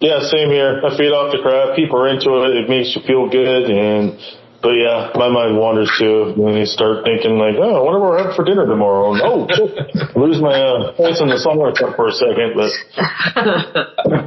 Yeah, 0.00 0.20
same 0.20 0.48
here. 0.48 0.80
I 0.84 0.96
feed 0.96 1.12
off 1.12 1.32
the 1.32 1.42
crowd. 1.42 1.76
People 1.76 2.00
are 2.00 2.08
into 2.08 2.30
it. 2.44 2.56
It 2.56 2.68
makes 2.68 2.96
you 2.96 3.02
feel 3.06 3.28
good. 3.28 3.70
And, 3.70 4.18
but 4.62 4.76
yeah, 4.76 5.10
my 5.14 5.28
mind 5.28 5.56
wanders 5.56 5.90
too. 5.98 6.34
When 6.36 6.56
you 6.56 6.66
start 6.66 7.04
thinking 7.04 7.40
like, 7.40 7.56
oh, 7.56 7.84
what 7.84 7.96
are 7.96 8.00
we 8.00 8.18
having 8.20 8.36
for 8.36 8.44
dinner 8.44 8.66
tomorrow? 8.66 9.16
And, 9.16 9.22
oh, 9.24 9.48
shit. 9.48 10.16
lose 10.16 10.40
my 10.40 10.52
uh, 10.52 10.92
place 10.94 11.20
in 11.20 11.32
the 11.32 11.40
summer 11.40 11.72
for 11.96 12.08
a 12.08 12.12
second, 12.12 12.52
but 12.52 12.72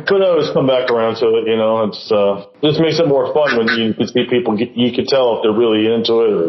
but 0.09 0.19
I 0.21 0.27
always 0.33 0.49
come 0.49 0.65
back 0.65 0.89
around 0.89 1.21
to 1.21 1.37
it. 1.37 1.45
You 1.45 1.57
know, 1.57 1.85
it's 1.85 2.09
uh, 2.09 2.49
just 2.65 2.81
makes 2.81 2.97
it 2.97 3.07
more 3.07 3.29
fun 3.33 3.61
when 3.61 3.69
you 3.77 3.93
can 3.93 4.07
see 4.07 4.25
people. 4.25 4.57
You 4.57 4.89
can 4.89 5.05
tell 5.05 5.37
if 5.37 5.45
they're 5.45 5.53
really 5.53 5.85
into 5.85 6.25
it 6.25 6.31
or 6.33 6.47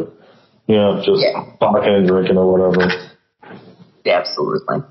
you 0.67 0.77
know, 0.77 1.03
just 1.05 1.21
yeah. 1.21 1.45
talking 1.61 1.95
and 1.95 2.09
drinking 2.09 2.37
or 2.37 2.51
whatever. 2.51 2.89
Yeah, 4.05 4.21
absolutely. 4.21 4.85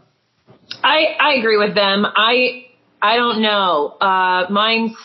I 0.84 1.06
I 1.20 1.34
agree 1.40 1.58
with 1.58 1.76
them. 1.76 2.06
I 2.06 2.66
I 3.02 3.16
don't 3.16 3.42
know. 3.42 3.98
Uh, 4.00 4.48
mine's 4.50 4.96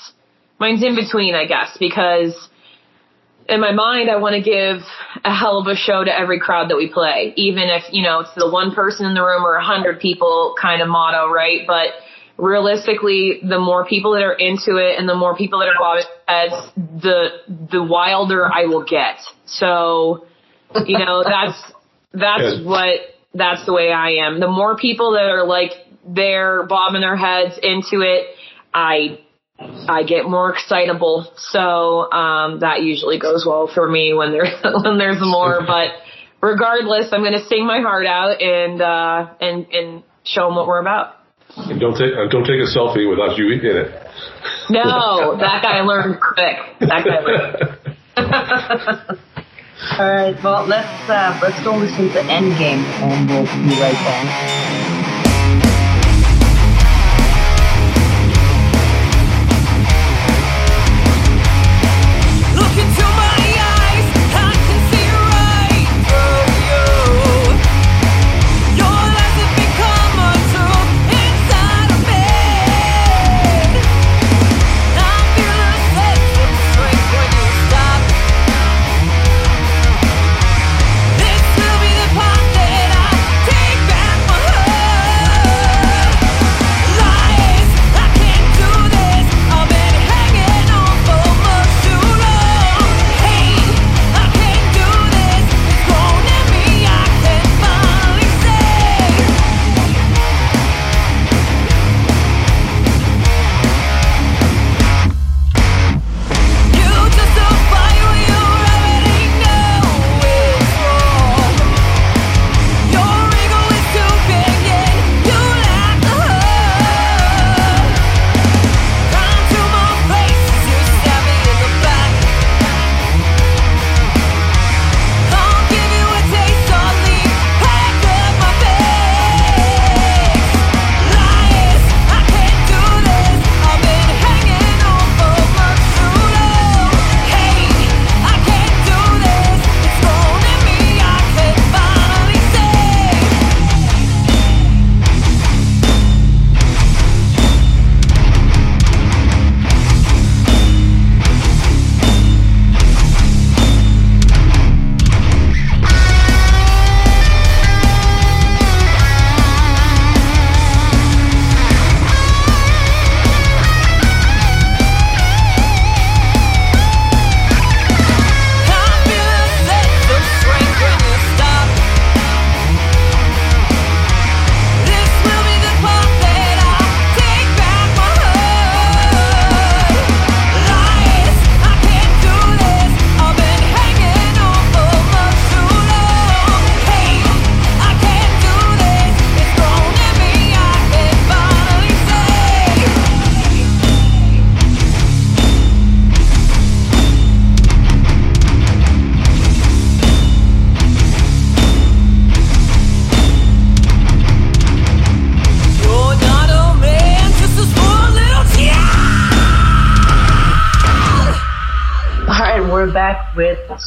mine's 0.58 0.82
in 0.82 0.94
between, 0.94 1.34
I 1.34 1.46
guess, 1.46 1.76
because 1.78 2.34
in 3.48 3.60
my 3.60 3.72
mind, 3.72 4.10
I 4.10 4.16
want 4.16 4.34
to 4.34 4.42
give 4.42 4.82
a 5.24 5.34
hell 5.34 5.58
of 5.58 5.66
a 5.66 5.74
show 5.74 6.04
to 6.04 6.16
every 6.16 6.38
crowd 6.38 6.68
that 6.70 6.76
we 6.76 6.88
play, 6.92 7.32
even 7.36 7.64
if 7.64 7.84
you 7.90 8.02
know 8.02 8.20
it's 8.20 8.34
the 8.36 8.50
one 8.50 8.74
person 8.74 9.06
in 9.06 9.14
the 9.14 9.22
room 9.22 9.44
or 9.44 9.54
a 9.54 9.64
hundred 9.64 10.00
people 10.00 10.54
kind 10.60 10.82
of 10.82 10.88
motto, 10.88 11.32
right? 11.32 11.66
But 11.66 11.88
realistically, 12.36 13.40
the 13.42 13.58
more 13.58 13.86
people 13.86 14.12
that 14.12 14.22
are 14.22 14.34
into 14.34 14.76
it 14.76 14.98
and 14.98 15.08
the 15.08 15.14
more 15.14 15.34
people 15.34 15.60
that 15.60 15.68
are 15.68 15.78
bobbing 15.78 16.04
heads, 16.26 16.72
the 16.76 17.28
the 17.72 17.82
wilder 17.82 18.46
I 18.46 18.66
will 18.66 18.84
get. 18.84 19.16
So 19.46 20.26
you 20.84 20.98
know, 20.98 21.24
that's 21.26 21.72
that's 22.12 22.64
what 22.64 23.00
that's 23.34 23.64
the 23.64 23.72
way 23.72 23.92
I 23.92 24.26
am. 24.26 24.40
The 24.40 24.48
more 24.48 24.76
people 24.76 25.12
that 25.12 25.30
are 25.30 25.46
like 25.46 25.72
they're 26.06 26.64
bobbing 26.66 27.00
their 27.00 27.16
heads 27.16 27.58
into 27.62 28.02
it, 28.02 28.26
I 28.74 29.20
I 29.58 30.04
get 30.04 30.28
more 30.28 30.52
excitable. 30.52 31.32
So 31.36 32.10
um, 32.12 32.60
that 32.60 32.82
usually 32.82 33.18
goes 33.18 33.44
well 33.46 33.70
for 33.72 33.88
me 33.88 34.14
when 34.14 34.32
there's 34.32 34.54
when 34.84 34.98
there's 34.98 35.20
more. 35.20 35.60
But 35.66 35.90
regardless, 36.40 37.12
I'm 37.12 37.20
going 37.20 37.32
to 37.32 37.44
sing 37.46 37.66
my 37.66 37.80
heart 37.80 38.06
out 38.06 38.40
and 38.40 38.80
uh, 38.80 39.34
and 39.40 39.66
and 39.72 40.02
show 40.24 40.46
them 40.46 40.54
what 40.56 40.66
we're 40.66 40.80
about. 40.80 41.14
And 41.56 41.80
don't 41.80 41.94
take 41.94 42.12
uh, 42.14 42.28
don't 42.30 42.44
take 42.44 42.60
a 42.60 42.70
selfie 42.70 43.08
without 43.08 43.36
you 43.36 43.50
in 43.52 43.60
it. 43.64 44.06
No, 44.70 45.36
that 45.38 45.62
guy 45.62 45.80
learned 45.80 46.20
quick. 46.20 46.56
That 46.80 47.04
guy 47.04 47.18
learned. 47.20 47.78
All 49.98 50.12
right, 50.12 50.36
well 50.42 50.66
let's 50.66 51.10
uh, 51.10 51.38
let's 51.42 51.62
go 51.64 51.74
listen 51.76 52.08
to 52.10 52.20
Endgame, 52.20 52.84
and 53.02 53.28
we'll 53.28 53.44
be 53.44 53.80
right 53.80 53.92
back. 53.92 54.87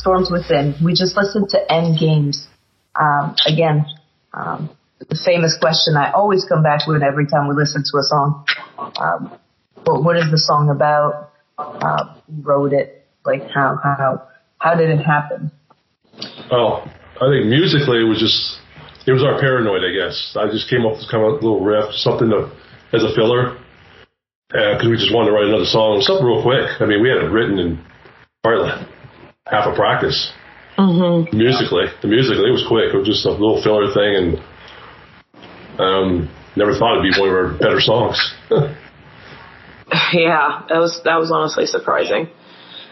Storms 0.02 0.32
Within. 0.32 0.74
We 0.84 0.94
just 0.94 1.16
listened 1.16 1.50
to 1.50 1.72
End 1.72 2.00
Games. 2.00 2.48
Um, 3.00 3.36
again, 3.46 3.86
um, 4.34 4.70
the 4.98 5.18
famous 5.24 5.58
question 5.62 5.96
I 5.96 6.12
always 6.12 6.44
come 6.44 6.64
back 6.64 6.88
with 6.88 7.04
every 7.04 7.28
time 7.28 7.48
we 7.48 7.54
listen 7.54 7.84
to 7.86 7.98
a 7.98 8.04
song. 8.04 8.46
Um, 8.98 9.38
what 9.86 10.18
is 10.18 10.30
the 10.32 10.42
song 10.42 10.70
about? 10.70 11.32
Uh, 11.58 12.18
who 12.26 12.42
wrote 12.42 12.74
it? 12.74 13.06
Like 13.24 13.44
how 13.54 13.78
how 13.84 14.28
how 14.58 14.74
did 14.74 14.90
it 14.90 15.06
happen? 15.06 15.52
Oh, 16.50 16.82
I 17.22 17.30
think 17.30 17.46
musically 17.46 18.02
it 18.02 18.10
was 18.10 18.18
just 18.18 18.58
it 19.06 19.14
was 19.14 19.24
our 19.24 19.40
paranoid, 19.40 19.86
I 19.86 19.94
guess. 19.94 20.34
I 20.34 20.50
just 20.50 20.70
came 20.70 20.86
up 20.86 20.98
with 20.98 21.10
kind 21.10 21.24
of 21.24 21.34
a 21.34 21.36
little 21.46 21.62
riff, 21.62 21.94
something 21.94 22.30
to, 22.30 22.50
as 22.94 23.04
a 23.04 23.14
filler, 23.14 23.58
because 24.50 24.86
uh, 24.86 24.90
we 24.90 24.98
just 24.98 25.14
wanted 25.14 25.30
to 25.30 25.36
write 25.38 25.50
another 25.50 25.70
song, 25.70 26.02
something 26.02 26.26
real 26.26 26.42
quick. 26.42 26.82
I 26.82 26.86
mean, 26.86 27.02
we 27.02 27.10
had 27.10 27.22
it 27.22 27.30
written 27.30 27.58
in 27.58 27.78
like 28.44 28.90
half 29.48 29.68
a 29.68 29.76
practice. 29.76 30.32
Mm-hmm. 30.78 31.36
Musically, 31.38 31.86
the 32.02 32.08
musically 32.08 32.50
it 32.50 32.54
was 32.54 32.66
quick. 32.68 32.94
It 32.94 32.98
was 32.98 33.08
just 33.08 33.26
a 33.26 33.32
little 33.32 33.62
filler 33.62 33.94
thing, 33.94 34.16
and 34.16 35.80
um, 35.80 36.30
never 36.56 36.74
thought 36.74 37.00
it'd 37.00 37.14
be 37.14 37.20
one 37.20 37.30
of 37.30 37.36
our 37.36 37.54
better 37.54 37.82
songs. 37.82 38.18
yeah, 40.14 40.64
that 40.70 40.80
was 40.80 41.02
that 41.04 41.18
was 41.20 41.32
honestly 41.32 41.66
surprising 41.66 42.30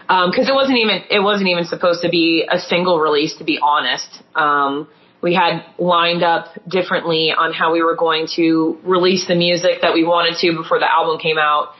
because 0.06 0.48
um, 0.48 0.52
it 0.52 0.54
wasn't 0.54 0.78
even 0.78 1.02
it 1.10 1.20
wasn't 1.20 1.48
even 1.48 1.64
supposed 1.64 2.02
to 2.02 2.10
be 2.10 2.46
a 2.48 2.58
single 2.58 3.00
release. 3.00 3.36
To 3.36 3.44
be 3.44 3.58
honest, 3.62 4.22
um, 4.34 4.88
we 5.22 5.34
had 5.34 5.64
lined 5.78 6.22
up 6.22 6.46
differently 6.68 7.32
on 7.32 7.52
how 7.52 7.72
we 7.72 7.82
were 7.82 7.96
going 7.96 8.28
to 8.36 8.78
release 8.84 9.26
the 9.26 9.34
music 9.34 9.80
that 9.82 9.94
we 9.94 10.04
wanted 10.04 10.38
to 10.40 10.56
before 10.56 10.78
the 10.78 10.90
album 10.90 11.18
came 11.18 11.38
out. 11.38 11.74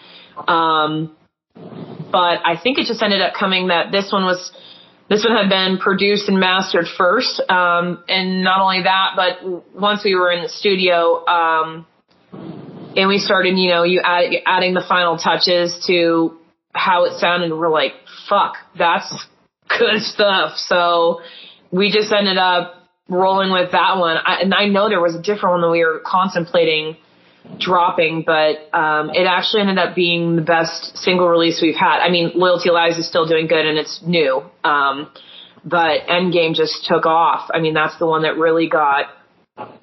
Um, 0.49 1.15
but 2.11 2.41
I 2.45 2.59
think 2.61 2.79
it 2.79 2.87
just 2.87 3.03
ended 3.03 3.21
up 3.21 3.35
coming 3.39 3.69
that 3.69 3.93
this 3.93 4.11
one 4.13 4.25
was 4.25 4.53
this 5.09 5.27
one 5.29 5.37
had 5.37 5.51
been 5.51 5.79
produced 5.79 6.29
and 6.29 6.39
mastered 6.39 6.87
first. 6.97 7.43
Um, 7.49 8.05
and 8.09 8.45
not 8.45 8.61
only 8.61 8.85
that, 8.85 9.15
but 9.17 9.75
once 9.75 10.05
we 10.05 10.15
were 10.15 10.31
in 10.31 10.43
the 10.43 10.49
studio, 10.49 11.27
um, 11.27 11.87
and 12.33 13.09
we 13.09 13.19
started, 13.19 13.59
you 13.59 13.71
know, 13.71 13.83
you 13.83 14.01
add, 14.05 14.31
adding 14.47 14.73
the 14.75 14.85
final 14.89 15.19
touches 15.19 15.85
to 15.89 16.39
how 16.73 17.05
it 17.05 17.19
sounded. 17.19 17.53
We're 17.53 17.69
like, 17.69 17.93
fuck, 18.29 18.55
that's 18.79 19.13
good 19.69 20.01
stuff. 20.01 20.57
So 20.57 21.21
we 21.73 21.91
just 21.91 22.13
ended 22.13 22.39
up 22.39 22.75
rolling 23.09 23.51
with 23.51 23.73
that 23.73 23.99
one. 23.99 24.17
I, 24.17 24.43
and 24.43 24.55
I 24.55 24.67
know 24.67 24.89
there 24.89 25.01
was 25.01 25.17
a 25.17 25.23
different 25.23 25.55
one 25.55 25.63
that 25.63 25.71
we 25.71 25.85
were 25.85 26.01
contemplating 26.05 26.97
dropping, 27.59 28.25
but 28.27 28.69
um, 28.73 29.11
it 29.11 29.27
actually 29.27 29.63
ended 29.63 29.79
up 29.79 29.95
being 29.95 30.37
the 30.37 30.43
best 30.43 30.97
single 30.97 31.29
release 31.29 31.61
we've 31.63 31.77
had. 31.77 32.01
I 32.01 32.11
mean, 32.11 32.33
Loyalty 32.35 32.71
Lies 32.71 32.99
is 32.99 33.09
still 33.09 33.27
doing 33.27 33.47
good 33.47 33.67
and 33.67 33.79
it's 33.79 34.01
new, 34.07 34.43
um, 34.65 35.11
but 35.65 36.07
Endgame 36.09 36.55
just 36.55 36.87
took 36.87 37.07
off. 37.07 37.51
I 37.53 37.61
mean, 37.61 37.75
that's 37.75 37.99
the 37.99 38.07
one 38.07 38.23
that 38.23 38.37
really 38.37 38.69
got 38.69 39.07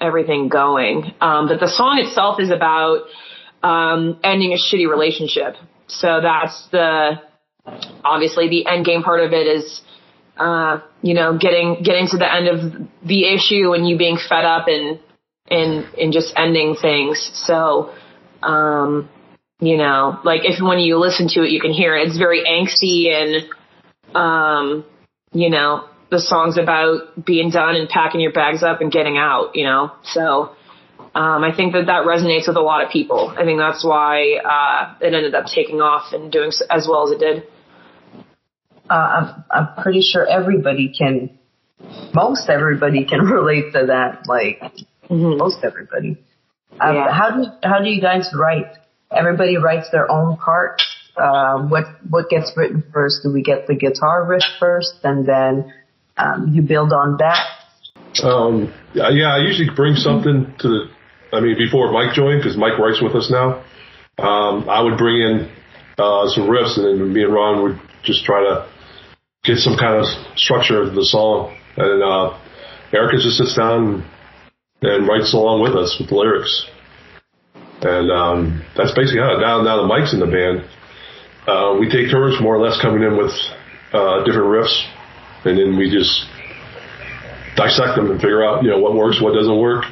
everything 0.01 0.49
going. 0.49 1.13
Um, 1.21 1.47
but 1.47 1.59
the 1.59 1.67
song 1.67 1.99
itself 1.99 2.39
is 2.39 2.51
about 2.51 3.03
um, 3.63 4.19
ending 4.23 4.53
a 4.53 4.57
shitty 4.57 4.89
relationship. 4.89 5.55
So 5.87 6.19
that's 6.21 6.67
the 6.71 7.21
obviously 8.03 8.49
the 8.49 8.65
end 8.65 8.85
game 8.85 9.03
part 9.03 9.19
of 9.19 9.33
it 9.33 9.45
is 9.45 9.81
uh, 10.39 10.81
you 11.01 11.13
know, 11.13 11.37
getting 11.37 11.81
getting 11.83 12.07
to 12.07 12.17
the 12.17 12.31
end 12.31 12.47
of 12.47 12.87
the 13.05 13.33
issue 13.33 13.73
and 13.73 13.87
you 13.87 13.97
being 13.97 14.17
fed 14.17 14.45
up 14.45 14.67
and 14.67 14.99
and 15.49 15.85
and 15.99 16.13
just 16.13 16.33
ending 16.35 16.75
things. 16.79 17.31
So, 17.33 17.93
um, 18.43 19.09
you 19.59 19.77
know, 19.77 20.19
like 20.23 20.41
if 20.43 20.61
when 20.61 20.79
you 20.79 20.97
listen 20.97 21.27
to 21.29 21.43
it, 21.43 21.51
you 21.51 21.61
can 21.61 21.73
hear 21.73 21.95
it. 21.95 22.07
It's 22.07 22.17
very 22.17 22.43
angsty 22.43 23.09
and, 23.11 24.15
um, 24.15 24.85
you 25.33 25.49
know, 25.49 25.87
the 26.11 26.19
song's 26.19 26.57
about 26.57 27.25
being 27.25 27.49
done 27.49 27.75
and 27.75 27.89
packing 27.89 28.21
your 28.21 28.33
bags 28.33 28.63
up 28.63 28.81
and 28.81 28.91
getting 28.91 29.17
out. 29.17 29.55
You 29.55 29.65
know, 29.65 29.91
so. 30.03 30.53
Um, 31.13 31.43
I 31.43 31.55
think 31.55 31.73
that 31.73 31.87
that 31.87 32.05
resonates 32.05 32.47
with 32.47 32.57
a 32.57 32.61
lot 32.61 32.83
of 32.83 32.91
people. 32.91 33.33
I 33.35 33.43
think 33.43 33.57
that's 33.57 33.83
why 33.83 34.37
uh, 34.37 34.93
it 35.01 35.15
ended 35.15 35.33
up 35.33 35.45
taking 35.45 35.81
off 35.81 36.13
and 36.13 36.31
doing 36.31 36.51
as 36.69 36.87
well 36.87 37.07
as 37.07 37.11
it 37.11 37.19
did 37.19 37.43
uh, 38.89 38.93
I'm, 38.93 39.43
I'm 39.51 39.83
pretty 39.83 40.01
sure 40.01 40.25
everybody 40.27 40.93
can, 40.97 41.37
most 42.13 42.49
everybody 42.49 43.05
can 43.05 43.19
relate 43.25 43.73
to 43.73 43.87
that. 43.87 44.27
Like 44.27 44.61
mm-hmm. 45.09 45.37
most 45.37 45.63
everybody. 45.63 46.17
Um, 46.79 46.95
yeah. 46.95 47.11
How 47.11 47.31
do 47.31 47.45
how 47.63 47.79
do 47.79 47.89
you 47.89 48.01
guys 48.01 48.29
write? 48.33 48.71
Everybody 49.15 49.57
writes 49.57 49.89
their 49.91 50.09
own 50.11 50.37
part. 50.37 50.81
Uh, 51.15 51.63
what 51.63 51.85
what 52.09 52.29
gets 52.29 52.51
written 52.55 52.83
first? 52.93 53.23
Do 53.23 53.31
we 53.31 53.41
get 53.41 53.67
the 53.67 53.75
guitar 53.75 54.25
riff 54.25 54.43
first, 54.59 54.99
and 55.03 55.25
then 55.25 55.73
um, 56.17 56.51
you 56.53 56.61
build 56.61 56.93
on 56.93 57.17
that? 57.17 57.45
Um, 58.23 58.73
yeah, 58.93 59.33
I 59.33 59.39
usually 59.39 59.69
bring 59.75 59.95
something 59.95 60.53
to 60.59 60.67
the. 60.67 60.89
I 61.33 61.41
mean, 61.41 61.57
before 61.57 61.91
Mike 61.91 62.13
joined, 62.13 62.39
because 62.39 62.55
Mike 62.55 62.77
writes 62.79 63.01
with 63.01 63.13
us 63.15 63.29
now, 63.29 63.63
um, 64.17 64.69
I 64.69 64.81
would 64.81 64.97
bring 64.97 65.17
in 65.17 65.51
uh, 65.97 66.27
some 66.27 66.47
riffs, 66.47 66.77
and 66.77 66.85
then 66.85 67.13
me 67.13 67.23
and 67.23 67.33
Ron 67.33 67.63
would 67.63 67.79
just 68.03 68.23
try 68.23 68.41
to 68.41 68.69
get 69.43 69.57
some 69.57 69.75
kind 69.77 69.95
of 69.95 70.05
structure 70.37 70.81
of 70.81 70.95
the 70.95 71.03
song. 71.03 71.57
And 71.75 72.01
uh, 72.01 72.39
Erica 72.93 73.17
just 73.17 73.37
sits 73.37 73.55
down 73.55 74.05
and 74.81 75.07
writes 75.07 75.33
along 75.33 75.61
with 75.61 75.75
us 75.75 75.97
with 75.99 76.09
the 76.09 76.15
lyrics. 76.15 76.65
And 77.81 78.11
um, 78.11 78.65
that's 78.75 78.93
basically 78.93 79.21
how 79.21 79.37
now 79.37 79.61
now 79.61 79.81
the 79.81 79.87
Mike's 79.87 80.13
in 80.13 80.19
the 80.19 80.29
band. 80.29 80.65
Uh, 81.47 81.77
we 81.79 81.87
take 81.89 82.09
turns 82.09 82.41
more 82.41 82.55
or 82.55 82.61
less 82.61 82.81
coming 82.81 83.03
in 83.03 83.15
with 83.15 83.31
uh, 83.93 84.25
different 84.25 84.49
riffs, 84.49 84.75
and 85.45 85.57
then 85.57 85.77
we 85.77 85.89
just 85.89 86.25
dissect 87.55 87.95
them 87.95 88.09
and 88.09 88.19
figure 88.19 88.43
out 88.43 88.63
you 88.63 88.69
know 88.69 88.79
what 88.79 88.95
works, 88.95 89.21
what 89.21 89.33
doesn't 89.33 89.61
work. 89.61 89.85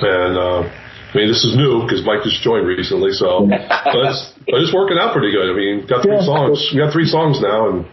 And 0.00 0.34
uh, 0.36 0.64
I 0.64 1.12
mean, 1.12 1.28
this 1.28 1.44
is 1.44 1.54
new 1.56 1.84
because 1.84 2.00
Mike 2.08 2.24
just 2.24 2.40
joined 2.40 2.66
recently, 2.66 3.12
so 3.12 3.44
but 3.84 4.02
it's, 4.08 4.32
but 4.48 4.64
it's 4.64 4.72
working 4.72 4.96
out 4.96 5.12
pretty 5.12 5.30
good. 5.30 5.52
I 5.52 5.54
mean, 5.54 5.86
got 5.86 6.00
three 6.00 6.24
songs. 6.24 6.72
We 6.72 6.80
got 6.80 6.92
three 6.92 7.06
songs 7.06 7.40
now, 7.40 7.68
and 7.68 7.84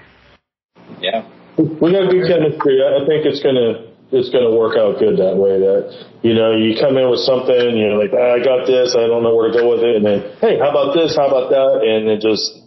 yeah. 1.04 1.28
We 1.60 1.92
got 1.92 2.08
good 2.08 2.32
chemistry. 2.32 2.80
I 2.80 3.04
think 3.04 3.28
it's 3.28 3.44
gonna 3.44 3.89
it's 4.12 4.30
gonna 4.30 4.52
work 4.52 4.78
out 4.78 4.98
good 4.98 5.18
that 5.18 5.38
way. 5.38 5.60
That 5.62 5.94
you 6.22 6.34
know, 6.34 6.58
you 6.58 6.76
come 6.80 6.98
in 6.98 7.10
with 7.10 7.22
something, 7.22 7.78
you're 7.78 7.96
like, 7.96 8.12
ah, 8.12 8.36
I 8.36 8.44
got 8.44 8.66
this, 8.66 8.98
I 8.98 9.06
don't 9.08 9.24
know 9.24 9.36
where 9.36 9.52
to 9.52 9.56
go 9.56 9.70
with 9.70 9.86
it, 9.86 10.02
and 10.02 10.06
then, 10.06 10.20
hey, 10.42 10.58
how 10.60 10.74
about 10.74 10.98
this? 10.98 11.16
How 11.16 11.30
about 11.30 11.50
that? 11.54 11.86
And 11.86 12.10
it 12.10 12.20
just, 12.20 12.60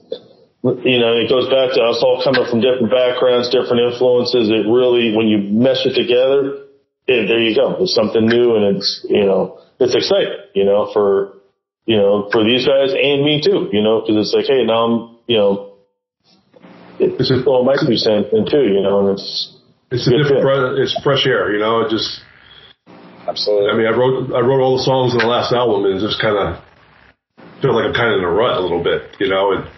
you 0.63 0.99
know, 1.03 1.19
it 1.19 1.29
goes 1.29 1.51
back 1.51 1.75
to 1.75 1.83
us 1.83 2.01
all 2.01 2.23
coming 2.23 2.47
from 2.49 2.63
different 2.63 2.89
backgrounds, 2.89 3.51
different 3.51 3.83
influences. 3.93 4.49
It 4.49 4.65
really, 4.71 5.13
when 5.13 5.27
you 5.27 5.43
mesh 5.43 5.85
it 5.85 5.99
together, 5.99 6.71
it, 7.11 7.27
there 7.27 7.43
you 7.43 7.55
go. 7.55 7.83
It's 7.83 7.95
something 7.95 8.23
new, 8.23 8.57
and 8.57 8.79
it's 8.79 9.05
you 9.11 9.27
know, 9.27 9.59
it's 9.83 9.95
exciting, 9.95 10.47
you 10.55 10.65
know, 10.65 10.91
for 10.95 11.43
you 11.87 11.97
know, 11.97 12.29
for 12.31 12.45
these 12.45 12.67
guys 12.67 12.95
and 12.95 13.25
me 13.25 13.43
too, 13.43 13.69
you 13.73 13.83
know, 13.83 14.01
because 14.01 14.17
it's 14.17 14.35
like, 14.35 14.47
hey, 14.47 14.65
now 14.65 14.87
I'm, 14.87 15.17
you 15.27 15.37
know, 15.37 15.75
it's 16.99 17.29
just 17.29 17.47
all 17.47 17.65
my 17.65 17.75
two 17.75 17.97
cents 17.97 18.31
too, 18.31 18.63
you 18.71 18.83
know, 18.83 19.01
and 19.01 19.19
it's 19.19 19.57
it's 19.93 20.09
a 20.09 20.17
different 20.17 20.43
bre- 20.43 20.81
it's 20.81 20.97
fresh 21.03 21.27
air, 21.27 21.53
you 21.53 21.61
know. 21.61 21.81
It 21.85 21.91
just 21.91 22.21
absolutely. 23.29 23.71
I 23.71 23.77
mean, 23.77 23.87
I 23.87 23.95
wrote 23.97 24.33
I 24.33 24.41
wrote 24.41 24.61
all 24.61 24.77
the 24.77 24.85
songs 24.85 25.13
in 25.13 25.21
the 25.21 25.31
last 25.31 25.53
album, 25.53 25.85
and 25.85 25.97
it 25.97 26.01
just 26.01 26.21
kind 26.21 26.37
of 26.37 26.63
feel 27.61 27.75
like 27.77 27.87
I'm 27.87 27.95
kind 27.95 28.11
of 28.13 28.19
in 28.19 28.25
a 28.25 28.33
rut 28.33 28.57
a 28.57 28.61
little 28.61 28.83
bit, 28.83 29.15
you 29.21 29.29
know. 29.29 29.53
And, 29.53 29.71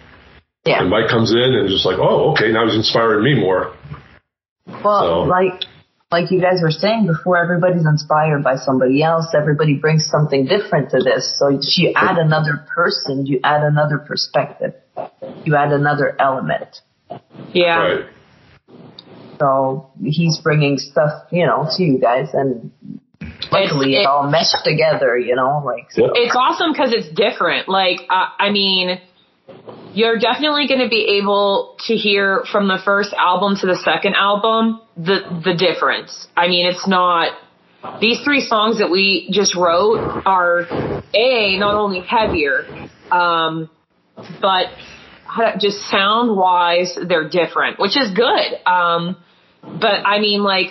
yeah. 0.64 0.80
and 0.80 0.88
Mike 0.88 1.08
comes 1.10 1.32
in 1.32 1.52
and 1.52 1.68
just 1.68 1.84
like, 1.84 1.98
oh, 1.98 2.32
okay, 2.32 2.50
now 2.50 2.64
he's 2.64 2.74
inspiring 2.74 3.22
me 3.22 3.38
more. 3.38 3.76
Well, 4.66 5.26
so. 5.26 5.28
like 5.28 5.64
like 6.10 6.30
you 6.30 6.40
guys 6.40 6.60
were 6.62 6.70
saying 6.70 7.06
before, 7.06 7.36
everybody's 7.36 7.84
inspired 7.84 8.44
by 8.44 8.56
somebody 8.56 9.02
else. 9.02 9.34
Everybody 9.34 9.74
brings 9.74 10.06
something 10.06 10.46
different 10.46 10.90
to 10.90 11.02
this. 11.02 11.36
So 11.38 11.48
if 11.48 11.76
you 11.76 11.92
add 11.96 12.18
another 12.18 12.64
person, 12.72 13.26
you 13.26 13.40
add 13.42 13.62
another 13.62 13.98
perspective, 13.98 14.74
you 15.44 15.56
add 15.56 15.72
another 15.72 16.16
element. 16.20 16.80
Yeah. 17.52 17.78
Right. 17.78 18.13
So 19.38 19.90
he's 20.02 20.38
bringing 20.38 20.78
stuff, 20.78 21.12
you 21.30 21.46
know, 21.46 21.68
to 21.76 21.82
you 21.82 21.98
guys, 21.98 22.28
and 22.32 22.70
luckily 23.50 23.94
it's, 23.94 24.00
it's 24.00 24.06
all 24.08 24.28
meshed 24.28 24.64
together, 24.64 25.18
you 25.18 25.34
know, 25.36 25.62
like. 25.64 25.90
So. 25.90 26.10
It's 26.14 26.36
awesome 26.36 26.72
because 26.72 26.92
it's 26.92 27.08
different. 27.14 27.68
Like, 27.68 28.00
uh, 28.08 28.26
I 28.38 28.50
mean, 28.50 29.00
you're 29.92 30.18
definitely 30.18 30.66
going 30.68 30.80
to 30.80 30.88
be 30.88 31.20
able 31.20 31.76
to 31.86 31.94
hear 31.94 32.44
from 32.50 32.68
the 32.68 32.78
first 32.84 33.12
album 33.14 33.56
to 33.60 33.66
the 33.66 33.76
second 33.76 34.14
album 34.14 34.80
the 34.96 35.20
the 35.44 35.54
difference. 35.54 36.26
I 36.36 36.48
mean, 36.48 36.66
it's 36.66 36.86
not. 36.86 37.36
These 38.00 38.20
three 38.24 38.40
songs 38.40 38.78
that 38.78 38.90
we 38.90 39.28
just 39.30 39.54
wrote 39.54 40.22
are 40.24 40.60
a 41.12 41.58
not 41.58 41.74
only 41.74 42.00
heavier, 42.00 42.64
um, 43.12 43.68
but 44.40 44.68
just 45.58 45.78
sound 45.90 46.34
wise, 46.36 46.96
they're 47.08 47.28
different, 47.28 47.78
which 47.78 47.96
is 47.96 48.10
good. 48.14 48.66
Um, 48.66 49.16
but 49.80 50.06
I 50.06 50.20
mean, 50.20 50.42
like 50.42 50.68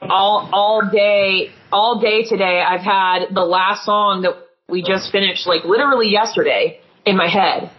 all 0.00 0.48
all 0.52 0.88
day, 0.90 1.50
all 1.72 2.00
day 2.00 2.24
today, 2.24 2.62
I've 2.66 2.80
had 2.80 3.34
the 3.34 3.44
last 3.44 3.84
song 3.84 4.22
that 4.22 4.34
we 4.68 4.82
just 4.82 5.10
finished, 5.12 5.46
like 5.46 5.64
literally 5.64 6.08
yesterday, 6.08 6.80
in 7.04 7.16
my 7.16 7.28
head. 7.28 7.70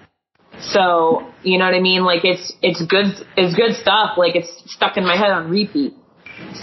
So 0.60 1.32
you 1.44 1.58
know 1.58 1.66
what 1.66 1.76
I 1.76 1.82
mean? 1.82 2.04
Like 2.04 2.24
it's 2.24 2.54
it's 2.62 2.84
good 2.86 3.06
it's 3.36 3.56
good 3.56 3.76
stuff. 3.76 4.18
Like 4.18 4.36
it's 4.36 4.52
stuck 4.66 4.98
in 4.98 5.06
my 5.06 5.16
head 5.16 5.32
on 5.32 5.50
repeat. 5.50 5.94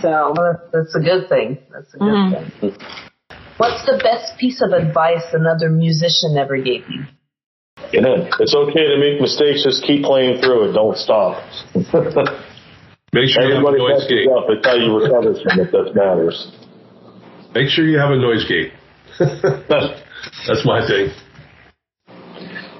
So 0.00 0.34
well, 0.36 0.60
that's 0.72 0.94
a 0.94 1.00
good 1.00 1.28
thing. 1.28 1.58
That's 1.72 1.92
a 1.94 1.98
good 1.98 2.06
mm-hmm. 2.06 2.60
thing. 2.60 2.76
What's 3.56 3.86
the 3.86 4.00
best 4.02 4.38
piece 4.38 4.60
of 4.60 4.72
advice 4.72 5.22
another 5.32 5.70
musician 5.70 6.36
ever 6.36 6.56
gave 6.56 6.82
you? 6.90 7.04
Yeah, 7.92 8.28
it's 8.40 8.54
okay 8.54 8.86
to 8.90 8.98
make 8.98 9.20
mistakes. 9.20 9.62
Just 9.62 9.84
keep 9.84 10.02
playing 10.02 10.42
through 10.42 10.70
it. 10.70 10.72
Don't 10.72 10.96
stop. 10.96 11.38
Make 13.14 13.28
sure 13.30 13.44
you 13.44 13.54
have 13.54 13.62
a 13.62 13.68
Everybody 13.68 13.78
noise 13.78 13.92
messes 13.92 14.08
gate. 14.10 14.28
up. 14.28 14.46
It's 14.48 14.66
how 14.66 14.74
you 14.74 14.98
recover 14.98 15.34
from 15.38 15.60
it 15.60 15.70
that 15.70 15.94
matters. 15.94 16.50
Make 17.54 17.68
sure 17.68 17.86
you 17.86 17.96
have 17.96 18.10
a 18.10 18.16
noise 18.16 18.44
gate. 18.48 18.72
That's 20.48 20.66
my 20.66 20.84
thing. 20.84 21.10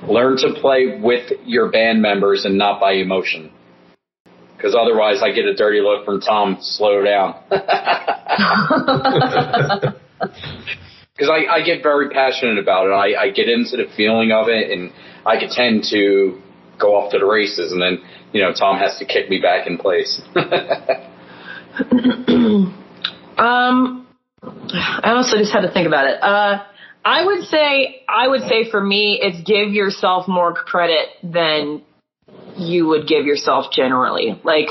Learn 0.08 0.36
to 0.38 0.54
play 0.60 0.98
with 1.00 1.30
your 1.44 1.70
band 1.70 2.02
members 2.02 2.44
and 2.44 2.58
not 2.58 2.80
by 2.80 2.94
emotion. 2.94 3.52
Because 4.56 4.74
otherwise, 4.74 5.22
I 5.22 5.30
get 5.30 5.44
a 5.44 5.54
dirty 5.54 5.80
look 5.80 6.04
from 6.04 6.20
Tom. 6.20 6.58
Slow 6.60 7.04
down. 7.04 7.36
Because 11.16 11.30
I, 11.30 11.46
I 11.46 11.62
get 11.62 11.80
very 11.80 12.08
passionate 12.10 12.58
about 12.58 12.86
it. 12.86 12.90
I, 12.90 13.14
I 13.26 13.30
get 13.30 13.48
into 13.48 13.76
the 13.76 13.84
feeling 13.96 14.32
of 14.32 14.48
it, 14.48 14.72
and 14.72 14.90
I 15.24 15.38
could 15.38 15.50
tend 15.50 15.84
to 15.90 16.42
go 16.78 16.96
off 16.96 17.12
to 17.12 17.18
the 17.18 17.26
races, 17.26 17.72
and 17.72 17.80
then 17.80 17.98
you 18.32 18.42
know 18.42 18.52
Tom 18.52 18.78
has 18.78 18.98
to 18.98 19.04
kick 19.04 19.28
me 19.28 19.40
back 19.40 19.66
in 19.66 19.78
place. 19.78 20.20
Um, 23.36 24.06
I 24.42 25.12
also 25.12 25.38
just 25.38 25.52
had 25.52 25.62
to 25.62 25.72
think 25.72 25.86
about 25.86 26.06
it. 26.06 26.22
Uh, 26.22 26.64
I 27.04 27.24
would 27.24 27.44
say, 27.44 28.02
I 28.08 28.28
would 28.28 28.42
say 28.42 28.70
for 28.70 28.80
me, 28.80 29.18
it's 29.20 29.46
give 29.46 29.72
yourself 29.72 30.28
more 30.28 30.54
credit 30.54 31.08
than 31.22 31.82
you 32.56 32.86
would 32.86 33.06
give 33.06 33.26
yourself 33.26 33.72
generally. 33.72 34.40
Like, 34.44 34.68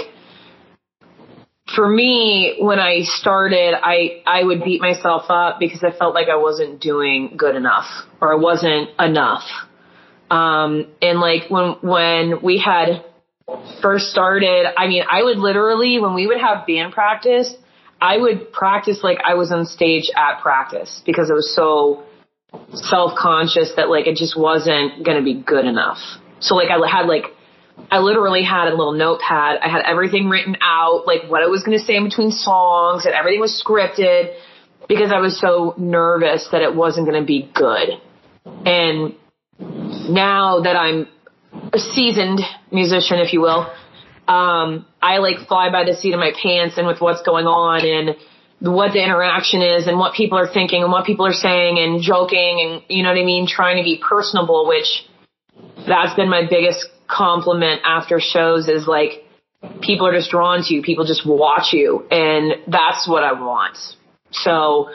for 1.76 1.88
me, 1.88 2.58
when 2.60 2.80
I 2.80 3.02
started, 3.04 3.74
I, 3.82 4.22
I 4.26 4.44
would 4.44 4.64
beat 4.64 4.82
myself 4.82 5.24
up 5.30 5.60
because 5.60 5.84
I 5.84 5.98
felt 5.98 6.14
like 6.14 6.28
I 6.30 6.38
wasn't 6.38 6.82
doing 6.82 7.36
good 7.38 7.56
enough 7.56 7.86
or 8.22 8.34
I 8.34 8.36
wasn't 8.36 8.90
enough. 9.00 9.44
Um, 10.30 10.88
and 11.02 11.20
like 11.20 11.50
when, 11.50 11.76
when 11.82 12.42
we 12.42 12.58
had 12.58 13.04
first 13.82 14.10
started, 14.10 14.66
I 14.78 14.88
mean, 14.88 15.04
I 15.10 15.24
would 15.24 15.38
literally, 15.38 16.00
when 16.00 16.14
we 16.14 16.28
would 16.28 16.40
have 16.40 16.66
band 16.66 16.94
practice, 16.94 17.54
I 18.02 18.18
would 18.18 18.52
practice 18.52 19.00
like 19.04 19.20
I 19.24 19.36
was 19.36 19.52
on 19.52 19.66
stage 19.66 20.10
at 20.16 20.42
practice 20.42 21.02
because 21.06 21.30
I 21.30 21.34
was 21.34 21.54
so 21.56 22.04
self-conscious 22.74 23.74
that 23.78 23.90
like 23.90 24.08
it 24.08 24.16
just 24.16 24.38
wasn't 24.38 25.04
going 25.06 25.18
to 25.18 25.24
be 25.24 25.36
good 25.36 25.66
enough. 25.66 26.00
So 26.40 26.56
like 26.56 26.70
I 26.70 26.78
had 26.90 27.06
like, 27.08 27.26
I 27.90 28.00
literally 28.00 28.44
had 28.44 28.68
a 28.68 28.76
little 28.76 28.94
notepad. 28.94 29.60
I 29.62 29.70
had 29.70 29.84
everything 29.86 30.30
written 30.30 30.58
out, 30.62 31.08
like 31.08 31.24
what 31.28 31.42
I 31.42 31.48
was 31.48 31.64
going 31.64 31.78
to 31.78 31.84
say 31.84 31.96
in 31.96 32.04
between 32.04 32.32
songs 32.32 33.06
and 33.06 33.14
everything 33.14 33.40
was 33.40 33.62
scripted 33.66 34.36
because 34.88 35.12
I 35.12 35.20
was 35.20 35.40
so 35.40 35.74
nervous 35.78 36.48
that 36.52 36.62
it 36.62 36.76
wasn't 36.76 37.08
going 37.08 37.20
to 37.22 37.26
be 37.26 37.50
good. 37.54 38.02
And 38.66 39.16
now 40.10 40.62
that 40.62 40.76
I'm 40.76 41.08
a 41.72 41.80
seasoned 41.80 42.42
musician, 42.72 43.20
if 43.20 43.34
you 43.34 43.42
will, 43.42 43.72
um, 44.28 44.86
I 45.02 45.18
like 45.18 45.48
fly 45.48 45.70
by 45.72 45.84
the 45.84 45.94
seat 45.94 46.14
of 46.14 46.20
my 46.20 46.32
pants 46.42 46.78
and 46.78 46.88
with 46.88 47.02
what's 47.02 47.22
going 47.24 47.46
on 47.46 47.86
and 47.86 48.16
what 48.60 48.94
the 48.94 49.04
interaction 49.04 49.62
is 49.62 49.88
and 49.88 50.00
what 50.00 50.14
people 50.14 50.38
are 50.38 50.48
thinking 50.52 50.84
and 50.84 50.92
what 50.92 51.06
people 51.06 51.26
are 51.26 51.34
saying 51.34 51.78
and 51.78 52.02
joking 52.02 52.62
and 52.64 52.84
you 52.88 53.04
know 53.04 53.10
what 53.10 53.18
I 53.18 53.26
mean, 53.26 53.48
trying 53.48 53.78
to 53.78 53.84
be 53.84 54.02
personable, 54.02 54.68
which 54.68 55.06
that's 55.86 56.16
been 56.16 56.30
my 56.30 56.44
biggest 56.50 56.88
compliment 57.08 57.82
after 57.84 58.20
shows 58.22 58.70
is 58.70 58.88
like 58.88 59.26
people 59.82 60.08
are 60.08 60.14
just 60.14 60.32
drawn 60.32 60.64
to 60.64 60.74
you, 60.74 60.82
people 60.82 61.06
just 61.06 61.28
watch 61.28 61.74
you 61.74 62.08
and 62.10 62.54
that's 62.68 63.08
what 63.08 63.24
I 63.24 63.34
want. 63.34 63.78
So, 64.32 64.90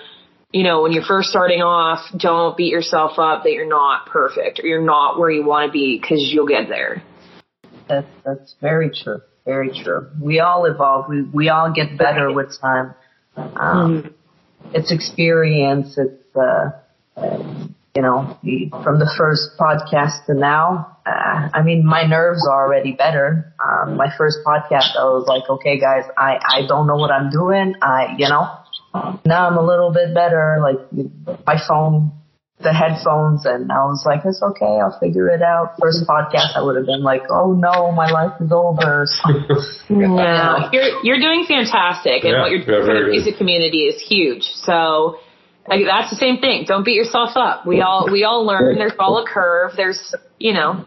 you 0.53 0.63
know, 0.63 0.83
when 0.83 0.93
you're 0.93 1.05
first 1.05 1.29
starting 1.29 1.61
off, 1.61 2.01
don't 2.17 2.57
beat 2.57 2.73
yourself 2.73 3.19
up 3.19 3.43
that 3.45 3.53
you're 3.53 3.69
not 3.69 4.07
perfect 4.07 4.61
or 4.61 4.67
you're 4.67 4.83
not 4.83 5.19
where 5.19 5.31
you 5.31 5.45
want 5.45 5.69
to 5.69 5.73
be 5.73 5.99
because 6.01 6.31
you'll 6.33 6.47
get 6.47 6.69
there. 6.69 7.03
That's 7.89 8.07
that's 8.25 8.55
very 8.61 8.91
true. 8.91 9.21
Very 9.45 9.71
true. 9.71 10.09
We 10.21 10.41
all 10.41 10.65
evolve. 10.65 11.09
We 11.09 11.23
we 11.23 11.49
all 11.49 11.73
get 11.73 11.97
better 11.99 12.33
with 12.33 12.59
time. 12.61 12.95
Um, 13.37 14.15
It's 14.75 14.93
experience. 14.93 15.97
It's 15.97 16.37
uh, 16.37 16.71
you 17.95 18.03
know 18.03 18.39
the, 18.43 18.69
from 18.83 18.99
the 18.99 19.11
first 19.17 19.59
podcast 19.59 20.27
to 20.27 20.35
now. 20.35 20.99
Uh, 21.07 21.49
I 21.55 21.63
mean, 21.63 21.87
my 21.87 22.05
nerves 22.05 22.47
are 22.47 22.67
already 22.67 22.93
better. 22.93 23.55
Um, 23.65 23.97
my 23.97 24.09
first 24.19 24.39
podcast, 24.47 24.97
I 24.99 25.05
was 25.05 25.27
like, 25.27 25.49
okay, 25.49 25.81
guys, 25.81 26.05
I 26.17 26.39
I 26.47 26.67
don't 26.69 26.87
know 26.87 26.97
what 26.97 27.11
I'm 27.11 27.31
doing. 27.31 27.75
I 27.81 28.15
you 28.19 28.29
know 28.29 28.58
now 28.95 29.49
I'm 29.49 29.57
a 29.57 29.65
little 29.65 29.93
bit 29.93 30.15
better. 30.15 30.59
Like 30.63 30.79
my 31.47 31.57
phone 31.67 32.13
the 32.61 32.73
headphones 32.73 33.47
and 33.47 33.71
I 33.71 33.87
was 33.87 34.03
like, 34.05 34.23
it's 34.25 34.43
okay, 34.43 34.83
I'll 34.83 34.99
figure 34.99 35.29
it 35.29 35.43
out. 35.43 35.75
First 35.81 36.05
podcast, 36.09 36.57
I 36.57 36.63
would 36.63 36.77
have 36.77 36.87
been 36.87 37.03
like, 37.03 37.23
oh 37.31 37.53
no, 37.53 37.93
my 37.93 38.11
life 38.11 38.41
is 38.41 38.53
over. 38.53 39.07
No, 39.91 40.69
you're 40.71 41.03
you're 41.03 41.19
doing 41.19 41.47
fantastic, 41.49 42.25
and 42.25 42.33
Yeah, 42.33 42.43
what 42.43 42.51
you're 42.51 42.61
yeah, 42.61 42.67
doing 42.67 42.87
for 42.87 43.05
the 43.05 43.09
music 43.09 43.39
community 43.39 43.85
is 43.85 44.01
huge. 44.03 44.43
So 44.43 45.19
like, 45.67 45.81
that's 45.87 46.11
the 46.11 46.17
same 46.17 46.39
thing. 46.39 46.65
Don't 46.67 46.85
beat 46.85 46.95
yourself 46.95 47.31
up. 47.37 47.67
We 47.67 47.81
all 47.81 48.09
we 48.11 48.25
all 48.25 48.45
learn. 48.45 48.77
There's 48.77 48.93
all 48.99 49.17
a 49.23 49.27
curve. 49.27 49.73
There's 49.77 50.15
you 50.39 50.53
know. 50.53 50.85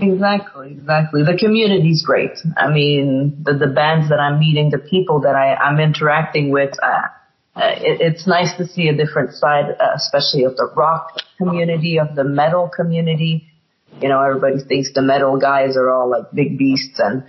exactly, 0.00 0.72
exactly. 0.72 1.24
The 1.24 1.36
community's 1.36 2.04
great. 2.04 2.38
I 2.56 2.70
mean, 2.70 3.42
the 3.42 3.54
the 3.54 3.66
bands 3.66 4.10
that 4.10 4.20
I'm 4.20 4.38
meeting, 4.38 4.70
the 4.70 4.78
people 4.78 5.22
that 5.22 5.34
I 5.34 5.54
I'm 5.54 5.80
interacting 5.80 6.50
with. 6.50 6.74
Uh, 6.80 7.08
uh, 7.56 7.74
it, 7.76 8.00
it's 8.00 8.26
nice 8.26 8.56
to 8.58 8.66
see 8.66 8.88
a 8.88 8.96
different 8.96 9.32
side, 9.32 9.64
uh, 9.80 9.88
especially 9.94 10.44
of 10.44 10.56
the 10.56 10.70
rock 10.76 11.20
community, 11.38 11.98
of 11.98 12.14
the 12.14 12.24
metal 12.24 12.68
community. 12.68 13.48
You 14.00 14.08
know, 14.08 14.20
everybody 14.20 14.62
thinks 14.62 14.92
the 14.92 15.02
metal 15.02 15.38
guys 15.38 15.76
are 15.76 15.90
all 15.90 16.10
like 16.10 16.30
big 16.34 16.58
beasts 16.58 16.98
and 16.98 17.24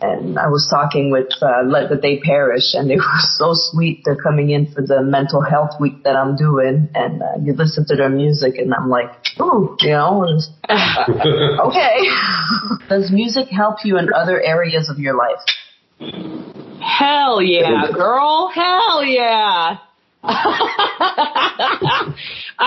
and 0.00 0.38
I 0.38 0.48
was 0.48 0.66
talking 0.70 1.10
with 1.10 1.28
uh, 1.42 1.62
Let 1.66 1.90
the 1.90 1.96
Day 1.96 2.18
Perish, 2.20 2.74
and 2.74 2.88
they 2.88 2.96
were 2.96 3.20
so 3.36 3.50
sweet. 3.52 4.02
They're 4.04 4.16
coming 4.16 4.50
in 4.50 4.72
for 4.72 4.80
the 4.80 5.02
mental 5.02 5.42
health 5.42 5.72
week 5.80 6.04
that 6.04 6.16
I'm 6.16 6.36
doing, 6.36 6.88
and 6.94 7.22
uh, 7.22 7.26
you 7.42 7.52
listen 7.52 7.84
to 7.88 7.96
their 7.96 8.08
music, 8.08 8.56
and 8.56 8.72
I'm 8.72 8.88
like, 8.88 9.10
ooh, 9.40 9.76
you 9.80 9.90
know, 9.90 10.24
okay. 10.70 11.96
Does 12.88 13.10
music 13.10 13.48
help 13.48 13.84
you 13.84 13.98
in 13.98 14.08
other 14.14 14.40
areas 14.40 14.88
of 14.88 14.98
your 14.98 15.16
life? 15.16 16.71
Hell 16.82 17.40
yeah, 17.40 17.90
girl. 17.92 18.50
Hell 18.54 19.04
yeah. 19.04 19.78
I 20.24 22.14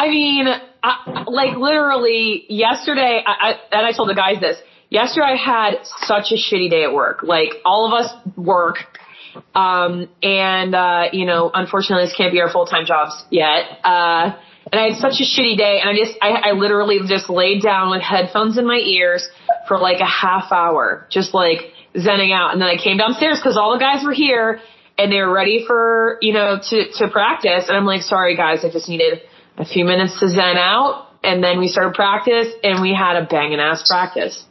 mean, 0.10 0.48
I, 0.84 1.24
like 1.28 1.58
literally 1.58 2.46
yesterday, 2.50 3.24
I, 3.26 3.32
I, 3.32 3.54
and 3.72 3.86
I 3.86 3.92
told 3.92 4.10
the 4.10 4.16
guys 4.16 4.40
this. 4.40 4.58
Yesterday 4.90 5.28
I 5.28 5.36
had 5.36 5.86
such 6.06 6.32
a 6.32 6.36
shitty 6.36 6.70
day 6.70 6.84
at 6.84 6.94
work. 6.94 7.24
Like 7.24 7.56
all 7.66 7.88
of 7.88 7.94
us 7.94 8.12
work, 8.38 8.78
um, 9.54 10.10
and 10.22 10.76
uh, 10.76 11.06
you 11.12 11.26
know, 11.26 11.52
unfortunately, 11.54 12.06
this 12.06 12.16
can't 12.16 12.32
be 12.32 12.40
our 12.42 12.52
full 12.52 12.66
time 12.66 12.86
jobs 12.86 13.24
yet. 13.30 13.80
Uh, 13.84 14.36
and 14.72 14.82
I 14.82 14.90
had 14.90 14.98
such 14.98 15.22
a 15.22 15.24
shitty 15.24 15.58
day, 15.58 15.80
and 15.80 15.90
I 15.90 15.96
just, 15.96 16.18
I, 16.22 16.50
I 16.50 16.52
literally 16.54 17.00
just 17.08 17.30
laid 17.30 17.62
down 17.62 17.92
with 17.92 18.02
headphones 18.02 18.58
in 18.58 18.66
my 18.66 18.78
ears 18.78 19.28
for 19.68 19.78
like 19.78 20.00
a 20.00 20.06
half 20.06 20.52
hour, 20.52 21.06
just 21.10 21.34
like 21.34 21.72
zenning 21.98 22.34
out. 22.34 22.54
And 22.54 22.62
then 22.62 22.70
I 22.70 22.78
came 22.78 22.98
downstairs 22.98 23.40
because 23.40 23.58
all 23.58 23.74
the 23.74 23.80
guys 23.80 24.04
were 24.04 24.14
here 24.14 24.60
and 24.98 25.12
they 25.12 25.18
were 25.18 25.34
ready 25.34 25.64
for, 25.66 26.18
you 26.22 26.34
know, 26.34 26.60
to, 26.70 26.92
to 27.00 27.08
practice. 27.10 27.66
And 27.68 27.78
I'm 27.78 27.86
like, 27.86 28.02
sorry 28.02 28.36
guys, 28.36 28.64
I 28.64 28.72
just 28.72 28.90
needed 28.90 29.22
a 29.58 29.66
few 29.66 29.86
minutes 29.86 30.20
to 30.20 30.30
zen 30.30 30.58
out. 30.58 31.08
And 31.24 31.44
then 31.44 31.60
we 31.60 31.68
started 31.68 31.94
practice 31.96 32.54
and 32.64 32.82
we 32.82 32.94
had 32.94 33.16
a 33.16 33.26
banging 33.26 33.60
ass 33.60 33.88
practice. 33.88 34.46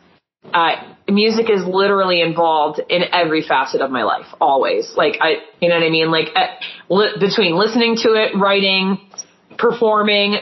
Uh, 0.53 0.73
music 1.09 1.49
is 1.49 1.65
literally 1.65 2.21
involved 2.21 2.81
in 2.91 3.03
every 3.13 3.43
facet 3.43 3.81
of 3.81 3.91
my 3.91 4.03
life, 4.03 4.27
always. 4.41 4.93
Like 4.97 5.17
I, 5.21 5.37
you 5.61 5.69
know 5.69 5.77
what 5.77 5.85
I 5.85 5.91
mean? 5.91 6.11
Like 6.11 6.29
uh, 6.37 6.47
li- 6.91 7.17
between 7.19 7.57
listening 7.57 7.97
to 8.03 8.13
it, 8.15 8.37
writing, 8.37 8.99
performing, 9.57 10.37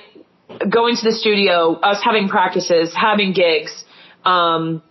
going 0.68 0.96
to 0.96 1.04
the 1.04 1.12
studio, 1.12 1.74
us 1.74 2.02
having 2.02 2.28
practices, 2.28 2.92
having 2.94 3.32
gigs, 3.32 3.84
um, 4.24 4.82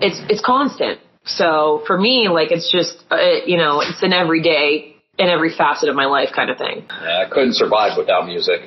it's 0.00 0.20
it's 0.28 0.42
constant. 0.44 1.00
So 1.24 1.82
for 1.86 1.98
me, 1.98 2.28
like 2.28 2.50
it's 2.50 2.70
just 2.70 3.04
uh, 3.10 3.44
you 3.46 3.56
know 3.56 3.80
it's 3.80 4.02
an 4.02 4.12
everyday 4.12 4.96
in 5.18 5.28
every 5.28 5.54
facet 5.54 5.88
of 5.88 5.94
my 5.94 6.06
life 6.06 6.30
kind 6.34 6.50
of 6.50 6.58
thing. 6.58 6.86
Yeah, 6.88 7.24
I 7.26 7.30
couldn't 7.30 7.54
survive 7.54 7.96
without 7.96 8.26
music. 8.26 8.62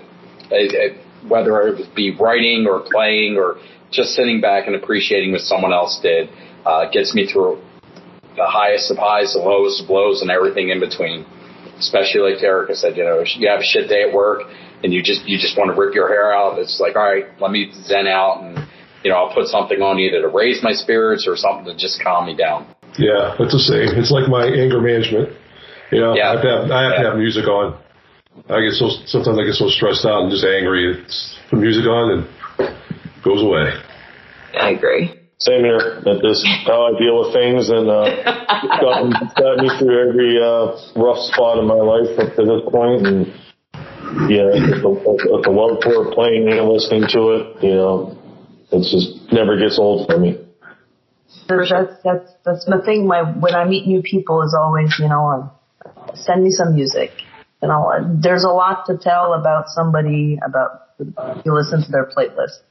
Whether 1.28 1.62
it 1.68 1.95
be 1.95 2.16
writing 2.16 2.68
or 2.70 2.82
playing 2.91 3.38
or 3.38 3.58
just 3.91 4.14
sitting 4.14 4.41
back 4.41 4.68
and 4.68 4.76
appreciating 4.76 5.32
what 5.32 5.41
someone 5.41 5.74
else 5.74 5.99
did, 6.01 6.30
uh, 6.66 6.89
gets 6.91 7.16
me 7.16 7.28
through 7.32 7.62
the 8.36 8.45
highest 8.45 8.91
of 8.91 8.97
highs, 8.97 9.34
the 9.34 9.39
lowest 9.39 9.84
of 9.84 9.89
lows, 9.89 10.22
and 10.22 10.30
everything 10.30 10.70
in 10.70 10.80
between. 10.80 11.26
Especially 11.80 12.22
like 12.22 12.41
Erica 12.41 12.76
said, 12.76 12.95
you 12.95 13.03
know, 13.03 13.24
you 13.26 13.49
have 13.49 13.60
a 13.60 13.64
shit 13.64 13.89
day 13.89 14.03
at 14.08 14.14
work 14.14 14.43
and 14.84 14.93
you 14.93 15.01
just 15.01 15.26
you 15.26 15.38
just 15.38 15.58
want 15.58 15.74
to 15.74 15.80
rip 15.80 15.93
your 15.93 16.08
hair 16.08 16.34
out. 16.34 16.60
It's 16.60 16.80
like, 16.80 16.95
all 16.95 17.03
right, 17.03 17.26
let 17.41 17.51
me 17.51 17.74
zen 17.86 18.08
out 18.08 18.43
and 18.43 18.66
you 19.06 19.12
know 19.14 19.18
I'll 19.22 19.34
put 19.34 19.45
something 19.47 19.86
on 19.86 19.99
either 20.01 20.20
to 20.26 20.28
raise 20.28 20.64
my 20.66 20.74
spirits 20.74 21.30
or 21.30 21.38
something 21.38 21.70
to 21.70 21.78
just 21.78 22.01
calm 22.01 22.26
me 22.26 22.36
down. 22.36 22.66
Yeah, 22.97 23.38
it's 23.38 23.53
the 23.53 23.62
same. 23.62 23.93
It's 24.01 24.10
like 24.10 24.26
my 24.28 24.49
anger 24.49 24.82
management. 24.82 25.30
You 25.93 26.01
know, 26.01 26.16
Yeah. 26.18 26.32
I 26.32 26.34
have 26.34 26.41
to 26.41 26.49
have, 26.49 26.64
I 26.72 26.82
have, 26.82 26.95
to 26.97 27.03
have 27.14 27.18
music 27.22 27.45
on. 27.45 27.78
I 28.49 28.66
get 28.66 28.74
so 28.74 28.89
sometimes 29.06 29.38
I 29.38 29.45
get 29.45 29.53
so 29.53 29.70
stressed 29.70 30.03
out 30.10 30.26
and 30.26 30.32
just 30.34 30.43
angry. 30.43 30.97
It's 30.97 31.38
put 31.53 31.62
music 31.62 31.86
on 31.86 32.06
and 32.18 32.22
goes 33.24 33.45
away. 33.45 33.78
I 34.58 34.72
agree. 34.74 35.14
Same 35.38 35.62
here. 35.62 36.01
That 36.01 36.26
is 36.26 36.41
how 36.66 36.89
I 36.89 36.97
deal 36.97 37.22
with 37.22 37.36
things, 37.36 37.70
and 37.70 37.86
uh, 37.86 38.08
it's 38.08 38.80
gotten, 38.82 39.14
it's 39.22 39.36
gotten 39.36 39.68
me 39.68 39.70
through 39.78 40.10
every 40.10 40.39
uh, 40.41 40.74
rough 40.97 41.20
spot 41.30 41.60
in 41.60 41.68
my 41.68 41.78
life 41.78 42.10
up 42.18 42.34
to 42.39 42.43
this 42.47 42.64
point. 42.72 43.06
And 43.06 43.28
yeah, 44.32 44.47
the, 44.80 44.89
the, 44.95 45.41
the 45.43 45.51
love 45.51 45.84
for 45.84 46.08
it, 46.08 46.16
playing 46.16 46.47
and 46.47 46.68
listening 46.72 47.03
to 47.12 47.22
it, 47.36 47.64
you 47.64 47.76
know, 47.76 48.14
it 48.72 48.80
just 48.80 49.32
never 49.32 49.57
gets 49.57 49.78
old 49.80 50.07
for 50.07 50.18
me. 50.18 50.39
That's 51.47 52.01
that's 52.03 52.32
that's 52.43 52.66
the 52.66 52.82
thing. 52.86 53.07
My 53.07 53.22
when 53.22 53.55
I 53.55 53.66
meet 53.66 53.88
new 53.88 54.01
people 54.01 54.41
is 54.41 54.55
always, 54.57 54.95
you 54.99 55.07
know, 55.07 55.51
uh, 55.86 56.16
send 56.16 56.43
me 56.43 56.51
some 56.51 56.76
music. 56.76 57.11
You 57.61 57.70
know, 57.70 57.91
there's 58.22 58.43
a 58.43 58.49
lot 58.49 58.86
to 58.88 58.97
tell 58.97 59.34
about 59.34 59.70
somebody 59.70 60.38
about 60.45 60.89
you 61.45 61.53
listen 61.53 61.84
to 61.84 61.91
their 61.91 62.05
playlist. 62.05 62.61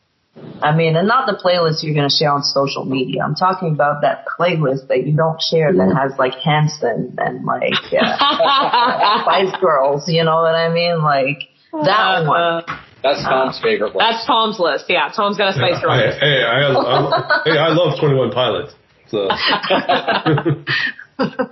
I 0.62 0.74
mean, 0.74 0.96
and 0.96 1.06
not 1.06 1.26
the 1.26 1.38
playlist 1.38 1.84
you're 1.84 1.94
going 1.94 2.08
to 2.08 2.14
share 2.14 2.32
on 2.32 2.42
social 2.42 2.84
media. 2.84 3.22
I'm 3.22 3.36
talking 3.36 3.72
about 3.72 4.02
that 4.02 4.24
playlist 4.38 4.88
that 4.88 5.06
you 5.06 5.16
don't 5.16 5.40
share 5.40 5.72
that 5.72 5.94
has 5.94 6.18
like 6.18 6.34
Hanson 6.34 7.14
and 7.18 7.44
like 7.44 7.72
uh, 7.92 9.22
Spice 9.22 9.54
Girls. 9.60 10.08
You 10.08 10.24
know 10.24 10.42
what 10.42 10.54
I 10.54 10.72
mean? 10.72 11.02
Like 11.02 11.38
that 11.84 12.22
Uh, 12.22 12.24
one. 12.24 12.78
That's 13.02 13.22
Tom's 13.22 13.60
favorite 13.60 13.94
one. 13.94 14.02
That's 14.04 14.24
Tom's 14.26 14.58
list. 14.58 14.86
Yeah, 14.88 15.10
Tom's 15.14 15.36
got 15.36 15.50
a 15.50 15.52
spice 15.52 15.76
Hey, 15.76 15.82
girl. 15.82 15.92
hey, 15.92 16.42
I, 16.42 16.72
I, 16.72 17.40
hey, 17.44 17.58
I 17.58 17.68
love 17.68 17.98
Twenty 18.00 18.14
One 18.16 18.30
Pilots. 18.30 18.72
So 19.08 19.28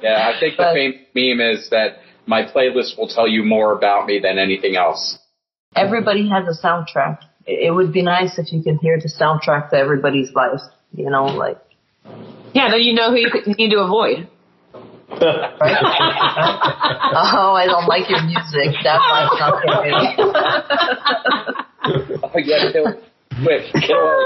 Yeah, 0.03 0.31
I 0.31 0.41
think 0.41 0.57
the 0.57 0.65
But- 0.65 0.75
famous 0.75 0.99
meme 1.15 1.41
is 1.41 1.69
that 1.71 1.99
my 2.27 2.43
playlist 2.45 2.97
will 2.99 3.09
tell 3.09 3.29
you 3.29 3.45
more 3.45 3.73
about 3.77 4.07
me 4.07 4.19
than 4.23 4.39
anything 4.39 4.77
else. 4.77 5.19
Everybody 5.77 6.29
has 6.29 6.45
a 6.47 6.67
soundtrack. 6.67 7.19
It 7.47 7.67
it 7.69 7.71
would 7.75 7.93
be 7.93 8.03
nice 8.03 8.39
if 8.39 8.53
you 8.53 8.63
could 8.63 8.79
hear 8.81 8.99
the 8.99 9.09
soundtrack 9.11 9.71
to 9.71 9.77
everybody's 9.77 10.33
life. 10.35 10.61
You 10.95 11.11
know, 11.11 11.25
like 11.27 11.59
Yeah, 12.55 12.71
then 12.71 12.81
you 12.81 12.95
know 12.95 13.11
who 13.11 13.17
you 13.19 13.31
need 13.59 13.71
to 13.71 13.81
avoid. 13.81 14.29
Right? 15.21 15.83
oh, 17.15 17.55
I 17.55 17.67
don't 17.67 17.87
like 17.87 18.09
your 18.09 18.23
music. 18.23 18.75
That's 18.83 19.03
why 19.03 19.27
it's 19.27 19.41
not 19.41 19.63
for 19.63 19.69
me. 19.85 19.93
Oh, 22.25 22.39
yeah, 22.39 22.71
kill, 22.73 22.95
quick, 23.43 23.73
kill 23.75 23.99
her. 23.99 24.19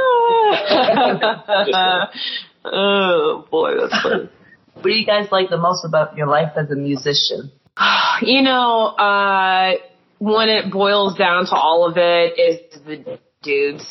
oh 2.64 3.46
boy, 3.50 3.70
that's 3.80 4.02
funny. 4.02 4.28
What 4.74 4.82
do 4.84 4.90
you 4.90 5.06
guys 5.06 5.28
like 5.32 5.48
the 5.48 5.56
most 5.56 5.84
about 5.84 6.16
your 6.16 6.26
life 6.26 6.52
as 6.56 6.70
a 6.70 6.76
musician? 6.76 7.50
You 8.22 8.40
know, 8.40 8.96
uh, 8.96 9.74
when 10.18 10.48
it 10.48 10.72
boils 10.72 11.18
down 11.18 11.44
to 11.46 11.54
all 11.54 11.86
of 11.86 11.98
it 11.98 12.38
is 12.38 12.80
the 12.86 13.18
dudes. 13.42 13.86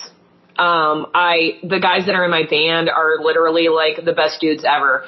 Um, 0.58 1.08
I, 1.14 1.60
the 1.64 1.80
guys 1.80 2.08
that 2.08 2.16
are 2.16 2.26
in 2.26 2.32
my 2.32 2.44
band 2.50 2.90
are 2.90 3.24
literally 3.24 3.68
like 3.68 4.04
the 4.04 4.14
best 4.14 4.42
dudes 4.42 4.66
ever. 4.66 5.06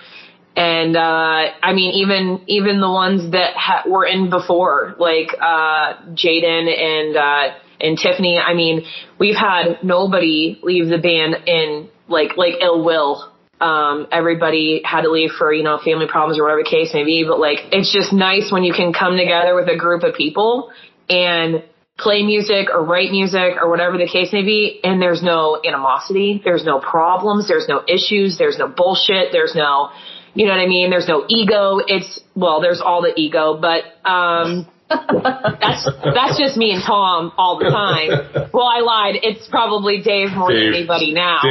And, 0.58 0.98
uh, 0.98 1.54
I 1.62 1.74
mean, 1.74 1.94
even, 2.02 2.42
even 2.48 2.82
the 2.82 2.90
ones 2.90 3.32
that 3.34 3.54
ha- 3.56 3.84
were 3.88 4.06
in 4.06 4.32
before, 4.32 4.96
like, 4.98 5.30
uh, 5.40 6.02
Jaden 6.14 6.66
and, 6.68 7.16
uh, 7.16 7.54
and 7.80 7.96
Tiffany, 7.96 8.40
I 8.40 8.56
mean, 8.56 8.84
we've 9.20 9.36
had 9.36 9.84
nobody 9.84 10.60
leave 10.64 10.90
the 10.90 10.98
band 10.98 11.36
in 11.46 11.90
like, 12.08 12.38
like 12.38 12.56
ill 12.60 12.84
will. 12.84 13.32
Um, 13.62 14.08
everybody 14.12 14.82
had 14.84 15.02
to 15.02 15.12
leave 15.12 15.30
for, 15.38 15.54
you 15.54 15.62
know, 15.62 15.78
family 15.78 16.08
problems 16.08 16.40
or 16.40 16.44
whatever 16.44 16.64
the 16.64 16.70
case 16.70 16.92
may 16.92 17.04
be, 17.04 17.24
but 17.24 17.40
like, 17.40 17.60
it's 17.72 17.94
just 17.94 18.12
nice 18.12 18.52
when 18.52 18.64
you 18.64 18.74
can 18.74 18.94
come 18.94 19.16
together 19.16 19.54
with 19.54 19.68
a 19.70 19.78
group 19.78 20.02
of 20.02 20.16
people 20.16 20.72
and 21.08 21.64
play 21.98 22.24
music 22.24 22.70
or 22.72 22.84
write 22.84 23.12
music 23.12 23.58
or 23.62 23.70
whatever 23.70 23.98
the 23.98 24.08
case 24.08 24.32
may 24.34 24.44
be, 24.44 24.80
and 24.84 25.02
there's 25.02 25.24
no 25.24 25.60
animosity, 25.66 26.42
there's 26.44 26.64
no 26.64 26.80
problems, 26.80 27.48
there's 27.48 27.68
no 27.68 27.84
issues, 27.88 28.38
there's 28.38 28.58
no 28.58 28.68
bullshit, 28.68 29.32
there's 29.32 29.56
no, 29.56 29.90
you 30.38 30.46
know 30.46 30.54
what 30.54 30.62
I 30.62 30.68
mean, 30.68 30.90
there's 30.90 31.08
no 31.08 31.26
ego, 31.28 31.80
it's, 31.86 32.20
well, 32.36 32.62
there's 32.62 32.82
all 32.82 33.02
the 33.02 33.14
ego, 33.20 33.60
but, 33.60 33.84
um, 34.10 34.68
that's 34.90 35.84
that's 36.16 36.40
just 36.40 36.56
me 36.56 36.72
and 36.72 36.82
Tom 36.82 37.34
all 37.38 37.60
the 37.60 37.66
time. 37.66 38.50
Well, 38.54 38.66
I 38.66 38.80
lied. 38.80 39.16
It's 39.22 39.46
probably 39.50 40.02
Dave 40.02 40.30
more 40.32 40.50
Dave. 40.50 40.72
than 40.72 40.76
anybody 40.76 41.14
now. 41.14 41.42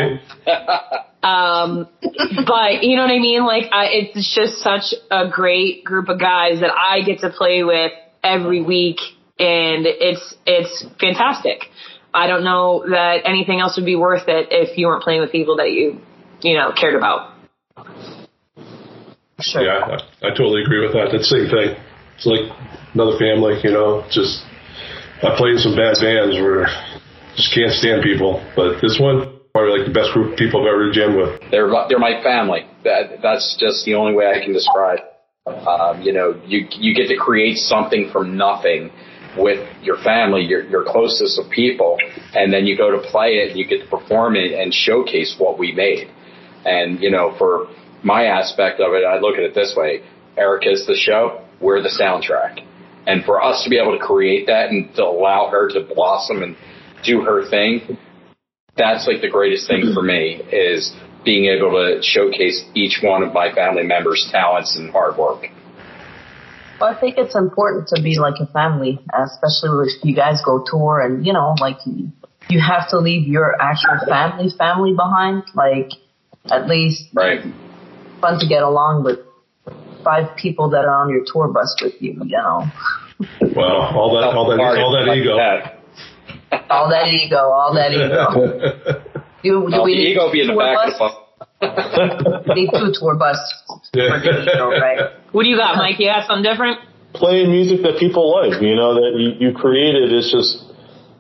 Um, 1.23 1.89
but 2.47 2.85
you 2.85 2.97
know 2.97 3.03
what 3.03 3.11
I 3.11 3.19
mean? 3.19 3.45
Like, 3.45 3.65
I, 3.73 3.87
it's 3.91 4.35
just 4.35 4.59
such 4.59 4.95
a 5.11 5.29
great 5.29 5.85
group 5.85 6.09
of 6.09 6.21
guys 6.21 6.61
that 6.61 6.71
I 6.71 7.03
get 7.03 7.21
to 7.21 7.31
play 7.31 7.65
with 7.65 7.91
every 8.23 8.63
week, 8.63 8.99
and 9.39 9.87
it's 9.87 10.35
it's 10.47 10.87
fantastic. 11.01 11.65
I 12.15 12.29
don't 12.29 12.45
know 12.45 12.85
that 12.89 13.23
anything 13.25 13.61
else 13.61 13.77
would 13.77 13.87
be 13.87 13.97
worth 13.97 14.29
it 14.29 14.49
if 14.51 14.79
you 14.79 14.87
weren't 14.87 15.03
playing 15.03 15.21
with 15.21 15.33
people 15.33 15.57
that 15.57 15.73
you 15.73 15.99
you 16.43 16.57
know 16.57 16.73
cared 16.79 16.95
about. 16.95 17.35
Sure. 19.41 19.63
yeah, 19.63 20.01
I, 20.23 20.29
I 20.29 20.31
totally 20.31 20.63
agree 20.63 20.81
with 20.81 20.93
that. 20.93 21.13
That's 21.13 21.29
the 21.29 21.37
same 21.37 21.49
thing. 21.53 21.77
It's 22.17 22.25
like 22.25 22.49
another 22.95 23.19
family, 23.21 23.61
you 23.63 23.71
know. 23.71 24.05
Just 24.09 24.45
I 25.21 25.37
played 25.37 25.57
in 25.57 25.59
some 25.61 25.77
bad 25.77 26.01
bands 26.01 26.41
where 26.41 26.67
just 27.37 27.53
can't 27.53 27.73
stand 27.73 28.03
people, 28.03 28.41
but 28.57 28.81
this 28.81 28.97
one 28.97 29.37
probably 29.53 29.81
like 29.81 29.89
the 29.89 29.93
best 29.93 30.13
group 30.13 30.33
of 30.33 30.39
people 30.39 30.61
I've 30.61 30.73
ever 30.73 30.93
jammed 30.93 31.17
with. 31.17 31.41
They're 31.51 31.69
they're 31.89 32.01
my 32.01 32.23
family. 32.23 32.65
That 32.85 33.21
that's 33.21 33.57
just 33.61 33.85
the 33.85 33.95
only 33.95 34.15
way 34.15 34.25
I 34.29 34.45
can 34.45 34.53
describe. 34.53 35.01
Um, 35.47 36.03
you 36.03 36.13
know, 36.13 36.41
you 36.45 36.69
you 36.73 36.95
get 36.95 37.09
to 37.09 37.17
create 37.17 37.57
something 37.57 38.11
from 38.13 38.37
nothing 38.37 38.91
with 39.37 39.61
your 39.83 39.97
family, 40.03 40.43
your 40.43 40.65
your 40.65 40.85
closest 40.85 41.39
of 41.39 41.51
people, 41.51 41.97
and 42.35 42.53
then 42.53 42.67
you 42.67 42.77
go 42.77 42.91
to 42.91 43.01
play 43.09 43.45
it 43.45 43.51
and 43.51 43.59
you 43.59 43.67
get 43.67 43.85
to 43.85 43.89
perform 43.89 44.37
it 44.37 44.53
and 44.53 44.73
showcase 44.73 45.37
what 45.39 45.59
we 45.59 45.73
made. 45.73 46.09
And 46.65 47.01
you 47.01 47.11
know, 47.11 47.35
for 47.39 47.69
my 48.03 48.25
aspect 48.25 48.81
of 48.81 48.93
it, 48.95 49.05
I 49.05 49.19
look 49.19 49.37
at 49.37 49.43
it 49.43 49.55
this 49.55 49.75
way: 49.77 50.03
Erica's 50.37 50.87
the 50.87 50.97
show, 50.97 51.45
we're 51.61 51.83
the 51.83 51.89
soundtrack, 51.89 52.65
and 53.07 53.25
for 53.25 53.43
us 53.43 53.65
to 53.65 53.71
be 53.71 53.79
able 53.79 53.99
to 53.99 54.05
create 54.05 54.47
that 54.47 54.71
and 54.71 54.95
to 54.97 55.05
allow 55.05 55.49
her 55.51 55.69
to 55.71 55.81
blossom 55.81 56.43
and 56.43 56.57
do 57.05 57.23
her 57.23 57.49
thing, 57.49 57.99
that's 58.77 59.07
like 59.07 59.21
the 59.21 59.31
greatest 59.31 59.69
thing 59.69 59.93
for 59.95 60.03
me 60.03 60.43
is 60.53 60.95
being 61.25 61.47
able 61.47 61.73
to 61.73 62.03
showcase 62.03 62.65
each 62.75 63.01
one 63.03 63.23
of 63.23 63.33
my 63.33 63.53
family 63.53 63.83
members' 63.83 64.29
talents 64.31 64.77
and 64.77 64.91
hard 64.91 65.17
work. 65.17 65.47
Well, 66.81 66.95
I 66.95 67.01
think 67.01 67.17
it's 67.17 67.35
important 67.35 67.89
to 67.89 68.03
be 68.03 68.19
like 68.19 68.35
a 68.39 68.47
family, 68.47 69.01
especially 69.13 69.89
if 69.89 70.05
you 70.05 70.15
guys 70.15 70.41
go 70.45 70.63
tour 70.65 71.01
and, 71.01 71.27
you 71.27 71.33
know, 71.33 71.55
like 71.59 71.79
you, 71.87 72.13
you 72.49 72.61
have 72.61 72.91
to 72.91 72.99
leave 72.99 73.27
your 73.27 73.61
actual 73.61 73.99
family 74.07 74.51
family 74.57 74.93
behind. 74.95 75.45
Like, 75.55 75.91
at 76.51 76.69
least 76.69 77.09
Right. 77.15 77.41
Fun 78.21 78.39
to 78.41 78.47
get 78.47 78.63
along 78.63 79.05
with 79.05 79.19
five 80.05 80.37
people 80.37 80.71
that 80.71 80.85
are 80.85 81.03
on 81.03 81.11
your 81.11 81.25
tour 81.27 81.49
bus 81.49 81.75
with 81.83 81.95
you, 82.01 82.13
you 82.13 82.37
know. 82.37 82.65
Well, 83.57 83.97
all 83.97 84.15
that, 84.21 84.35
all 84.37 84.47
that, 84.51 84.61
all 84.61 84.93
that 84.93 85.07
Like 85.09 85.19
ego. 85.19 85.37
that. 85.37 85.81
All 86.71 86.89
that 86.91 87.09
ego, 87.09 87.37
all 87.51 87.75
that 87.75 87.91
ego. 87.93 89.03
Do, 89.43 89.51
do 89.53 89.71
Well, 89.71 89.85
we 89.85 89.95
the 89.95 90.03
need 90.03 90.11
ego 90.13 90.33
be 90.33 90.41
in 90.41 90.49
the 90.49 90.55
tour 90.55 90.75
back 90.75 90.89
of 90.89 90.99
the 90.99 90.99
bus. 90.99 92.45
We 92.49 92.55
need 92.55 92.71
two 92.73 92.91
tour 92.99 93.15
bus 93.15 93.39
for 93.67 93.81
the 93.93 94.43
ego, 94.43 94.71
right? 94.71 94.99
What 95.33 95.45
do 95.45 95.49
you 95.49 95.57
got, 95.57 95.77
Mike? 95.77 95.99
You 96.01 96.07
got 96.11 96.27
something 96.27 96.43
different? 96.43 96.81
Playing 97.15 97.51
music 97.51 97.83
that 97.83 97.99
people 98.01 98.33
like, 98.35 98.61
you 98.61 98.75
know, 98.75 98.95
that 98.95 99.15
you, 99.15 99.49
you 99.49 99.55
created 99.55 100.13
is 100.13 100.31
just, 100.35 100.67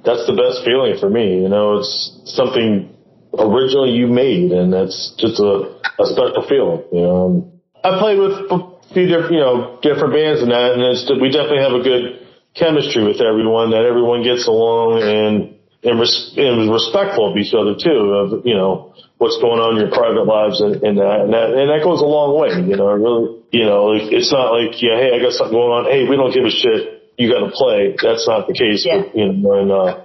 that's 0.05 0.27
the 0.27 0.35
best 0.35 0.65
feeling 0.65 0.99
for 0.99 1.09
me. 1.09 1.41
You 1.43 1.49
know, 1.49 1.79
it's 1.79 2.21
something 2.25 2.91
originally 3.39 3.93
you 3.93 4.07
made 4.07 4.53
and 4.53 4.73
that's 4.73 5.15
just 5.19 5.41
a, 5.41 5.77
a 5.99 6.07
special 6.07 6.45
feeling, 6.49 6.83
you 6.93 7.03
know. 7.03 7.53
I 7.85 7.99
played 7.99 8.19
with 8.19 8.51
a 8.51 8.59
few 8.93 9.07
different, 9.07 9.33
you 9.33 9.41
know, 9.41 9.79
different 9.83 10.13
bands 10.13 10.43
and 10.43 10.51
that, 10.51 10.75
and 10.75 10.83
it's, 10.83 11.07
we 11.21 11.31
definitely 11.31 11.63
have 11.63 11.77
a 11.77 11.85
good 11.85 12.27
chemistry 12.55 13.05
with 13.05 13.21
everyone, 13.21 13.71
that 13.71 13.85
everyone 13.85 14.23
gets 14.23 14.49
along 14.49 15.03
and, 15.03 15.55
and, 15.85 16.01
res- 16.01 16.35
and 16.37 16.67
is 16.67 16.71
respectful 16.71 17.31
of 17.31 17.37
each 17.37 17.55
other 17.55 17.77
too, 17.77 18.01
of, 18.13 18.47
you 18.47 18.57
know, 18.57 18.95
what's 19.19 19.39
going 19.41 19.61
on 19.61 19.77
in 19.77 19.87
your 19.87 19.93
private 19.93 20.27
lives 20.27 20.61
and, 20.61 20.83
and 20.83 20.99
that, 20.99 21.25
and 21.25 21.33
that, 21.33 21.49
and 21.55 21.71
that 21.71 21.81
goes 21.85 22.01
a 22.01 22.09
long 22.09 22.35
way, 22.37 22.53
you 22.65 22.77
know, 22.77 22.91
it 22.91 23.01
really, 23.01 23.37
you 23.53 23.65
know, 23.65 23.95
like, 23.95 24.13
it's 24.13 24.33
not 24.33 24.53
like, 24.53 24.83
yeah, 24.83 24.99
hey, 24.99 25.15
I 25.15 25.23
got 25.23 25.33
something 25.33 25.55
going 25.55 25.73
on. 25.73 25.85
Hey, 25.87 26.09
we 26.09 26.17
don't 26.17 26.35
give 26.35 26.45
a 26.45 26.51
shit. 26.51 27.15
You 27.17 27.33
got 27.33 27.47
to 27.47 27.53
play. 27.55 27.97
That's 27.97 28.27
not 28.29 28.47
the 28.49 28.53
case. 28.53 28.85
Yeah. 28.85 29.07
But, 29.07 29.17
you 29.17 29.33
know, 29.33 29.55
and, 29.57 29.71
uh, 29.73 30.05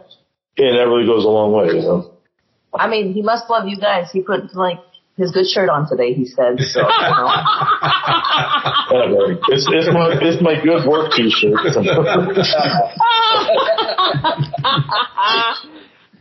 and 0.55 0.77
that 0.77 0.87
really 0.87 1.07
goes 1.07 1.25
a 1.25 1.27
long 1.27 1.51
way, 1.51 1.75
you 1.75 1.81
know. 1.81 2.10
I 2.73 2.87
mean, 2.87 3.13
he 3.13 3.21
must 3.21 3.49
love 3.49 3.67
you 3.67 3.77
guys. 3.77 4.11
He 4.11 4.21
put 4.21 4.55
like 4.55 4.79
his 5.17 5.31
good 5.31 5.47
shirt 5.47 5.69
on 5.69 5.87
today. 5.89 6.13
He 6.13 6.25
said 6.25 6.59
so. 6.59 6.81
You 6.81 6.87
know. 6.87 7.27
It's, 9.47 9.65
it's 9.71 9.87
my, 9.93 10.11
it's 10.21 10.41
my 10.41 10.61
good 10.61 10.85
work 10.85 11.13
t-shirt. 11.13 11.53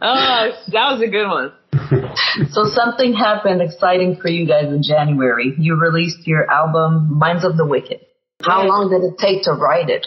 oh, 0.00 0.52
that 0.68 0.92
was 0.92 1.02
a 1.02 1.08
good 1.08 1.26
one. 1.26 1.52
So 2.50 2.64
something 2.64 3.12
happened 3.12 3.60
exciting 3.60 4.16
for 4.22 4.28
you 4.28 4.46
guys 4.46 4.66
in 4.66 4.84
January. 4.84 5.54
You 5.58 5.74
released 5.74 6.28
your 6.28 6.48
album 6.48 7.18
Minds 7.18 7.44
of 7.44 7.56
the 7.56 7.66
Wicked. 7.66 8.06
How 8.42 8.64
long 8.64 8.88
did 8.88 9.02
it 9.02 9.18
take 9.18 9.42
to 9.44 9.52
write 9.52 9.90
it? 9.90 10.06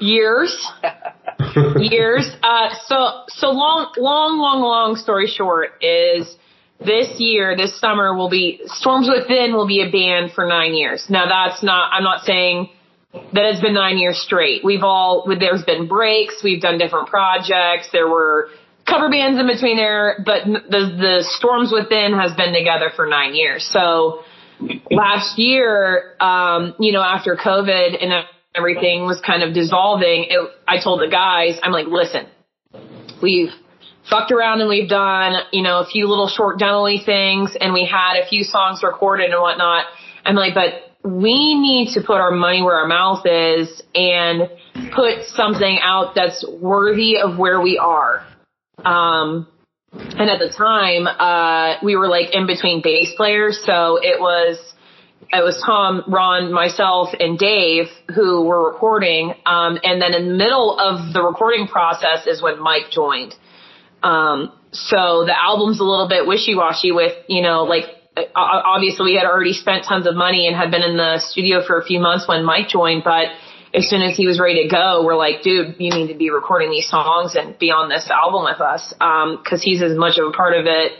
years. 0.00 0.68
years. 1.78 2.28
Uh, 2.42 2.70
so, 2.86 3.24
so 3.28 3.50
long, 3.50 3.92
long, 3.96 4.38
long, 4.38 4.60
long 4.60 4.96
story 4.96 5.26
short 5.26 5.70
is 5.82 6.36
this 6.84 7.20
year, 7.20 7.56
this 7.56 7.78
summer 7.78 8.16
will 8.16 8.30
be, 8.30 8.60
Storms 8.66 9.08
Within 9.08 9.52
will 9.52 9.66
be 9.66 9.82
a 9.82 9.90
band 9.90 10.32
for 10.32 10.46
nine 10.46 10.74
years. 10.74 11.04
Now 11.08 11.26
that's 11.28 11.62
not, 11.62 11.90
I'm 11.92 12.02
not 12.02 12.24
saying 12.24 12.70
that 13.12 13.44
it's 13.44 13.60
been 13.60 13.74
nine 13.74 13.98
years 13.98 14.20
straight. 14.20 14.64
We've 14.64 14.82
all, 14.82 15.26
there's 15.38 15.62
been 15.64 15.86
breaks, 15.86 16.42
we've 16.42 16.62
done 16.62 16.78
different 16.78 17.08
projects, 17.08 17.88
there 17.92 18.08
were 18.08 18.48
cover 18.88 19.10
bands 19.10 19.38
in 19.38 19.46
between 19.46 19.76
there, 19.76 20.22
but 20.24 20.44
the, 20.44 20.96
the 20.98 21.24
Storms 21.38 21.72
Within 21.72 22.18
has 22.18 22.34
been 22.36 22.52
together 22.52 22.90
for 22.94 23.06
nine 23.06 23.34
years. 23.34 23.68
So 23.70 24.22
last 24.90 25.38
year, 25.38 26.16
um, 26.20 26.74
you 26.78 26.92
know, 26.92 27.02
after 27.02 27.36
COVID 27.36 28.02
and 28.02 28.24
everything 28.54 29.06
was 29.06 29.20
kind 29.24 29.42
of 29.42 29.54
dissolving, 29.54 30.26
it, 30.28 30.50
I 30.66 30.82
told 30.82 31.00
the 31.00 31.08
guys, 31.08 31.58
I'm 31.62 31.72
like, 31.72 31.86
listen, 31.86 32.26
we've 33.22 33.50
fucked 34.08 34.32
around 34.32 34.60
and 34.60 34.68
we've 34.68 34.88
done, 34.88 35.34
you 35.52 35.62
know, 35.62 35.78
a 35.78 35.86
few 35.86 36.08
little 36.08 36.28
short 36.28 36.58
demo 36.58 36.86
things 37.04 37.56
and 37.60 37.72
we 37.72 37.86
had 37.86 38.20
a 38.20 38.26
few 38.28 38.42
songs 38.42 38.82
recorded 38.82 39.30
and 39.30 39.40
whatnot. 39.40 39.84
I'm 40.24 40.34
like, 40.34 40.54
but 40.54 40.90
we 41.02 41.54
need 41.54 41.94
to 41.94 42.02
put 42.02 42.16
our 42.16 42.30
money 42.30 42.62
where 42.62 42.76
our 42.76 42.86
mouth 42.86 43.24
is 43.24 43.82
and 43.94 44.50
put 44.94 45.24
something 45.26 45.78
out 45.82 46.14
that's 46.14 46.44
worthy 46.46 47.18
of 47.18 47.38
where 47.38 47.60
we 47.60 47.78
are. 47.78 48.26
Um, 48.84 49.46
and 49.92 50.28
at 50.30 50.38
the 50.38 50.52
time, 50.56 51.06
uh, 51.06 51.78
we 51.84 51.96
were 51.96 52.08
like 52.08 52.34
in 52.34 52.46
between 52.46 52.82
bass 52.82 53.12
players. 53.16 53.60
So 53.64 53.98
it 54.02 54.20
was, 54.20 54.58
it 55.32 55.44
was 55.44 55.62
Tom, 55.64 56.02
Ron, 56.08 56.52
myself, 56.52 57.10
and 57.18 57.38
Dave 57.38 57.86
who 58.14 58.42
were 58.42 58.72
recording. 58.72 59.32
Um, 59.46 59.78
and 59.84 60.02
then 60.02 60.12
in 60.14 60.28
the 60.28 60.34
middle 60.34 60.78
of 60.78 61.12
the 61.12 61.22
recording 61.22 61.68
process 61.68 62.26
is 62.26 62.42
when 62.42 62.60
Mike 62.60 62.90
joined. 62.90 63.34
Um, 64.02 64.52
so 64.72 65.24
the 65.24 65.34
album's 65.36 65.80
a 65.80 65.84
little 65.84 66.08
bit 66.08 66.26
wishy-washy 66.26 66.92
with, 66.92 67.12
you 67.28 67.42
know, 67.42 67.64
like, 67.64 67.84
obviously 68.34 69.12
we 69.12 69.16
had 69.16 69.26
already 69.26 69.52
spent 69.52 69.84
tons 69.84 70.06
of 70.06 70.16
money 70.16 70.46
and 70.46 70.56
had 70.56 70.70
been 70.70 70.82
in 70.82 70.96
the 70.96 71.18
studio 71.20 71.64
for 71.64 71.78
a 71.78 71.84
few 71.84 72.00
months 72.00 72.26
when 72.26 72.44
Mike 72.44 72.68
joined, 72.68 73.02
but 73.04 73.28
as 73.72 73.88
soon 73.88 74.02
as 74.02 74.16
he 74.16 74.26
was 74.26 74.40
ready 74.40 74.64
to 74.64 74.68
go, 74.68 75.04
we're 75.04 75.16
like, 75.16 75.42
dude, 75.42 75.76
you 75.78 75.94
need 75.94 76.08
to 76.08 76.18
be 76.18 76.30
recording 76.30 76.70
these 76.70 76.88
songs 76.88 77.36
and 77.36 77.56
be 77.58 77.70
on 77.70 77.88
this 77.88 78.10
album 78.10 78.44
with 78.44 78.60
us. 78.60 78.92
Um, 79.00 79.42
cause 79.48 79.62
he's 79.62 79.80
as 79.80 79.96
much 79.96 80.18
of 80.18 80.26
a 80.26 80.32
part 80.32 80.54
of 80.54 80.66
it, 80.66 80.92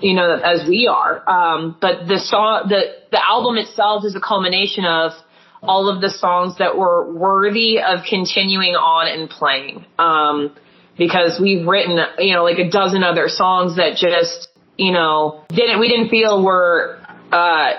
you 0.00 0.14
know, 0.14 0.40
as 0.42 0.68
we 0.68 0.86
are. 0.86 1.28
Um, 1.28 1.76
but 1.80 2.06
the 2.08 2.18
song, 2.18 2.68
the, 2.68 2.80
the 3.10 3.20
album 3.22 3.56
itself 3.56 4.04
is 4.04 4.16
a 4.16 4.20
culmination 4.20 4.84
of 4.84 5.12
all 5.62 5.88
of 5.88 6.00
the 6.00 6.10
songs 6.10 6.56
that 6.58 6.76
were 6.76 7.12
worthy 7.12 7.78
of 7.80 8.00
continuing 8.08 8.74
on 8.74 9.06
and 9.08 9.28
playing. 9.28 9.84
Um, 9.98 10.56
because 10.96 11.38
we've 11.40 11.66
written, 11.66 11.98
you 12.18 12.34
know, 12.34 12.44
like 12.44 12.58
a 12.58 12.70
dozen 12.70 13.02
other 13.02 13.28
songs 13.28 13.76
that 13.76 13.96
just, 13.96 14.48
you 14.76 14.92
know, 14.92 15.44
didn't, 15.48 15.80
we 15.80 15.88
didn't 15.88 16.08
feel 16.08 16.42
were, 16.42 16.98
uh, 17.32 17.72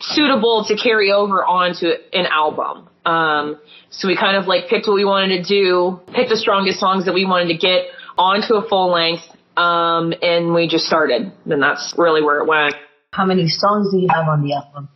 suitable 0.00 0.64
to 0.68 0.76
carry 0.76 1.10
over 1.10 1.44
onto 1.44 1.88
an 2.12 2.26
album. 2.26 2.88
Um, 3.04 3.58
so 3.90 4.06
we 4.06 4.16
kind 4.16 4.36
of 4.36 4.46
like 4.46 4.68
picked 4.68 4.86
what 4.86 4.94
we 4.94 5.04
wanted 5.04 5.42
to 5.42 5.48
do, 5.48 6.00
picked 6.14 6.30
the 6.30 6.36
strongest 6.36 6.78
songs 6.78 7.06
that 7.06 7.14
we 7.14 7.24
wanted 7.24 7.48
to 7.48 7.58
get 7.58 7.86
onto 8.16 8.54
a 8.54 8.68
full 8.68 8.92
length, 8.92 9.22
um, 9.58 10.14
and 10.22 10.54
we 10.54 10.68
just 10.68 10.86
started. 10.86 11.32
And 11.46 11.62
that's 11.62 11.94
really 11.98 12.22
where 12.22 12.38
it 12.40 12.46
went. 12.46 12.74
How 13.12 13.24
many 13.24 13.48
songs 13.48 13.90
do 13.90 13.98
you 13.98 14.08
have 14.10 14.28
on 14.28 14.42
the 14.42 14.54
album? 14.54 14.88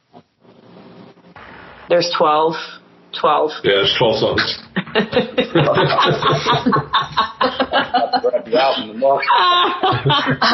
There's 1.89 2.13
12. 2.17 2.55
12. 3.21 3.51
Yeah, 3.65 3.83
it's 3.85 3.99
12 3.99 4.21
songs. 4.21 4.59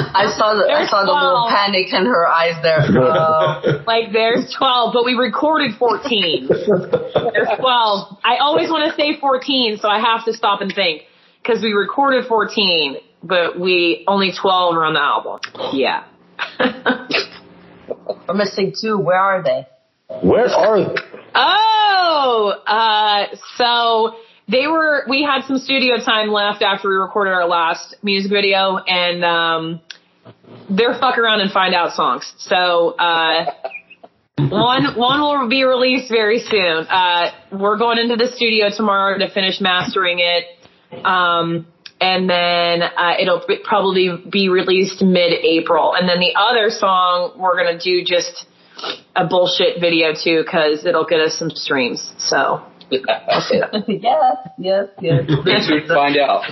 I 0.08 0.26
saw 0.36 0.54
the 0.54 0.64
there's 0.66 0.88
I 0.88 0.90
saw 0.90 1.04
12. 1.04 1.06
the 1.06 1.12
little 1.12 1.48
panic 1.50 1.92
in 1.92 2.06
her 2.06 2.26
eyes 2.26 2.60
there. 2.62 2.82
Uh, 2.82 3.82
like 3.86 4.12
there's 4.12 4.52
12, 4.56 4.92
but 4.92 5.04
we 5.04 5.14
recorded 5.14 5.76
14. 5.78 6.48
there's 6.48 6.66
12. 7.60 8.18
I 8.24 8.38
always 8.40 8.70
want 8.70 8.90
to 8.90 8.96
say 8.96 9.18
14, 9.20 9.78
so 9.80 9.88
I 9.88 10.00
have 10.00 10.24
to 10.24 10.32
stop 10.32 10.60
and 10.60 10.72
think 10.74 11.02
because 11.42 11.62
we 11.62 11.72
recorded 11.72 12.26
14, 12.26 12.96
but 13.22 13.58
we 13.58 14.04
only 14.06 14.32
12 14.32 14.74
are 14.76 14.84
on 14.84 14.94
the 14.94 15.00
album. 15.00 15.40
Yeah. 15.72 16.04
We're 18.28 18.34
missing 18.34 18.74
two. 18.80 18.98
Where 18.98 19.18
are 19.18 19.42
they? 19.42 19.66
Where 20.22 20.48
are 20.48 20.84
they? 20.84 21.00
Oh, 21.34 22.54
uh, 22.66 23.36
so 23.56 24.16
they 24.48 24.66
were, 24.66 25.04
we 25.08 25.22
had 25.22 25.46
some 25.46 25.58
studio 25.58 25.96
time 25.96 26.30
left 26.30 26.62
after 26.62 26.88
we 26.88 26.94
recorded 26.94 27.32
our 27.32 27.46
last 27.46 27.96
music 28.02 28.30
video 28.30 28.76
and, 28.78 29.24
um, 29.24 29.80
they're 30.70 30.98
fuck 30.98 31.18
around 31.18 31.40
and 31.40 31.50
find 31.50 31.74
out 31.74 31.92
songs. 31.92 32.34
So, 32.38 32.90
uh, 32.98 33.46
one, 34.38 34.96
one 34.96 35.20
will 35.20 35.48
be 35.48 35.64
released 35.64 36.10
very 36.10 36.38
soon. 36.40 36.86
Uh, 36.88 37.30
we're 37.52 37.76
going 37.76 37.98
into 37.98 38.16
the 38.16 38.30
studio 38.34 38.68
tomorrow 38.74 39.18
to 39.18 39.30
finish 39.30 39.60
mastering 39.60 40.18
it. 40.20 40.44
Um, 41.04 41.66
and 42.00 42.30
then, 42.30 42.82
uh, 42.82 43.14
it'll 43.20 43.42
probably 43.64 44.10
be 44.30 44.48
released 44.48 45.02
mid-April. 45.02 45.94
And 45.94 46.08
then 46.08 46.20
the 46.20 46.34
other 46.36 46.70
song 46.70 47.32
we're 47.36 47.56
gonna 47.56 47.78
do 47.78 48.04
just 48.04 48.46
a 49.16 49.26
bullshit 49.26 49.80
video 49.80 50.12
too, 50.12 50.44
cause 50.50 50.86
it'll 50.86 51.06
get 51.06 51.20
us 51.20 51.38
some 51.38 51.50
streams. 51.50 52.12
So, 52.18 52.62
yes, 52.90 53.52
yes, 54.58 54.88
yes. 55.00 55.24
Stay 55.64 55.86
find 55.88 56.16
out. 56.16 56.42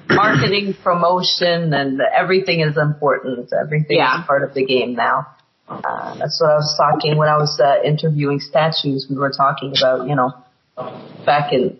Marketing, 0.08 0.74
promotion, 0.82 1.74
and 1.74 2.00
everything 2.00 2.60
is 2.60 2.78
important. 2.78 3.50
Everything 3.52 3.98
yeah. 3.98 4.20
is 4.20 4.26
part 4.26 4.44
of 4.44 4.54
the 4.54 4.64
game 4.64 4.94
now. 4.94 5.26
Uh, 5.68 6.14
that's 6.18 6.40
what 6.40 6.50
I 6.50 6.54
was 6.56 6.74
talking 6.76 7.16
when 7.16 7.28
I 7.28 7.36
was 7.36 7.60
uh, 7.60 7.82
interviewing 7.84 8.40
statues. 8.40 9.06
We 9.08 9.16
were 9.16 9.30
talking 9.30 9.74
about, 9.76 10.08
you 10.08 10.14
know, 10.14 10.32
back 11.24 11.52
in 11.52 11.78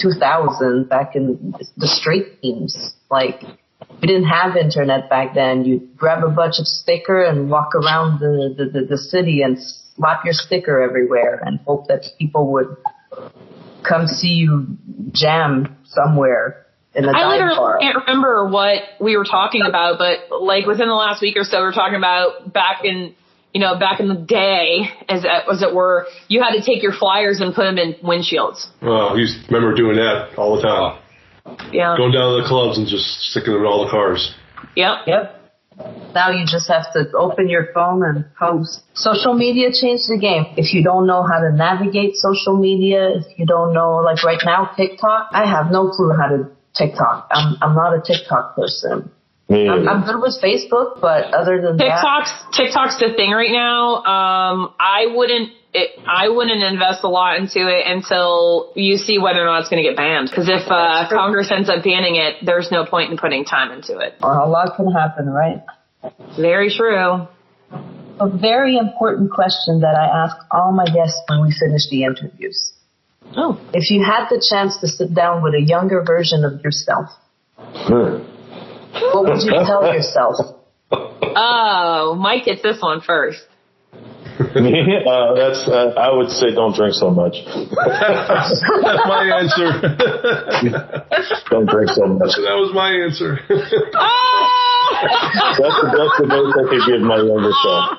2000, 0.00 0.88
back 0.88 1.14
in 1.16 1.54
the 1.76 1.88
street 1.88 2.40
teams, 2.40 2.94
like 3.10 3.42
we 4.00 4.08
didn't 4.08 4.24
have 4.24 4.56
internet 4.56 5.08
back 5.10 5.34
then. 5.34 5.64
You'd 5.64 5.96
grab 5.96 6.24
a 6.24 6.30
bunch 6.30 6.54
of 6.58 6.66
sticker 6.66 7.22
and 7.22 7.50
walk 7.50 7.74
around 7.74 8.20
the, 8.20 8.54
the, 8.56 8.80
the, 8.80 8.86
the 8.86 8.98
city 8.98 9.42
and 9.42 9.58
slap 9.96 10.24
your 10.24 10.34
sticker 10.34 10.80
everywhere 10.80 11.40
and 11.44 11.60
hope 11.60 11.88
that 11.88 12.04
people 12.18 12.52
would 12.52 12.76
come 13.86 14.06
see 14.06 14.28
you 14.28 14.78
jam 15.12 15.76
somewhere 15.84 16.66
in 16.94 17.04
the 17.04 17.10
I 17.10 17.26
literally 17.28 17.56
bar. 17.56 17.78
can't 17.78 17.96
remember 18.06 18.48
what 18.48 18.82
we 19.00 19.16
were 19.16 19.24
talking 19.24 19.62
about, 19.66 19.98
but 19.98 20.42
like 20.42 20.66
within 20.66 20.88
the 20.88 20.94
last 20.94 21.22
week 21.22 21.36
or 21.36 21.44
so, 21.44 21.58
we 21.60 21.64
are 21.64 21.72
talking 21.72 21.96
about 21.96 22.52
back 22.52 22.84
in, 22.84 23.14
you 23.52 23.60
know, 23.60 23.78
back 23.78 24.00
in 24.00 24.08
the 24.08 24.14
day, 24.14 24.88
as 25.08 25.24
as 25.24 25.62
it 25.62 25.74
were, 25.74 26.06
you 26.28 26.42
had 26.42 26.52
to 26.52 26.62
take 26.64 26.82
your 26.82 26.92
flyers 26.92 27.40
and 27.40 27.54
put 27.54 27.64
them 27.64 27.78
in 27.78 27.94
windshields. 28.02 28.66
Oh, 28.80 29.12
I 29.12 29.16
used 29.16 29.50
remember 29.50 29.74
doing 29.74 29.96
that 29.96 30.34
all 30.36 30.56
the 30.56 30.62
time. 30.62 31.02
Yeah. 31.72 31.96
Going 31.96 32.12
down 32.12 32.36
to 32.36 32.42
the 32.42 32.48
clubs 32.48 32.78
and 32.78 32.86
just 32.86 33.04
sticking 33.30 33.52
them 33.52 33.62
in 33.62 33.66
all 33.66 33.84
the 33.84 33.90
cars. 33.90 34.34
Yep. 34.76 35.06
Yep. 35.06 35.38
Now 36.14 36.30
you 36.30 36.44
just 36.46 36.68
have 36.68 36.92
to 36.92 37.10
open 37.16 37.48
your 37.48 37.72
phone 37.72 38.04
and 38.04 38.24
post. 38.38 38.82
Social 38.94 39.34
media 39.34 39.68
changed 39.72 40.04
the 40.08 40.18
game. 40.20 40.54
If 40.56 40.74
you 40.74 40.84
don't 40.84 41.06
know 41.06 41.22
how 41.22 41.40
to 41.40 41.50
navigate 41.50 42.14
social 42.16 42.56
media, 42.56 43.16
if 43.16 43.38
you 43.38 43.46
don't 43.46 43.72
know, 43.72 43.96
like 43.96 44.22
right 44.22 44.40
now, 44.44 44.70
TikTok, 44.76 45.28
I 45.32 45.48
have 45.48 45.72
no 45.72 45.88
clue 45.88 46.12
how 46.12 46.28
to 46.28 46.50
TikTok. 46.76 47.28
I'm, 47.30 47.56
I'm 47.62 47.74
not 47.74 47.94
a 47.94 48.02
TikTok 48.02 48.54
person. 48.54 49.10
I'm, 49.52 49.88
I'm, 49.88 50.04
good 50.04 50.20
with 50.20 50.38
Facebook, 50.42 51.00
but 51.00 51.34
other 51.34 51.60
than 51.60 51.78
TikTok's, 51.78 52.30
that, 52.30 52.52
TikTok's 52.52 52.98
the 52.98 53.12
thing 53.14 53.30
right 53.30 53.50
now. 53.50 53.96
Um, 53.96 54.74
I 54.78 55.06
wouldn't, 55.14 55.52
it, 55.74 55.98
I 56.06 56.28
wouldn't 56.28 56.62
invest 56.62 57.04
a 57.04 57.08
lot 57.08 57.38
into 57.38 57.68
it 57.68 57.86
until 57.86 58.72
you 58.74 58.96
see 58.96 59.18
whether 59.18 59.42
or 59.42 59.46
not 59.46 59.60
it's 59.60 59.68
going 59.68 59.82
to 59.82 59.88
get 59.88 59.96
banned. 59.96 60.30
Because 60.30 60.48
if 60.48 60.70
uh, 60.70 61.08
Congress 61.10 61.50
ends 61.50 61.68
up 61.68 61.84
banning 61.84 62.16
it, 62.16 62.44
there's 62.44 62.70
no 62.70 62.84
point 62.84 63.10
in 63.10 63.18
putting 63.18 63.44
time 63.44 63.72
into 63.72 63.98
it. 63.98 64.14
Well, 64.20 64.44
a 64.44 64.48
lot 64.48 64.76
can 64.76 64.90
happen, 64.90 65.28
right? 65.28 65.62
Very 66.38 66.70
true. 66.70 67.26
A 68.20 68.28
very 68.28 68.76
important 68.76 69.30
question 69.30 69.80
that 69.80 69.94
I 69.96 70.24
ask 70.24 70.36
all 70.50 70.72
my 70.72 70.84
guests 70.84 71.20
when 71.28 71.42
we 71.42 71.52
finish 71.52 71.88
the 71.90 72.04
interviews. 72.04 72.72
Oh. 73.36 73.58
If 73.72 73.90
you 73.90 74.04
had 74.04 74.28
the 74.28 74.44
chance 74.48 74.78
to 74.80 74.88
sit 74.88 75.14
down 75.14 75.42
with 75.42 75.54
a 75.54 75.60
younger 75.60 76.02
version 76.04 76.44
of 76.44 76.62
yourself, 76.62 77.08
what 78.92 79.24
would 79.24 79.42
you 79.42 79.52
tell 79.52 79.92
yourself? 79.92 80.36
Oh, 80.90 82.14
Mike 82.18 82.44
gets 82.44 82.62
this 82.62 82.80
one 82.80 83.00
first. 83.00 83.46
uh, 84.32 85.34
that's 85.34 85.68
uh, 85.68 85.92
I 85.96 86.10
would 86.10 86.30
say 86.30 86.54
don't 86.54 86.74
drink 86.74 86.94
so 86.94 87.10
much. 87.10 87.36
that's 87.44 88.64
my 89.06 89.28
answer. 89.38 89.72
don't 91.50 91.68
drink 91.68 91.90
so 91.90 92.06
much. 92.06 92.36
That 92.40 92.56
was 92.56 92.72
my 92.74 92.90
answer. 92.90 93.38
that's 93.48 93.70
the 95.80 95.90
best 95.92 96.20
advice 96.24 96.56
I 96.56 96.64
could 96.68 96.84
give 96.88 97.02
my 97.02 97.20
younger 97.20 97.52
self. 97.62 97.98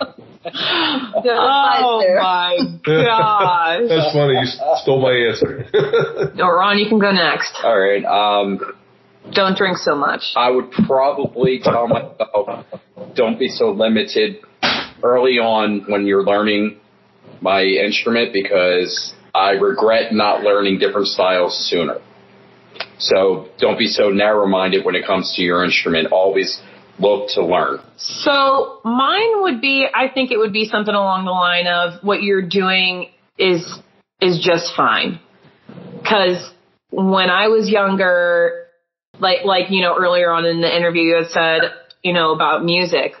oh 1.24 2.02
my 2.16 2.56
gosh. 2.84 3.88
That's 3.88 4.12
funny. 4.12 4.34
You 4.34 4.46
stole 4.82 5.00
my 5.00 5.12
answer. 5.12 6.32
no, 6.34 6.48
Ron, 6.48 6.78
you 6.78 6.88
can 6.88 6.98
go 6.98 7.12
next. 7.12 7.52
All 7.62 7.78
right. 7.78 8.04
Um, 8.04 8.60
don't 9.32 9.56
drink 9.56 9.78
so 9.78 9.94
much. 9.94 10.32
I 10.36 10.50
would 10.50 10.70
probably 10.70 11.60
tell 11.62 11.88
myself, 11.88 12.66
don't 13.14 13.38
be 13.38 13.48
so 13.48 13.70
limited 13.70 14.38
early 15.02 15.38
on 15.38 15.84
when 15.88 16.06
you're 16.06 16.24
learning 16.24 16.78
my 17.40 17.62
instrument 17.62 18.32
because 18.32 19.14
I 19.34 19.52
regret 19.52 20.12
not 20.12 20.42
learning 20.42 20.78
different 20.78 21.08
styles 21.08 21.56
sooner. 21.70 22.00
So 22.98 23.48
don't 23.58 23.78
be 23.78 23.86
so 23.86 24.10
narrow 24.10 24.46
minded 24.46 24.84
when 24.84 24.94
it 24.94 25.06
comes 25.06 25.34
to 25.36 25.42
your 25.42 25.64
instrument. 25.64 26.08
Always 26.12 26.60
look 26.98 27.28
to 27.34 27.44
learn? 27.44 27.80
So 27.96 28.80
mine 28.84 29.42
would 29.42 29.60
be, 29.60 29.86
I 29.92 30.08
think 30.12 30.30
it 30.30 30.38
would 30.38 30.52
be 30.52 30.66
something 30.66 30.94
along 30.94 31.24
the 31.24 31.32
line 31.32 31.66
of 31.66 32.02
what 32.02 32.22
you're 32.22 32.46
doing 32.46 33.10
is, 33.38 33.78
is 34.20 34.42
just 34.44 34.74
fine. 34.76 35.20
Cause 36.06 36.52
when 36.90 37.30
I 37.30 37.48
was 37.48 37.68
younger, 37.68 38.66
like, 39.18 39.44
like, 39.44 39.70
you 39.70 39.82
know, 39.82 39.96
earlier 39.98 40.30
on 40.30 40.44
in 40.44 40.60
the 40.60 40.76
interview 40.76 41.02
you 41.02 41.16
had 41.16 41.30
said, 41.30 41.60
you 42.02 42.12
know, 42.12 42.32
about 42.32 42.64
music 42.64 43.12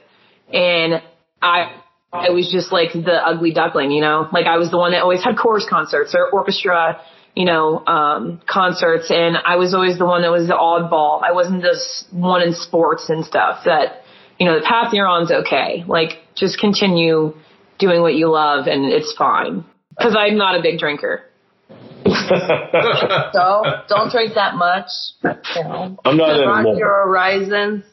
and 0.52 1.02
I, 1.40 1.80
I 2.12 2.30
was 2.30 2.50
just 2.52 2.70
like 2.70 2.92
the 2.92 3.14
ugly 3.14 3.52
duckling, 3.52 3.90
you 3.90 4.00
know, 4.00 4.28
like 4.32 4.46
I 4.46 4.56
was 4.56 4.70
the 4.70 4.78
one 4.78 4.92
that 4.92 5.02
always 5.02 5.24
had 5.24 5.36
chorus 5.36 5.66
concerts 5.68 6.14
or 6.14 6.30
orchestra 6.30 7.00
you 7.34 7.44
know, 7.44 7.84
um, 7.86 8.40
concerts 8.48 9.10
and 9.10 9.36
I 9.44 9.56
was 9.56 9.74
always 9.74 9.98
the 9.98 10.06
one 10.06 10.22
that 10.22 10.30
was 10.30 10.46
the 10.46 10.54
oddball. 10.54 11.20
I 11.22 11.32
wasn't 11.32 11.62
this 11.62 12.04
one 12.12 12.42
in 12.42 12.54
sports 12.54 13.08
and 13.08 13.24
stuff 13.24 13.64
that, 13.64 14.02
you 14.38 14.46
know, 14.46 14.58
the 14.58 14.64
path 14.64 14.92
you're 14.92 15.06
on's 15.06 15.32
okay. 15.32 15.84
Like 15.86 16.18
just 16.36 16.58
continue 16.60 17.34
doing 17.78 18.02
what 18.02 18.14
you 18.14 18.30
love 18.30 18.66
and 18.66 18.84
it's 18.84 19.12
fine. 19.16 19.64
Cause 20.00 20.14
I'm 20.18 20.36
not 20.36 20.58
a 20.58 20.62
big 20.62 20.78
drinker. 20.78 21.22
so 22.06 23.62
don't 23.88 24.10
drink 24.12 24.34
that 24.34 24.54
much. 24.54 24.88
You 25.22 25.64
know, 25.64 25.96
I'm 26.04 26.16
not 26.16 26.30
anymore. 26.30 26.76
your 26.76 27.06
horizons. 27.06 27.84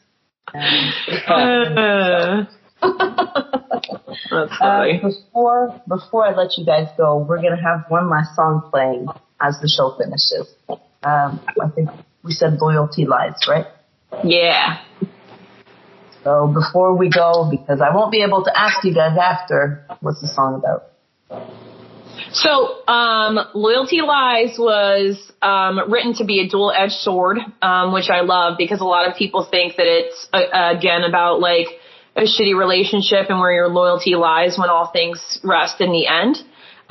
That's 4.32 4.56
funny. 4.58 5.00
Uh, 5.02 5.08
before 5.08 5.80
before 5.88 6.26
I 6.26 6.34
let 6.34 6.58
you 6.58 6.66
guys 6.66 6.88
go, 6.96 7.18
we're 7.18 7.40
gonna 7.40 7.62
have 7.62 7.84
one 7.88 8.10
last 8.10 8.34
song 8.34 8.68
playing 8.70 9.06
as 9.42 9.58
the 9.60 9.68
show 9.68 9.96
finishes. 9.98 10.54
Um, 11.02 11.40
I 11.60 11.68
think 11.74 11.90
we 12.22 12.32
said 12.32 12.58
loyalty 12.60 13.06
lies, 13.06 13.40
right? 13.48 13.66
Yeah. 14.24 14.78
So 16.24 16.46
before 16.46 16.96
we 16.96 17.10
go, 17.10 17.48
because 17.50 17.80
I 17.80 17.94
won't 17.94 18.12
be 18.12 18.22
able 18.22 18.44
to 18.44 18.52
ask 18.56 18.84
you 18.84 18.94
guys 18.94 19.16
after, 19.20 19.84
what's 20.00 20.20
the 20.20 20.28
song 20.28 20.54
about? 20.54 20.92
So, 22.32 22.86
um, 22.86 23.38
Loyalty 23.54 24.00
Lies 24.00 24.56
was 24.58 25.32
um, 25.42 25.90
written 25.90 26.14
to 26.14 26.24
be 26.24 26.40
a 26.40 26.48
dual-edged 26.48 26.92
sword, 26.92 27.38
um, 27.60 27.92
which 27.92 28.08
I 28.08 28.20
love 28.20 28.56
because 28.56 28.80
a 28.80 28.84
lot 28.84 29.08
of 29.08 29.16
people 29.16 29.46
think 29.50 29.76
that 29.76 29.86
it's 29.86 30.28
uh, 30.32 30.76
again 30.76 31.02
about 31.02 31.40
like 31.40 31.66
a 32.16 32.22
shitty 32.22 32.56
relationship 32.56 33.28
and 33.28 33.38
where 33.38 33.52
your 33.52 33.68
loyalty 33.68 34.14
lies 34.14 34.56
when 34.58 34.70
all 34.70 34.90
things 34.90 35.40
rest 35.42 35.80
in 35.80 35.92
the 35.92 36.06
end. 36.06 36.36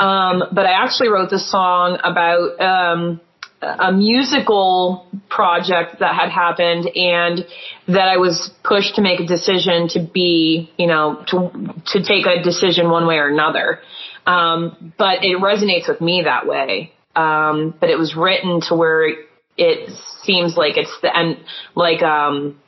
Um, 0.02 0.43
but 0.52 0.66
I 0.66 0.72
actually 0.72 1.10
wrote 1.10 1.30
this 1.30 1.49
song 1.49 1.99
about 2.04 2.60
um, 2.60 3.22
a 3.62 3.91
musical 3.91 5.06
project 5.30 5.99
that 5.99 6.16
had 6.16 6.30
happened 6.30 6.89
and 6.95 7.45
that 7.88 8.08
I 8.08 8.18
was 8.18 8.49
pushed 8.64 8.95
to 8.95 9.02
make 9.02 9.20
a 9.20 9.28
decision 9.28 9.89
to 9.89 9.99
be, 9.99 10.72
you 10.76 10.88
know, 10.88 11.24
to 11.28 11.52
to 11.93 12.04
take 12.04 12.26
a 12.26 12.41
decision 12.41 12.89
one 12.89 13.06
way 13.06 13.18
or 13.18 13.28
another. 13.28 13.80
Um, 14.26 14.93
but 14.97 15.24
it 15.24 15.38
resonates 15.38 15.88
with 15.88 16.02
me 16.02 16.24
that 16.24 16.47
way. 16.47 16.93
Um, 17.16 17.76
but 17.80 17.91
it 17.91 17.99
was 17.99 18.16
written 18.16 18.62
to 18.70 18.76
where 18.76 19.08
it 19.56 19.89
seems 20.24 20.58
like 20.58 20.78
it's 20.78 20.95
the 21.04 21.16
end, 21.16 21.38
like 21.76 22.02
um, 22.02 22.60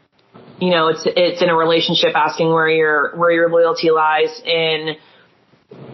you 0.60 0.70
know, 0.70 0.90
it's 0.90 1.04
it's 1.08 1.42
in 1.42 1.50
a 1.50 1.56
relationship 1.56 2.16
asking 2.16 2.50
where 2.50 2.70
your 2.70 3.16
where 3.18 3.32
your 3.32 3.50
loyalty 3.50 3.90
lies 3.90 4.40
in 4.46 4.98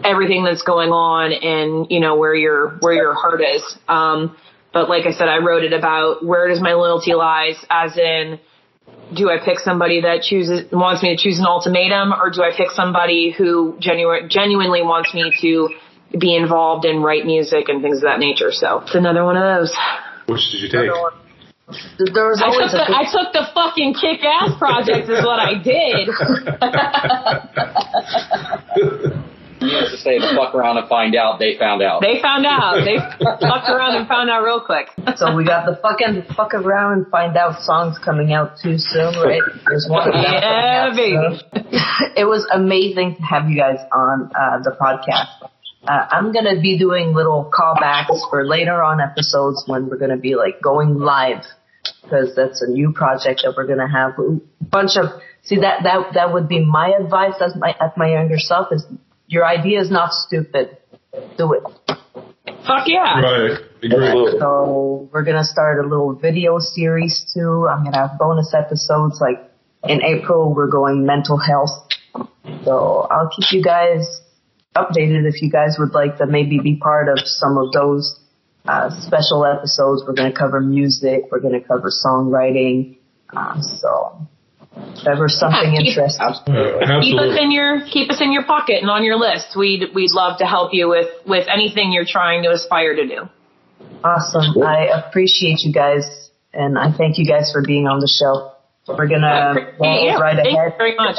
everything 0.04 0.44
that's 0.44 0.62
going 0.62 0.90
on 0.90 1.32
and 1.32 1.86
you 1.90 2.00
know 2.00 2.16
where 2.16 2.34
your 2.34 2.78
where 2.80 2.94
your 2.94 3.14
heart 3.14 3.40
is. 3.40 3.62
Um, 3.88 4.36
but 4.72 4.88
like 4.88 5.06
I 5.06 5.12
said, 5.12 5.28
I 5.28 5.38
wrote 5.38 5.64
it 5.64 5.72
about 5.72 6.24
where 6.24 6.48
does 6.48 6.60
my 6.60 6.74
loyalty 6.74 7.14
lies, 7.14 7.56
as 7.68 7.96
in, 7.96 8.38
do 9.14 9.28
I 9.28 9.38
pick 9.44 9.58
somebody 9.58 10.02
that 10.02 10.22
chooses 10.22 10.70
wants 10.72 11.02
me 11.02 11.16
to 11.16 11.22
choose 11.22 11.38
an 11.38 11.46
ultimatum, 11.46 12.12
or 12.12 12.30
do 12.30 12.42
I 12.42 12.52
pick 12.56 12.70
somebody 12.70 13.34
who 13.36 13.76
genu- 13.80 14.28
genuinely 14.28 14.82
wants 14.82 15.12
me 15.12 15.32
to 15.40 15.68
be 16.18 16.36
involved 16.36 16.84
and 16.84 17.02
write 17.02 17.26
music 17.26 17.68
and 17.68 17.82
things 17.82 17.98
of 17.98 18.04
that 18.04 18.20
nature? 18.20 18.52
So 18.52 18.80
it's 18.80 18.94
another 18.94 19.24
one 19.24 19.36
of 19.36 19.42
those. 19.42 19.74
Which 20.26 20.50
did 20.52 20.60
you 20.60 20.68
take? 20.68 20.90
There 21.98 22.26
was 22.26 22.42
I 22.42 22.50
took, 22.50 22.72
the, 22.72 22.82
I 22.82 23.04
took 23.06 23.32
the 23.32 23.46
fucking 23.54 23.94
kick 23.94 24.24
ass 24.24 24.58
project 24.58 25.08
is 25.08 25.24
what 25.24 25.38
I 25.38 25.54
did. 25.62 26.08
to 29.60 29.96
say 29.98 30.18
the 30.18 30.32
fuck 30.36 30.54
around 30.54 30.78
and 30.78 30.88
find 30.88 31.14
out, 31.14 31.38
they 31.38 31.56
found 31.58 31.82
out. 31.82 32.00
They 32.00 32.20
found 32.22 32.46
out. 32.46 32.80
They 32.84 32.96
fucked 33.20 33.68
around 33.68 33.96
and 33.96 34.08
found 34.08 34.30
out 34.30 34.42
real 34.42 34.60
quick. 34.60 34.88
So 35.16 35.34
we 35.36 35.44
got 35.44 35.66
the 35.66 35.76
fucking 35.80 36.34
fuck 36.34 36.54
around 36.54 36.92
and 36.92 37.06
find 37.08 37.36
out 37.36 37.62
songs 37.62 37.98
coming 38.02 38.32
out 38.32 38.56
too 38.62 38.76
soon, 38.78 39.14
right? 39.20 39.42
There's 39.68 39.86
one 39.88 40.08
of 40.08 40.14
them 40.14 40.24
Yeah, 40.24 40.88
out 40.90 40.96
baby. 40.96 41.16
soon. 41.16 41.66
It 42.16 42.24
was 42.24 42.46
amazing 42.52 43.16
to 43.16 43.22
have 43.22 43.48
you 43.48 43.56
guys 43.56 43.78
on 43.92 44.30
uh, 44.34 44.58
the 44.64 44.74
podcast. 44.80 45.48
Uh, 45.86 46.06
I'm 46.10 46.32
gonna 46.32 46.60
be 46.60 46.78
doing 46.78 47.14
little 47.14 47.50
callbacks 47.52 48.28
for 48.30 48.46
later 48.46 48.82
on 48.82 49.00
episodes 49.00 49.64
when 49.66 49.88
we're 49.88 49.96
gonna 49.98 50.16
be 50.18 50.34
like 50.34 50.60
going 50.62 50.98
live 50.98 51.44
because 52.02 52.34
that's 52.36 52.60
a 52.62 52.66
new 52.70 52.92
project 52.92 53.42
that 53.44 53.54
we're 53.56 53.66
gonna 53.66 53.90
have 53.90 54.12
a 54.18 54.38
bunch 54.64 54.96
of. 54.96 55.20
See 55.42 55.56
that 55.60 55.84
that 55.84 56.12
that 56.14 56.32
would 56.34 56.48
be 56.48 56.62
my 56.64 56.92
advice 57.00 57.34
as 57.40 57.54
my 57.56 57.70
as 57.80 57.92
my 57.96 58.10
younger 58.12 58.38
self 58.38 58.68
is 58.72 58.84
your 59.30 59.46
idea 59.46 59.80
is 59.80 59.90
not 59.90 60.12
stupid. 60.12 60.76
Do 61.38 61.52
it. 61.54 61.62
Fuck 62.66 62.86
yeah. 62.86 63.20
Right. 63.20 63.58
Agree. 63.82 64.36
So 64.38 65.08
we're 65.12 65.22
gonna 65.22 65.44
start 65.44 65.84
a 65.84 65.88
little 65.88 66.14
video 66.14 66.58
series 66.58 67.32
too. 67.32 67.68
I'm 67.68 67.84
gonna 67.84 68.08
have 68.08 68.18
bonus 68.18 68.52
episodes 68.52 69.18
like 69.20 69.38
in 69.88 70.02
April 70.02 70.52
we're 70.52 70.68
going 70.68 71.06
mental 71.06 71.38
health. 71.38 71.88
So 72.64 73.06
I'll 73.10 73.30
keep 73.30 73.52
you 73.52 73.62
guys 73.62 74.20
updated 74.76 75.26
if 75.26 75.40
you 75.40 75.50
guys 75.50 75.76
would 75.78 75.92
like 75.92 76.18
to 76.18 76.26
maybe 76.26 76.58
be 76.58 76.76
part 76.76 77.08
of 77.08 77.18
some 77.24 77.56
of 77.56 77.72
those 77.72 78.20
uh, 78.66 78.90
special 79.00 79.46
episodes. 79.46 80.02
We're 80.06 80.14
gonna 80.14 80.36
cover 80.36 80.60
music, 80.60 81.30
we're 81.30 81.40
gonna 81.40 81.62
cover 81.62 81.90
songwriting. 81.90 82.98
Uh, 83.34 83.60
so 83.62 84.20
if 84.20 84.39
ever 85.06 85.28
something 85.28 85.72
Yeah, 85.74 85.80
keep- 85.80 85.98
interesting. 85.98 86.26
Uh, 86.54 87.00
Keep 87.02 87.18
us 87.20 87.38
in 87.40 87.50
your 87.50 87.80
keep 87.90 88.10
us 88.10 88.20
in 88.20 88.32
your 88.32 88.44
pocket 88.44 88.82
and 88.82 88.90
on 88.90 89.04
your 89.04 89.16
list. 89.16 89.56
We'd 89.56 89.94
we'd 89.94 90.12
love 90.12 90.38
to 90.38 90.46
help 90.46 90.72
you 90.72 90.88
with 90.88 91.08
with 91.26 91.46
anything 91.48 91.92
you're 91.92 92.04
trying 92.06 92.42
to 92.44 92.50
aspire 92.50 92.94
to 92.94 93.06
do. 93.06 93.28
Awesome. 94.04 94.62
I 94.62 94.86
appreciate 94.86 95.60
you 95.60 95.72
guys 95.72 96.30
and 96.52 96.78
I 96.78 96.92
thank 96.92 97.18
you 97.18 97.26
guys 97.26 97.50
for 97.52 97.62
being 97.66 97.86
on 97.86 98.00
the 98.00 98.08
show. 98.08 98.52
We're 98.88 99.06
gonna 99.08 99.54
go 99.78 99.84
Yeah, 99.84 100.18
right 100.18 100.36
thank 100.36 100.56
ahead. 100.56 100.72
you 100.72 100.78
very 100.78 100.94
much. 100.96 101.16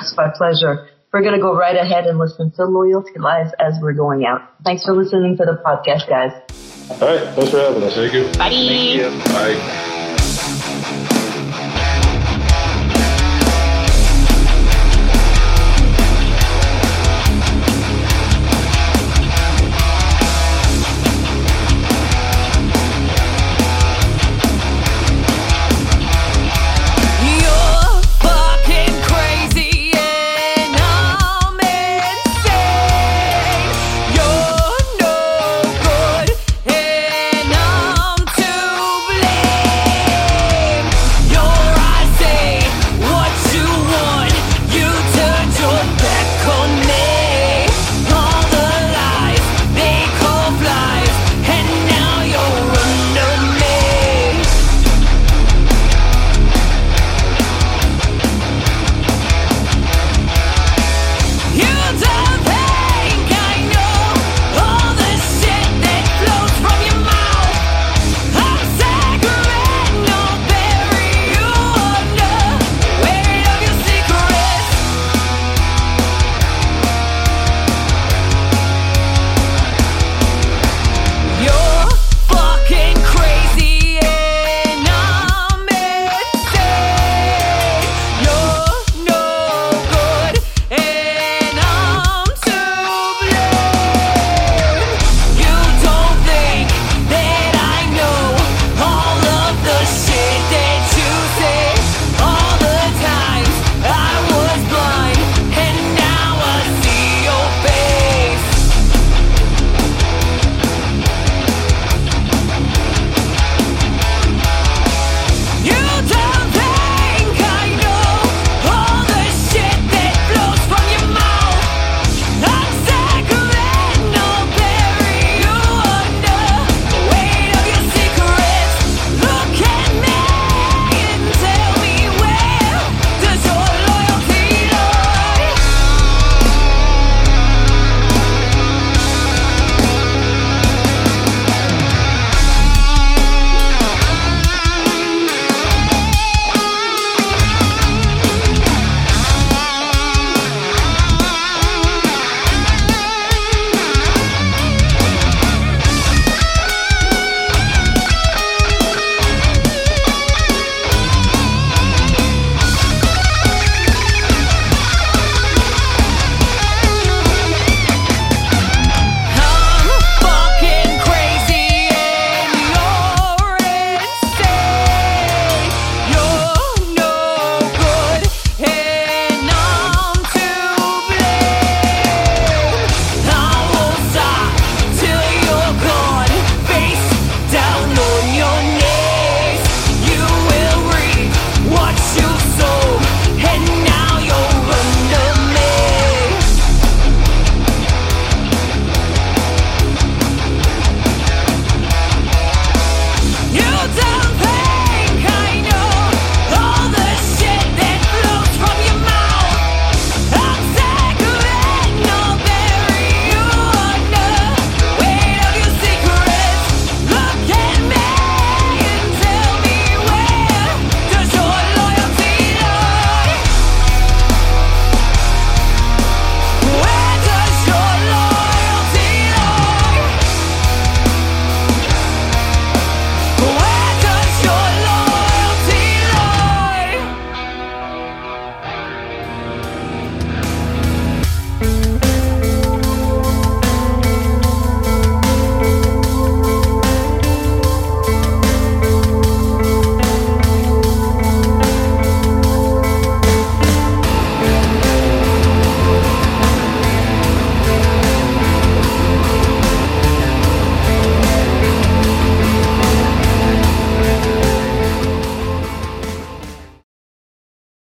It's 0.00 0.16
my 0.16 0.28
pleasure. 0.36 0.88
We're 1.12 1.22
going 1.22 1.34
to 1.36 1.40
go 1.40 1.56
right 1.56 1.74
ahead 1.74 2.04
and 2.06 2.18
listen 2.18 2.50
to 2.56 2.64
Loyalty 2.66 3.18
Lies 3.18 3.50
as 3.58 3.78
we're 3.80 3.94
going 3.94 4.26
out. 4.26 4.42
Thanks 4.62 4.84
for 4.84 4.92
listening 4.92 5.38
to 5.38 5.44
the 5.46 5.58
podcast, 5.64 6.06
guys. 6.06 6.32
All 7.00 7.08
right. 7.08 7.34
Thanks 7.34 7.50
for 7.50 7.58
having 7.60 7.82
us. 7.82 7.94
Thank 7.94 8.12
you. 8.12 8.24
Bye. 8.38 9.54
Bye. 9.56 9.87